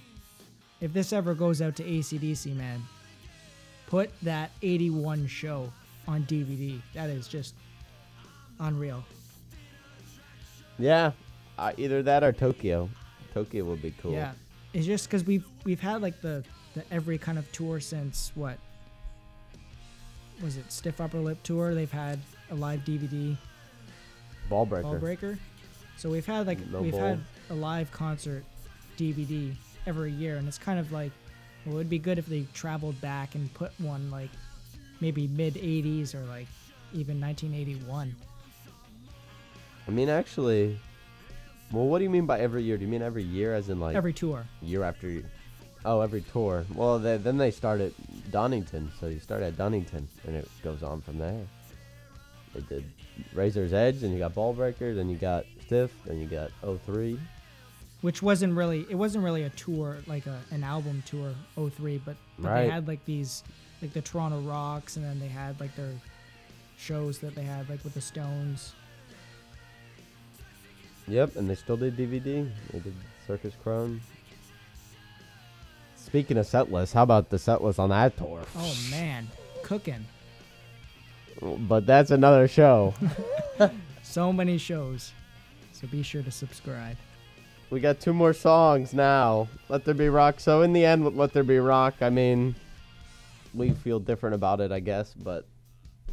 if 0.81 0.93
this 0.93 1.13
ever 1.13 1.35
goes 1.35 1.63
out 1.63 1.77
to 1.77 1.85
ACDC, 1.85 2.55
man, 2.57 2.83
put 3.87 4.11
that 4.23 4.51
81 4.63 5.27
show 5.29 5.73
on 6.07 6.25
DVD. 6.25 6.81
That 6.95 7.09
is 7.11 7.29
just 7.29 7.55
unreal. 8.59 9.05
Yeah, 10.79 11.13
uh, 11.59 11.73
either 11.77 12.03
that 12.03 12.25
or 12.25 12.33
Tokyo. 12.33 12.91
Tokyo 13.33 13.65
would 13.67 13.81
be 13.83 13.95
cool. 14.03 14.13
Yeah, 14.13 14.33
it's 14.73 14.85
just 14.87 15.07
because 15.07 15.25
we've 15.25 15.45
we've 15.65 15.81
had 15.81 16.03
like 16.03 16.21
the 16.21 16.45
the 16.75 16.83
every 16.91 17.19
kind 17.19 17.39
of 17.39 17.51
tour 17.53 17.81
since 17.81 18.33
what 18.35 18.59
was 20.43 20.57
it 20.57 20.71
Stiff 20.73 21.01
Upper 21.01 21.19
Lip 21.21 21.43
tour? 21.43 21.75
They've 21.75 21.91
had 21.91 22.19
a 22.51 22.55
live 22.55 22.81
DVD. 22.81 23.37
Ballbreaker. 24.51 24.83
Ball 24.83 24.99
Breaker. 24.99 25.39
So 25.97 26.11
we've 26.11 26.27
had 26.27 26.47
like 26.47 26.59
No 26.71 26.83
we've 26.83 26.93
Bull. 26.93 27.01
had 27.01 27.21
a 27.51 27.55
live 27.55 27.91
concert 27.93 28.45
DVD 28.99 29.55
every 29.87 30.11
year, 30.13 30.37
and 30.37 30.47
it's 30.49 30.59
kind 30.59 30.79
of 30.79 30.93
like 30.93 31.13
well, 31.65 31.77
it'd 31.77 31.89
be 31.89 31.99
good 31.99 32.19
if 32.19 32.27
they 32.27 32.45
traveled 32.53 33.01
back 33.01 33.35
and 33.37 33.53
put 33.55 33.73
one 33.79 34.11
like 34.11 34.31
maybe 35.01 35.29
mid 35.29 35.55
'80s 35.55 36.15
or 36.15 36.21
like 36.25 36.47
even 36.93 37.21
1981. 37.21 38.15
I 39.87 39.91
mean, 39.91 40.09
actually, 40.09 40.79
well, 41.73 41.87
what 41.87 41.99
do 41.99 42.05
you 42.05 42.11
mean 42.11 42.27
by 42.27 42.41
every 42.41 42.63
year? 42.63 42.77
Do 42.77 42.85
you 42.85 42.91
mean 42.91 43.03
every 43.03 43.23
year, 43.23 43.55
as 43.55 43.69
in 43.69 43.81
like 43.81 43.97
Every 43.97 44.13
tour. 44.13 44.45
year 44.63 44.83
after 44.83 45.09
year? 45.09 45.31
Oh, 45.85 46.01
every 46.01 46.23
tour. 46.23 46.65
Well, 46.75 46.99
they, 46.99 47.19
then 47.19 47.37
they 47.37 47.51
start 47.51 47.81
at 47.81 47.93
Donington, 48.31 48.91
so 48.99 49.07
you 49.07 49.21
start 49.21 49.43
at 49.43 49.57
Donington, 49.57 50.09
and 50.27 50.35
it 50.37 50.49
goes 50.63 50.83
on 50.83 51.01
from 51.03 51.19
there. 51.19 51.47
They 52.55 52.61
did 52.63 52.85
Razor's 53.35 53.73
Edge, 53.73 54.03
and 54.03 54.13
you 54.13 54.19
got 54.19 54.35
Ballbreaker, 54.35 54.95
then 54.95 55.09
you 55.11 55.17
got 55.17 55.45
Stiff, 55.67 55.93
then 56.07 56.21
you 56.21 56.27
got 56.27 56.51
03. 56.87 57.19
which 58.03 58.23
wasn't 58.23 58.55
really 58.55 58.87
it 58.91 58.95
wasn't 58.97 59.23
really 59.25 59.43
a 59.45 59.51
tour 59.51 59.97
like 60.07 60.27
a, 60.27 60.39
an 60.51 60.63
album 60.63 61.03
tour 61.07 61.33
03 61.57 61.99
but, 62.05 62.17
but 62.39 62.49
Right. 62.51 62.63
they 62.65 62.69
had 62.71 62.87
like 62.87 63.03
these 63.07 63.43
like 63.81 63.95
the 63.95 64.03
toronto 64.03 64.41
rocks 64.41 64.97
and 64.97 65.05
then 65.07 65.19
they 65.21 65.29
had 65.29 65.59
like 65.59 65.75
their 65.75 65.93
shows 66.77 67.19
that 67.21 67.35
they 67.35 67.43
had 67.45 67.67
like 67.71 67.83
with 67.83 67.95
the 67.95 68.01
stones 68.03 68.75
Yep, 71.09 71.37
and 71.37 71.49
they 71.51 71.55
still 71.55 71.77
did 71.77 71.97
DVD. 71.97 72.51
They 72.73 72.79
did 72.79 72.95
Circus 73.27 73.55
Krone. 73.63 74.01
Speaking 76.05 76.37
of 76.37 76.47
set 76.47 76.71
lists, 76.71 76.93
how 76.93 77.03
about 77.03 77.31
the 77.31 77.39
set 77.39 77.63
list 77.63 77.79
on 77.79 77.89
that 77.91 78.17
tour? 78.17 78.43
oh 78.57 78.77
man 78.91 79.29
cooking 79.63 80.05
But 81.41 81.87
that's 81.87 82.11
another 82.11 82.47
show. 82.47 82.95
so 84.03 84.33
many 84.33 84.59
shows 84.59 85.13
so 85.73 85.87
be 85.89 86.03
sure 86.03 86.23
to 86.23 86.31
subscribe 86.31 86.97
We 87.71 87.81
got 87.81 87.99
two 87.99 88.13
more 88.13 88.33
songs 88.33 88.93
now. 88.95 89.49
Let 89.69 89.85
There 89.85 89.95
Be 89.95 90.09
Rock. 90.09 90.39
So 90.39 90.63
in 90.63 90.73
the 90.73 90.85
end, 90.85 91.05
with 91.05 91.15
Let 91.15 91.33
There 91.33 91.43
Be 91.43 91.59
Rock, 91.59 91.95
I 92.01 92.11
mean, 92.11 92.55
we 93.55 93.71
feel 93.71 93.99
different 93.99 94.35
about 94.37 94.61
it, 94.61 94.71
I 94.71 94.79
guess. 94.81 95.13
But 95.15 95.47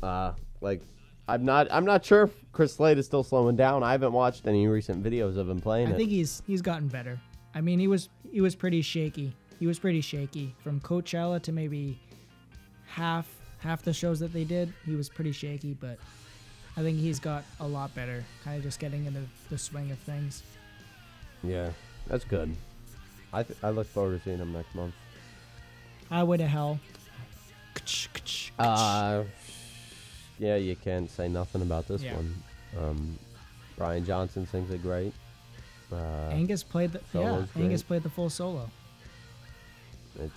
uh, 0.01 0.33
like, 0.61 0.81
I'm 1.27 1.45
not. 1.45 1.67
I'm 1.69 1.85
not 1.85 2.03
sure 2.03 2.23
if 2.23 2.31
Chris 2.53 2.73
Slade 2.73 2.97
is 2.97 3.05
still 3.05 3.23
slowing 3.23 3.55
down. 3.55 3.83
I 3.83 3.91
haven't 3.91 4.13
watched 4.13 4.47
any 4.47 4.67
recent 4.67 5.03
videos 5.03 5.37
of 5.37 5.47
him 5.47 5.61
playing 5.61 5.89
i 5.89 5.91
it. 5.91 5.97
think 5.97 6.09
he's 6.09 6.41
he's 6.47 6.61
gotten 6.63 6.87
better 6.87 7.19
i 7.53 7.61
mean 7.61 7.77
he 7.79 7.87
was 7.87 8.09
he 8.31 8.41
was 8.41 8.55
pretty 8.55 8.81
shaky 8.81 9.33
he 9.61 9.67
was 9.67 9.77
pretty 9.79 10.01
shaky 10.01 10.53
from 10.63 10.79
coachella 10.81 11.39
to 11.39 11.51
maybe 11.51 11.97
half 12.87 13.27
half 13.59 13.83
the 13.83 13.93
shows 13.93 14.19
that 14.19 14.33
they 14.33 14.43
did 14.43 14.73
he 14.87 14.95
was 14.95 15.07
pretty 15.07 15.31
shaky 15.31 15.73
but 15.79 15.97
i 16.75 16.81
think 16.81 16.97
he's 16.97 17.19
got 17.19 17.43
a 17.59 17.67
lot 17.67 17.93
better 17.93 18.23
kind 18.43 18.57
of 18.57 18.63
just 18.63 18.79
getting 18.79 19.05
into 19.05 19.21
the 19.51 19.57
swing 19.57 19.91
of 19.91 19.99
things 19.99 20.41
yeah, 21.43 21.71
that's 22.05 22.23
good. 22.23 22.55
I 23.33 23.41
th- 23.41 23.57
I 23.63 23.71
look 23.71 23.87
forward 23.87 24.15
to 24.19 24.23
seeing 24.23 24.37
him 24.37 24.53
next 24.53 24.75
month. 24.75 24.93
Highway 26.07 26.37
to 26.37 26.45
Hell. 26.45 26.79
Uh, 28.59 29.23
yeah, 30.37 30.57
you 30.57 30.75
can't 30.75 31.09
say 31.09 31.27
nothing 31.27 31.63
about 31.63 31.87
this 31.87 32.03
Yeah. 32.03 32.15
one. 32.15 32.43
Um, 32.79 33.19
Brian 33.75 34.05
Johnson 34.05 34.45
sings 34.45 34.69
it 34.69 34.83
great. 34.83 35.13
Uh, 35.91 36.29
Angus 36.29 36.61
played 36.61 36.91
the 36.91 37.01
yeah. 37.13 37.43
Angus 37.55 37.81
played 37.81 38.03
the 38.03 38.09
full 38.11 38.29
solo. 38.29 38.69
It's 40.19 40.33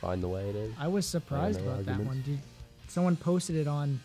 fine 0.00 0.20
the 0.20 0.28
way 0.28 0.48
it 0.48 0.56
is. 0.56 0.74
I 0.78 0.88
was 0.88 1.06
surprised 1.06 1.60
no 1.64 1.70
about 1.70 1.86
that 1.86 2.00
one. 2.00 2.22
Did 2.24 2.40
someone 2.88 3.16
posted 3.16 3.56
it 3.56 3.66
on 3.66 4.00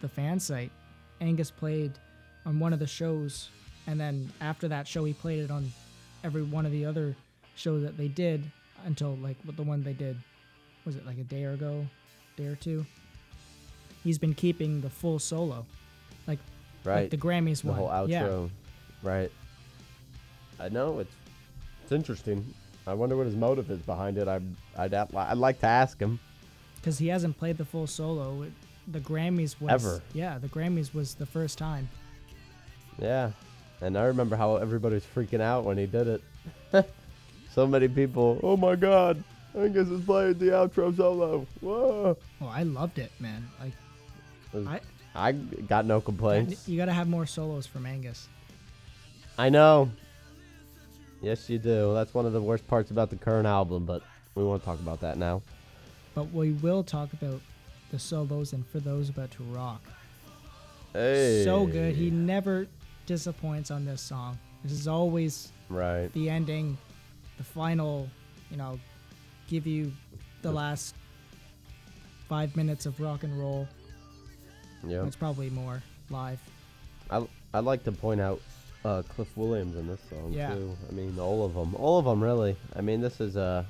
the 0.00 0.08
fan 0.08 0.40
site? 0.40 0.70
Angus 1.20 1.50
played 1.50 1.92
on 2.46 2.60
one 2.60 2.72
of 2.72 2.78
the 2.78 2.86
shows, 2.86 3.48
and 3.86 3.98
then 3.98 4.30
after 4.40 4.68
that 4.68 4.86
show, 4.86 5.04
he 5.04 5.12
played 5.12 5.40
it 5.40 5.50
on 5.50 5.70
every 6.24 6.42
one 6.42 6.66
of 6.66 6.72
the 6.72 6.84
other 6.84 7.14
shows 7.56 7.82
that 7.82 7.96
they 7.96 8.08
did 8.08 8.44
until 8.84 9.16
like 9.16 9.36
the 9.56 9.62
one 9.62 9.82
they 9.82 9.92
did 9.92 10.16
was 10.84 10.96
it 10.96 11.04
like 11.04 11.18
a 11.18 11.24
day 11.24 11.44
or 11.44 11.52
ago, 11.52 11.86
day 12.36 12.46
or 12.46 12.54
two. 12.54 12.86
He's 14.04 14.18
been 14.18 14.34
keeping 14.34 14.80
the 14.80 14.88
full 14.88 15.18
solo, 15.18 15.66
like, 16.26 16.38
right. 16.84 17.02
like 17.02 17.10
the 17.10 17.16
Grammys 17.16 17.62
the 17.62 17.68
one. 17.68 17.76
whole 17.76 17.88
outro. 17.88 18.08
Yeah, 18.08 18.48
Right. 19.02 19.30
I 20.58 20.68
know 20.68 20.98
it's 20.98 21.14
it's 21.82 21.92
interesting. 21.92 22.54
I 22.88 22.94
wonder 22.94 23.16
what 23.16 23.26
his 23.26 23.36
motive 23.36 23.70
is 23.70 23.80
behind 23.80 24.16
it. 24.18 24.26
I 24.28 24.40
I'd 24.76 24.94
at- 24.94 25.14
I'd 25.14 25.36
like 25.38 25.60
to 25.60 25.66
ask 25.66 25.98
him. 26.00 26.18
because 26.76 26.98
he 26.98 27.08
hasn't 27.08 27.36
played 27.38 27.58
the 27.58 27.64
full 27.64 27.86
solo. 27.86 28.42
It- 28.42 28.52
The 28.90 29.00
Grammys 29.00 29.60
was 29.60 29.70
Ever. 29.70 30.00
Yeah, 30.14 30.38
the 30.38 30.48
Grammys 30.48 30.94
was 30.94 31.14
the 31.14 31.26
first 31.26 31.58
time. 31.58 31.88
Yeah. 32.98 33.32
And 33.82 33.96
I 33.98 34.04
remember 34.04 34.34
how 34.36 34.56
everybody 34.56 34.94
was 34.94 35.04
freaking 35.04 35.40
out 35.42 35.64
when 35.64 35.76
he 35.76 35.84
did 35.86 36.06
it. 36.72 36.90
so 37.54 37.66
many 37.66 37.86
people. 37.88 38.40
Oh 38.42 38.56
my 38.56 38.74
God! 38.76 39.22
I 39.54 39.64
Angus 39.64 39.88
is 39.88 40.04
playing 40.04 40.38
the 40.38 40.46
outro 40.46 40.96
solo. 40.96 41.46
Whoa! 41.60 42.16
Oh, 42.40 42.46
I 42.46 42.62
loved 42.62 42.98
it, 42.98 43.12
man. 43.20 43.46
Like, 43.60 43.72
was- 44.52 44.66
I 44.66 44.80
I 45.14 45.32
got 45.32 45.84
no 45.84 46.00
complaints. 46.00 46.66
you 46.68 46.76
got 46.78 46.86
to 46.86 46.92
have 46.92 47.08
more 47.08 47.26
solos 47.26 47.66
from 47.66 47.84
Angus. 47.86 48.28
I 49.36 49.48
know. 49.50 49.90
Yes, 51.20 51.48
you 51.50 51.58
do. 51.58 51.94
That's 51.94 52.14
one 52.14 52.26
of 52.26 52.32
the 52.32 52.40
worst 52.42 52.66
parts 52.68 52.90
about 52.90 53.10
the 53.10 53.16
current 53.16 53.46
album, 53.46 53.84
but 53.84 54.02
we 54.34 54.44
won't 54.44 54.64
talk 54.64 54.78
about 54.78 55.00
that 55.00 55.18
now. 55.18 55.42
But 56.14 56.32
we 56.32 56.52
will 56.52 56.82
talk 56.84 57.12
about 57.12 57.40
the 57.90 57.98
solos 57.98 58.52
and 58.52 58.66
for 58.66 58.80
those 58.80 59.08
about 59.08 59.30
to 59.32 59.42
rock. 59.44 59.82
Hey. 60.92 61.42
So 61.44 61.66
good. 61.66 61.94
He 61.94 62.10
never 62.10 62.66
disappoints 63.06 63.70
on 63.70 63.84
this 63.84 64.00
song. 64.00 64.38
This 64.62 64.72
is 64.72 64.88
always 64.88 65.52
Right. 65.68 66.12
the 66.12 66.30
ending, 66.30 66.76
the 67.36 67.44
final, 67.44 68.08
you 68.50 68.56
know, 68.56 68.78
give 69.48 69.66
you 69.66 69.92
the 70.42 70.50
last 70.52 70.94
five 72.28 72.54
minutes 72.56 72.86
of 72.86 73.00
rock 73.00 73.22
and 73.22 73.38
roll. 73.38 73.66
Yeah. 74.86 75.04
It's 75.04 75.16
probably 75.16 75.50
more 75.50 75.82
live. 76.10 76.40
I 77.10 77.26
I'd 77.54 77.64
like 77.64 77.84
to 77.84 77.92
point 77.92 78.20
out 78.20 78.40
uh, 78.88 79.02
Cliff 79.02 79.28
Williams 79.36 79.76
in 79.76 79.86
this 79.86 80.00
song 80.08 80.32
Yeah. 80.32 80.54
too. 80.54 80.76
I 80.88 80.92
mean, 80.92 81.18
all 81.18 81.44
of 81.44 81.54
them, 81.54 81.74
all 81.74 81.98
of 81.98 82.04
them 82.06 82.22
really. 82.22 82.56
I 82.74 82.80
mean, 82.80 83.00
this 83.00 83.20
is 83.20 83.36
a 83.36 83.66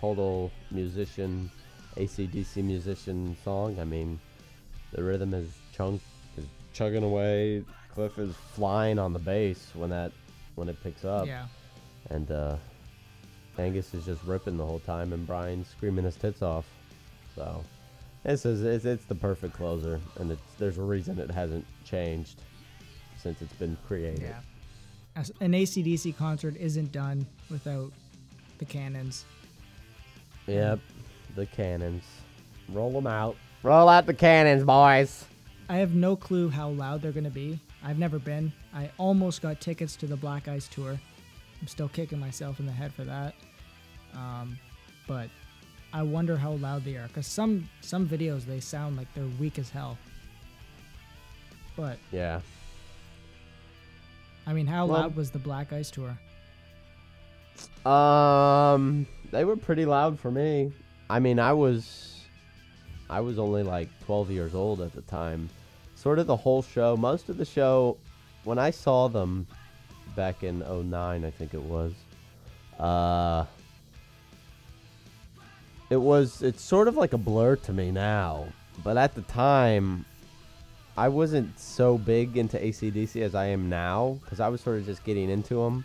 total 0.00 0.50
musician, 0.70 1.50
ACDC 1.96 2.62
musician 2.62 3.36
song. 3.42 3.78
I 3.80 3.84
mean, 3.84 4.20
the 4.92 5.02
rhythm 5.02 5.32
is 5.34 5.48
chunk 5.72 6.00
is 6.36 6.44
chugging 6.74 7.04
away. 7.04 7.64
Cliff 7.94 8.18
is 8.18 8.34
flying 8.52 8.98
on 8.98 9.12
the 9.12 9.18
bass 9.18 9.70
when 9.74 9.90
that 9.90 10.12
when 10.56 10.68
it 10.68 10.82
picks 10.82 11.04
up, 11.04 11.26
Yeah. 11.26 11.46
and 12.10 12.30
uh, 12.30 12.56
Angus 13.58 13.94
is 13.94 14.04
just 14.04 14.22
ripping 14.24 14.56
the 14.56 14.66
whole 14.66 14.80
time, 14.80 15.12
and 15.12 15.26
Brian's 15.26 15.68
screaming 15.68 16.04
his 16.04 16.16
tits 16.16 16.42
off. 16.42 16.66
So. 17.34 17.64
This 18.24 18.44
is 18.44 18.62
it's, 18.64 18.84
it's 18.84 19.04
the 19.04 19.14
perfect 19.14 19.54
closer, 19.54 20.00
and 20.18 20.30
it's 20.32 20.42
there's 20.58 20.76
a 20.76 20.82
reason 20.82 21.18
it 21.20 21.30
hasn't 21.30 21.64
changed 21.84 22.42
since 23.20 23.42
it's 23.42 23.52
been 23.54 23.76
created. 23.86 24.20
Yeah. 24.22 24.40
As- 25.16 25.32
An 25.40 25.52
ACDC 25.52 26.16
concert 26.16 26.56
isn't 26.56 26.92
done 26.92 27.26
without 27.50 27.92
the 28.58 28.64
cannons. 28.64 29.24
Yep, 30.46 30.80
the 31.34 31.46
cannons. 31.46 32.04
Roll 32.70 32.92
them 32.92 33.06
out. 33.06 33.36
Roll 33.62 33.88
out 33.88 34.06
the 34.06 34.14
cannons, 34.14 34.64
boys. 34.64 35.24
I 35.68 35.76
have 35.76 35.94
no 35.94 36.16
clue 36.16 36.48
how 36.48 36.70
loud 36.70 37.02
they're 37.02 37.12
going 37.12 37.24
to 37.24 37.30
be. 37.30 37.58
I've 37.84 37.98
never 37.98 38.18
been. 38.18 38.52
I 38.74 38.90
almost 38.98 39.42
got 39.42 39.60
tickets 39.60 39.96
to 39.96 40.06
the 40.06 40.16
Black 40.16 40.48
Ice 40.48 40.68
tour. 40.68 40.98
I'm 41.60 41.66
still 41.66 41.88
kicking 41.88 42.18
myself 42.18 42.60
in 42.60 42.66
the 42.66 42.72
head 42.72 42.92
for 42.94 43.04
that. 43.04 43.34
Um, 44.14 44.58
but 45.06 45.28
I 45.92 46.02
wonder 46.02 46.36
how 46.36 46.52
loud 46.52 46.84
they 46.84 46.96
are 46.96 47.06
because 47.08 47.26
some 47.26 47.68
some 47.80 48.08
videos 48.08 48.44
they 48.44 48.60
sound 48.60 48.96
like 48.96 49.12
they're 49.14 49.26
weak 49.38 49.58
as 49.58 49.68
hell. 49.70 49.98
But 51.76 51.98
Yeah. 52.12 52.40
I 54.48 54.54
mean, 54.54 54.66
how 54.66 54.86
Well- 54.86 55.02
loud 55.02 55.14
was 55.14 55.30
the 55.30 55.38
Black 55.38 55.74
Ice 55.74 55.90
tour? 55.90 56.18
Um, 57.84 59.06
they 59.30 59.44
were 59.44 59.56
pretty 59.56 59.84
loud 59.84 60.18
for 60.18 60.30
me. 60.30 60.72
I 61.10 61.18
mean, 61.18 61.38
I 61.38 61.52
was, 61.52 62.24
I 63.10 63.20
was 63.20 63.38
only 63.38 63.62
like 63.62 63.90
12 64.06 64.30
years 64.30 64.54
old 64.54 64.80
at 64.80 64.94
the 64.94 65.02
time. 65.02 65.50
Sort 65.96 66.18
of 66.18 66.26
the 66.26 66.36
whole 66.36 66.62
show, 66.62 66.96
most 66.96 67.28
of 67.28 67.36
the 67.36 67.44
show, 67.44 67.98
when 68.44 68.58
I 68.58 68.70
saw 68.70 69.08
them 69.08 69.46
back 70.16 70.42
in 70.42 70.62
09, 70.62 71.26
I 71.26 71.30
think 71.30 71.52
it 71.52 71.62
was. 71.62 71.92
Uh, 72.78 73.44
it 75.90 75.96
was. 75.96 76.42
It's 76.42 76.62
sort 76.62 76.88
of 76.88 76.96
like 76.96 77.12
a 77.12 77.18
blur 77.18 77.56
to 77.56 77.72
me 77.72 77.90
now, 77.90 78.46
but 78.82 78.96
at 78.96 79.14
the 79.14 79.22
time, 79.22 80.06
I 80.98 81.08
wasn't 81.08 81.60
so 81.60 81.96
big 81.96 82.36
into 82.36 82.58
ACDC 82.58 83.22
as 83.22 83.36
I 83.36 83.46
am 83.46 83.68
now 83.68 84.18
because 84.24 84.40
I 84.40 84.48
was 84.48 84.60
sort 84.60 84.78
of 84.78 84.84
just 84.84 85.04
getting 85.04 85.30
into 85.30 85.54
them. 85.54 85.84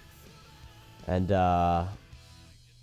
And 1.06 1.32
uh, 1.32 1.86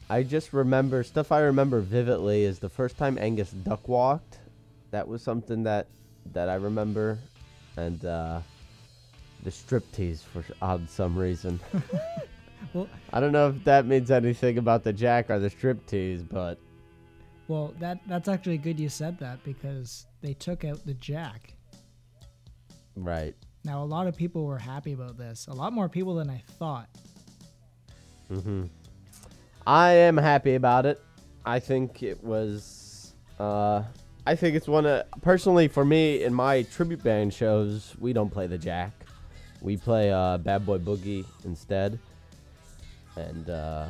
I 0.09 0.23
just 0.23 0.53
remember 0.53 1.03
stuff 1.03 1.33
I 1.33 1.41
remember 1.41 1.81
vividly 1.81 2.45
is 2.45 2.61
the 2.61 2.69
first 2.69 2.97
time 2.97 3.19
Angus 3.19 3.51
duck 3.51 3.89
walked. 3.89 4.39
That 4.93 5.09
was 5.09 5.23
something 5.23 5.65
that 5.65 5.89
that 6.33 6.49
I 6.49 6.55
remember, 6.55 7.19
and 7.77 8.05
uh, 8.05 8.41
the 9.43 9.51
striptease 9.51 10.21
for 10.21 10.45
odd 10.63 10.89
some 10.89 11.19
reason. 11.19 11.59
Well, 12.75 12.89
I 13.13 13.19
don't 13.19 13.33
know 13.33 13.49
if 13.49 13.65
that 13.65 13.87
means 13.87 14.11
anything 14.11 14.59
about 14.59 14.85
the 14.85 14.93
jack 14.93 15.31
or 15.31 15.41
the 15.41 15.49
striptease, 15.49 16.25
but 16.31 16.59
well, 17.49 17.75
that 17.81 17.99
that's 18.07 18.29
actually 18.29 18.59
good 18.59 18.79
you 18.79 18.91
said 18.91 19.19
that 19.19 19.43
because 19.43 20.07
they 20.21 20.35
took 20.35 20.65
out 20.65 20.85
the 20.85 20.95
jack. 20.95 21.55
Right. 23.05 23.35
Now 23.65 23.83
a 23.83 23.85
lot 23.85 24.07
of 24.07 24.17
people 24.17 24.45
were 24.45 24.59
happy 24.59 24.93
about 24.93 25.19
this. 25.19 25.47
A 25.49 25.53
lot 25.55 25.73
more 25.73 25.89
people 25.89 26.15
than 26.15 26.31
I 26.31 26.43
thought. 26.59 26.89
hmm 28.29 28.65
I 29.67 29.91
am 29.93 30.17
happy 30.17 30.55
about 30.55 30.87
it. 30.87 31.01
I 31.45 31.59
think 31.59 32.03
it 32.03 32.23
was. 32.25 33.15
Uh, 33.39 33.83
I 34.27 34.35
think 34.35 34.57
it's 34.57 34.69
one 34.69 34.87
of 34.87 35.05
personally 35.23 35.69
for 35.69 35.85
me 35.85 36.23
in 36.23 36.33
my 36.35 36.63
tribute 36.63 37.03
band 37.03 37.33
shows. 37.35 37.95
We 37.99 38.13
don't 38.13 38.31
play 38.31 38.47
the 38.47 38.59
jack. 38.59 38.93
We 39.61 39.77
play 39.77 40.11
uh, 40.11 40.39
Bad 40.39 40.65
Boy 40.65 40.79
Boogie 40.79 41.25
instead, 41.45 41.99
and 43.17 43.51
uh, 43.51 43.89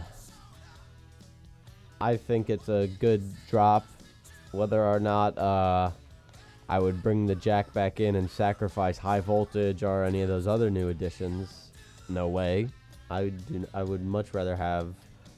I 2.00 2.16
think 2.16 2.50
it's 2.50 2.68
a 2.68 2.88
good 2.98 3.22
drop. 3.48 3.86
Whether 4.52 4.84
or 4.84 4.98
not 4.98 5.38
uh, 5.38 5.90
I 6.70 6.78
would 6.78 7.02
bring 7.02 7.26
the 7.26 7.34
jack 7.34 7.72
back 7.72 7.98
in 7.98 8.14
and 8.14 8.30
sacrifice 8.30 8.96
high 8.96 9.18
voltage 9.18 9.82
or 9.82 10.04
any 10.04 10.22
of 10.22 10.28
those 10.28 10.46
other 10.46 10.70
new 10.70 10.88
additions, 10.88 11.72
no 12.08 12.28
way. 12.28 12.68
I 13.10 13.24
would 13.24 13.46
do, 13.48 13.66
I 13.74 13.82
would 13.82 14.04
much 14.04 14.32
rather 14.34 14.54
have 14.54 14.94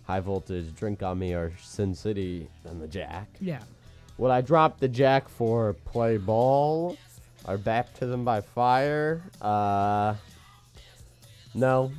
high 0.06 0.20
voltage 0.20 0.74
drink 0.74 1.02
on 1.02 1.18
me 1.18 1.32
or 1.32 1.50
Sin 1.58 1.94
City 1.94 2.50
than 2.64 2.78
the 2.78 2.86
jack. 2.86 3.28
Yeah. 3.40 3.62
Would 4.18 4.30
I 4.30 4.42
drop 4.42 4.78
the 4.78 4.88
jack 4.88 5.26
for 5.26 5.72
play 5.72 6.18
ball 6.18 6.98
or 7.46 7.56
baptism 7.56 8.26
by 8.26 8.42
fire? 8.42 9.22
Uh, 9.40 10.16
no, 11.54 11.92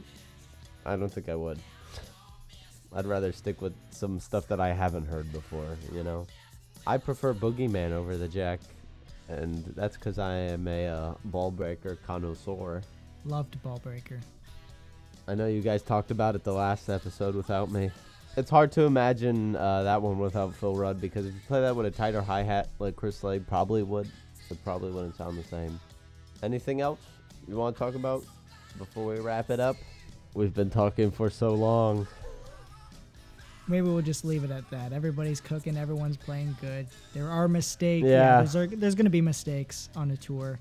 I 0.86 0.96
don't 0.96 1.12
think 1.12 1.28
I 1.28 1.36
would. 1.36 1.58
I'd 2.96 3.08
rather 3.08 3.32
stick 3.32 3.64
with 3.64 3.74
some 3.90 4.20
stuff 4.20 4.48
that 4.50 4.60
I 4.60 4.74
haven't 4.74 5.08
heard 5.08 5.32
before. 5.34 5.76
You 5.92 6.04
know, 6.04 6.28
I 6.86 6.98
prefer 6.98 7.34
Boogie 7.34 7.68
Man 7.68 7.94
over 7.94 8.16
the 8.16 8.28
jack, 8.28 8.60
and 9.30 9.64
that's 9.76 9.98
because 9.98 10.20
I 10.20 10.34
am 10.34 10.68
a 10.68 10.88
uh, 10.88 11.14
ballbreaker 11.30 11.98
connoisseur. 12.06 12.82
Loved 13.26 13.62
Ballbreaker. 13.64 14.20
I 15.28 15.36
know 15.36 15.48
you 15.48 15.62
guys 15.62 15.82
talked 15.82 16.12
about 16.12 16.36
it 16.36 16.44
the 16.44 16.54
last 16.54 16.90
episode 16.90 17.36
without 17.36 17.72
me. 17.72 17.92
It's 18.36 18.50
hard 18.50 18.72
to 18.74 18.82
imagine 18.82 19.56
uh, 19.56 19.84
that 19.84 20.02
one 20.02 20.20
without 20.20 20.54
Phil 20.56 20.76
Rudd 20.76 21.00
because 21.00 21.26
if 21.26 21.34
you 21.34 21.40
play 21.48 21.62
that 21.62 21.76
with 21.76 21.86
a 21.86 21.92
tighter 21.92 22.22
hi 22.22 22.44
hat 22.44 22.70
like 22.80 22.96
Chris 22.96 23.18
Slade 23.18 23.48
probably 23.48 23.84
would, 23.84 24.10
it 24.50 24.64
probably 24.64 24.92
wouldn't 24.92 25.16
sound 25.16 25.38
the 25.38 25.44
same. 25.44 25.80
Anything 26.42 26.82
else 26.82 27.00
you 27.48 27.56
want 27.56 27.76
to 27.76 27.80
talk 27.80 27.96
about 27.96 28.26
before 28.78 29.06
we 29.06 29.20
wrap 29.20 29.50
it 29.50 29.60
up? 29.60 29.78
We've 30.34 30.54
been 30.54 30.72
talking 30.72 31.12
for 31.12 31.30
so 31.30 31.54
long. 31.54 32.08
Maybe 33.68 33.88
we'll 33.88 34.02
just 34.02 34.26
leave 34.26 34.44
it 34.44 34.52
at 34.52 34.70
that. 34.72 34.92
Everybody's 34.92 35.40
cooking. 35.40 35.78
Everyone's 35.78 36.18
playing 36.18 36.56
good. 36.60 36.88
There 37.14 37.30
are 37.30 37.48
mistakes. 37.48 38.06
Yeah. 38.06 38.44
there's 38.44 38.72
there's 38.72 38.96
going 38.96 39.06
to 39.06 39.12
be 39.12 39.22
mistakes 39.22 39.90
on 39.96 40.12
a 40.12 40.18
tour. 40.18 40.60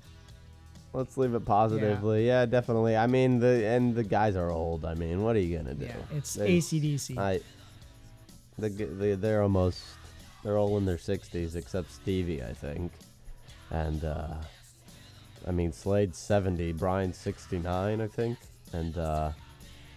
Let's 0.93 1.17
leave 1.17 1.33
it 1.33 1.43
positively. 1.43 2.27
Yeah. 2.27 2.45
definitely. 2.45 2.95
I 2.95 3.07
mean, 3.07 3.39
the 3.39 3.65
and 3.65 3.95
the 3.95 4.03
guys 4.03 4.35
are 4.35 4.51
old. 4.51 4.85
I 4.85 4.93
mean, 4.93 5.21
what 5.23 5.35
are 5.35 5.39
you 5.39 5.57
gonna 5.57 5.73
do? 5.73 5.85
Yeah, 5.85 5.95
it's 6.11 6.35
They- 6.35 6.57
ACDC. 6.59 7.17
I, 7.17 7.39
the, 8.59 8.69
they 8.69 9.15
they're 9.15 9.41
almost 9.41 9.81
they're 10.43 10.57
all 10.57 10.77
in 10.77 10.85
their 10.85 10.97
60s 10.97 11.55
except 11.55 11.91
Stevie, 11.91 12.43
I 12.43 12.53
think, 12.53 12.91
and 13.71 14.05
uh, 14.05 14.35
I 15.47 15.51
mean 15.51 15.71
Slade's 15.71 16.17
70, 16.19 16.73
Brian's 16.73 17.17
69, 17.17 17.99
I 18.01 18.07
think, 18.07 18.37
and 18.71 18.97
uh, 18.97 19.31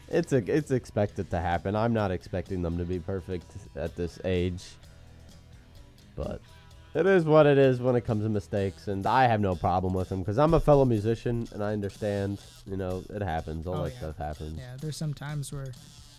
it's 0.09 0.33
a 0.33 0.37
it's 0.39 0.71
expected 0.71 1.31
to 1.31 1.39
happen. 1.41 1.75
I'm 1.77 1.93
not 1.93 2.11
expecting 2.11 2.63
them 2.63 2.79
to 2.79 2.85
be 2.85 2.99
perfect 2.99 3.47
at 3.75 3.97
this 3.97 4.19
age, 4.25 4.63
but 6.15 6.41
it 6.95 7.07
is 7.07 7.25
what 7.25 7.47
it 7.47 7.59
is 7.59 7.81
when 7.81 7.95
it 7.97 8.05
comes 8.07 8.23
to 8.25 8.29
mistakes, 8.29 8.89
and 8.89 9.07
I 9.07 9.27
have 9.27 9.41
no 9.41 9.55
problem 9.55 9.93
with 9.93 10.09
them 10.09 10.21
because 10.21 10.39
I'm 10.39 10.55
a 10.55 10.61
fellow 10.61 10.85
musician 10.85 11.47
and 11.53 11.63
I 11.63 11.73
understand. 11.73 12.41
You 12.67 12.77
know, 12.77 13.03
it 13.11 13.23
happens. 13.23 13.67
All 13.67 13.75
Oh, 13.75 13.85
that 13.85 13.93
yeah. 13.93 13.99
stuff 13.99 14.17
happens. 14.19 14.59
Yeah, 14.59 14.77
there's 14.81 14.97
some 14.97 15.13
times 15.15 15.53
where 15.53 15.73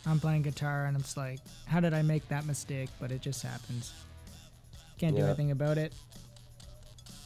I'm 0.06 0.20
playing 0.20 0.44
guitar 0.44 0.86
and 0.86 0.98
it's 0.98 1.18
like, 1.18 1.40
how 1.66 1.80
did 1.80 1.94
I 1.94 2.02
make 2.02 2.28
that 2.30 2.46
mistake? 2.46 2.90
But 3.00 3.12
it 3.12 3.22
just 3.22 3.42
happens. 3.44 3.92
Can't 4.98 5.16
do 5.16 5.22
Yeah. 5.22 5.28
anything 5.28 5.52
about 5.52 5.78
it. 5.78 5.94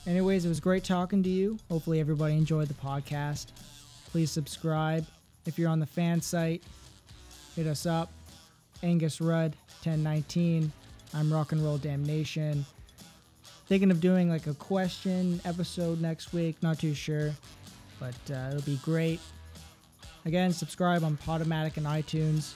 Anyways, 0.07 0.45
it 0.45 0.49
was 0.49 0.59
great 0.59 0.83
talking 0.83 1.21
to 1.23 1.29
you. 1.29 1.59
Hopefully, 1.69 1.99
everybody 1.99 2.35
enjoyed 2.35 2.67
the 2.67 2.73
podcast. 2.73 3.47
Please 4.11 4.31
subscribe. 4.31 5.05
If 5.45 5.57
you're 5.57 5.69
on 5.69 5.79
the 5.79 5.85
fan 5.85 6.21
site, 6.21 6.63
hit 7.55 7.67
us 7.67 7.85
up. 7.85 8.11
Angus 8.83 9.21
Rudd, 9.21 9.55
1019. 9.83 10.71
I'm 11.13 11.33
Rock 11.33 11.51
and 11.51 11.63
Roll 11.63 11.77
Damnation. 11.77 12.65
Thinking 13.67 13.91
of 13.91 14.01
doing 14.01 14.29
like 14.29 14.47
a 14.47 14.53
question 14.53 15.41
episode 15.45 16.01
next 16.01 16.33
week. 16.33 16.61
Not 16.61 16.79
too 16.79 16.93
sure, 16.93 17.33
but 17.99 18.15
uh, 18.29 18.49
it'll 18.49 18.61
be 18.61 18.79
great. 18.83 19.19
Again, 20.25 20.53
subscribe 20.53 21.03
on 21.03 21.17
Podomatic 21.17 21.77
and 21.77 21.85
iTunes. 21.85 22.53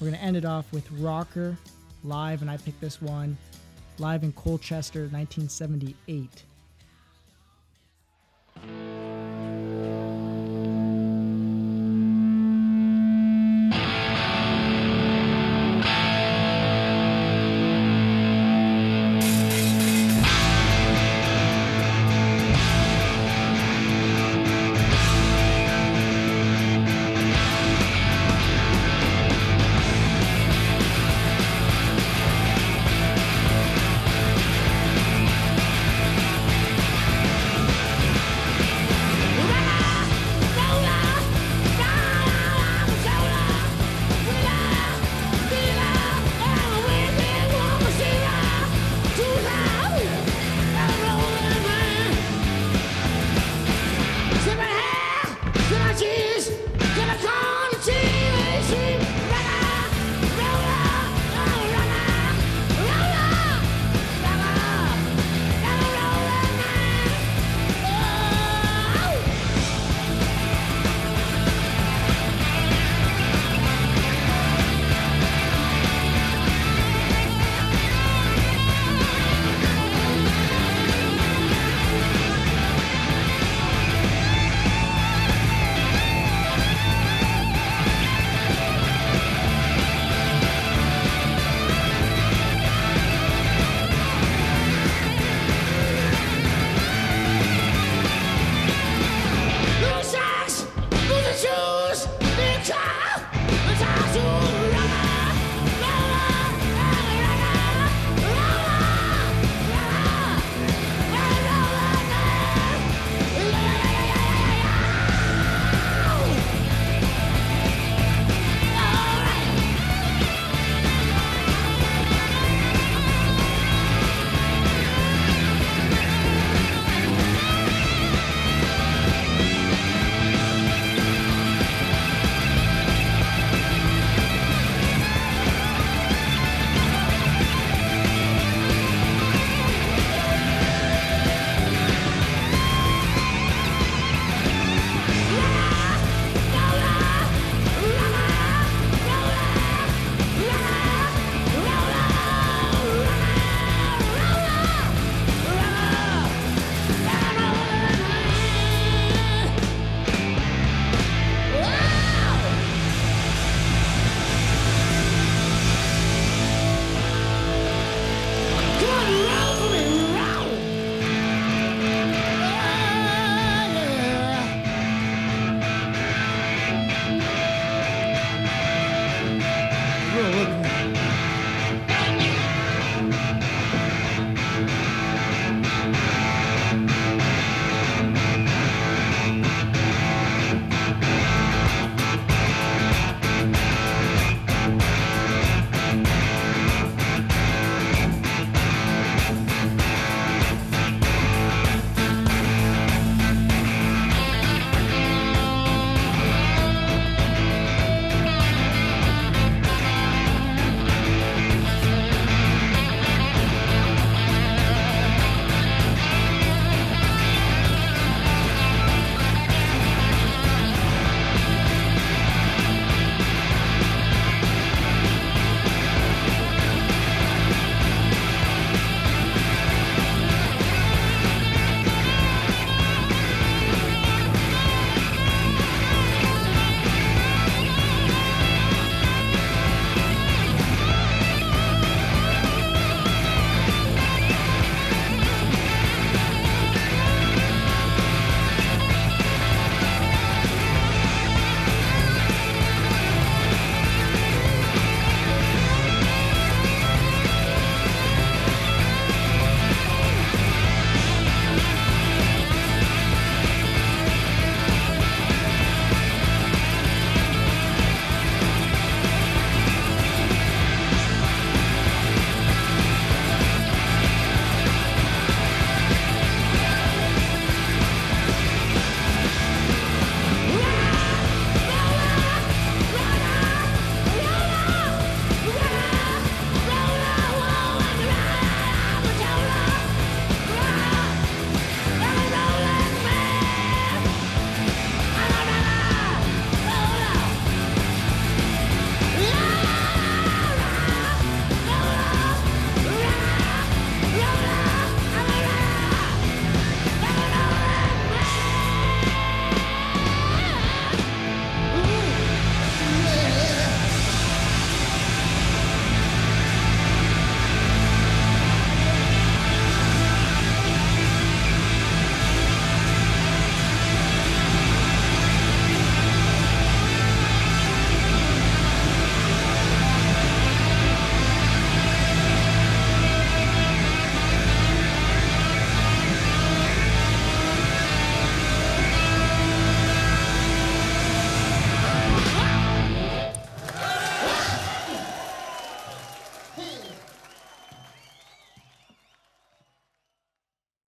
We're 0.00 0.08
going 0.08 0.18
to 0.18 0.24
end 0.24 0.36
it 0.36 0.44
off 0.44 0.72
with 0.72 0.90
Rocker 0.92 1.56
live, 2.02 2.42
and 2.42 2.50
I 2.50 2.56
picked 2.56 2.80
this 2.80 3.00
one 3.00 3.36
live 3.98 4.24
in 4.24 4.32
Colchester, 4.32 5.00
1978. 5.00 6.42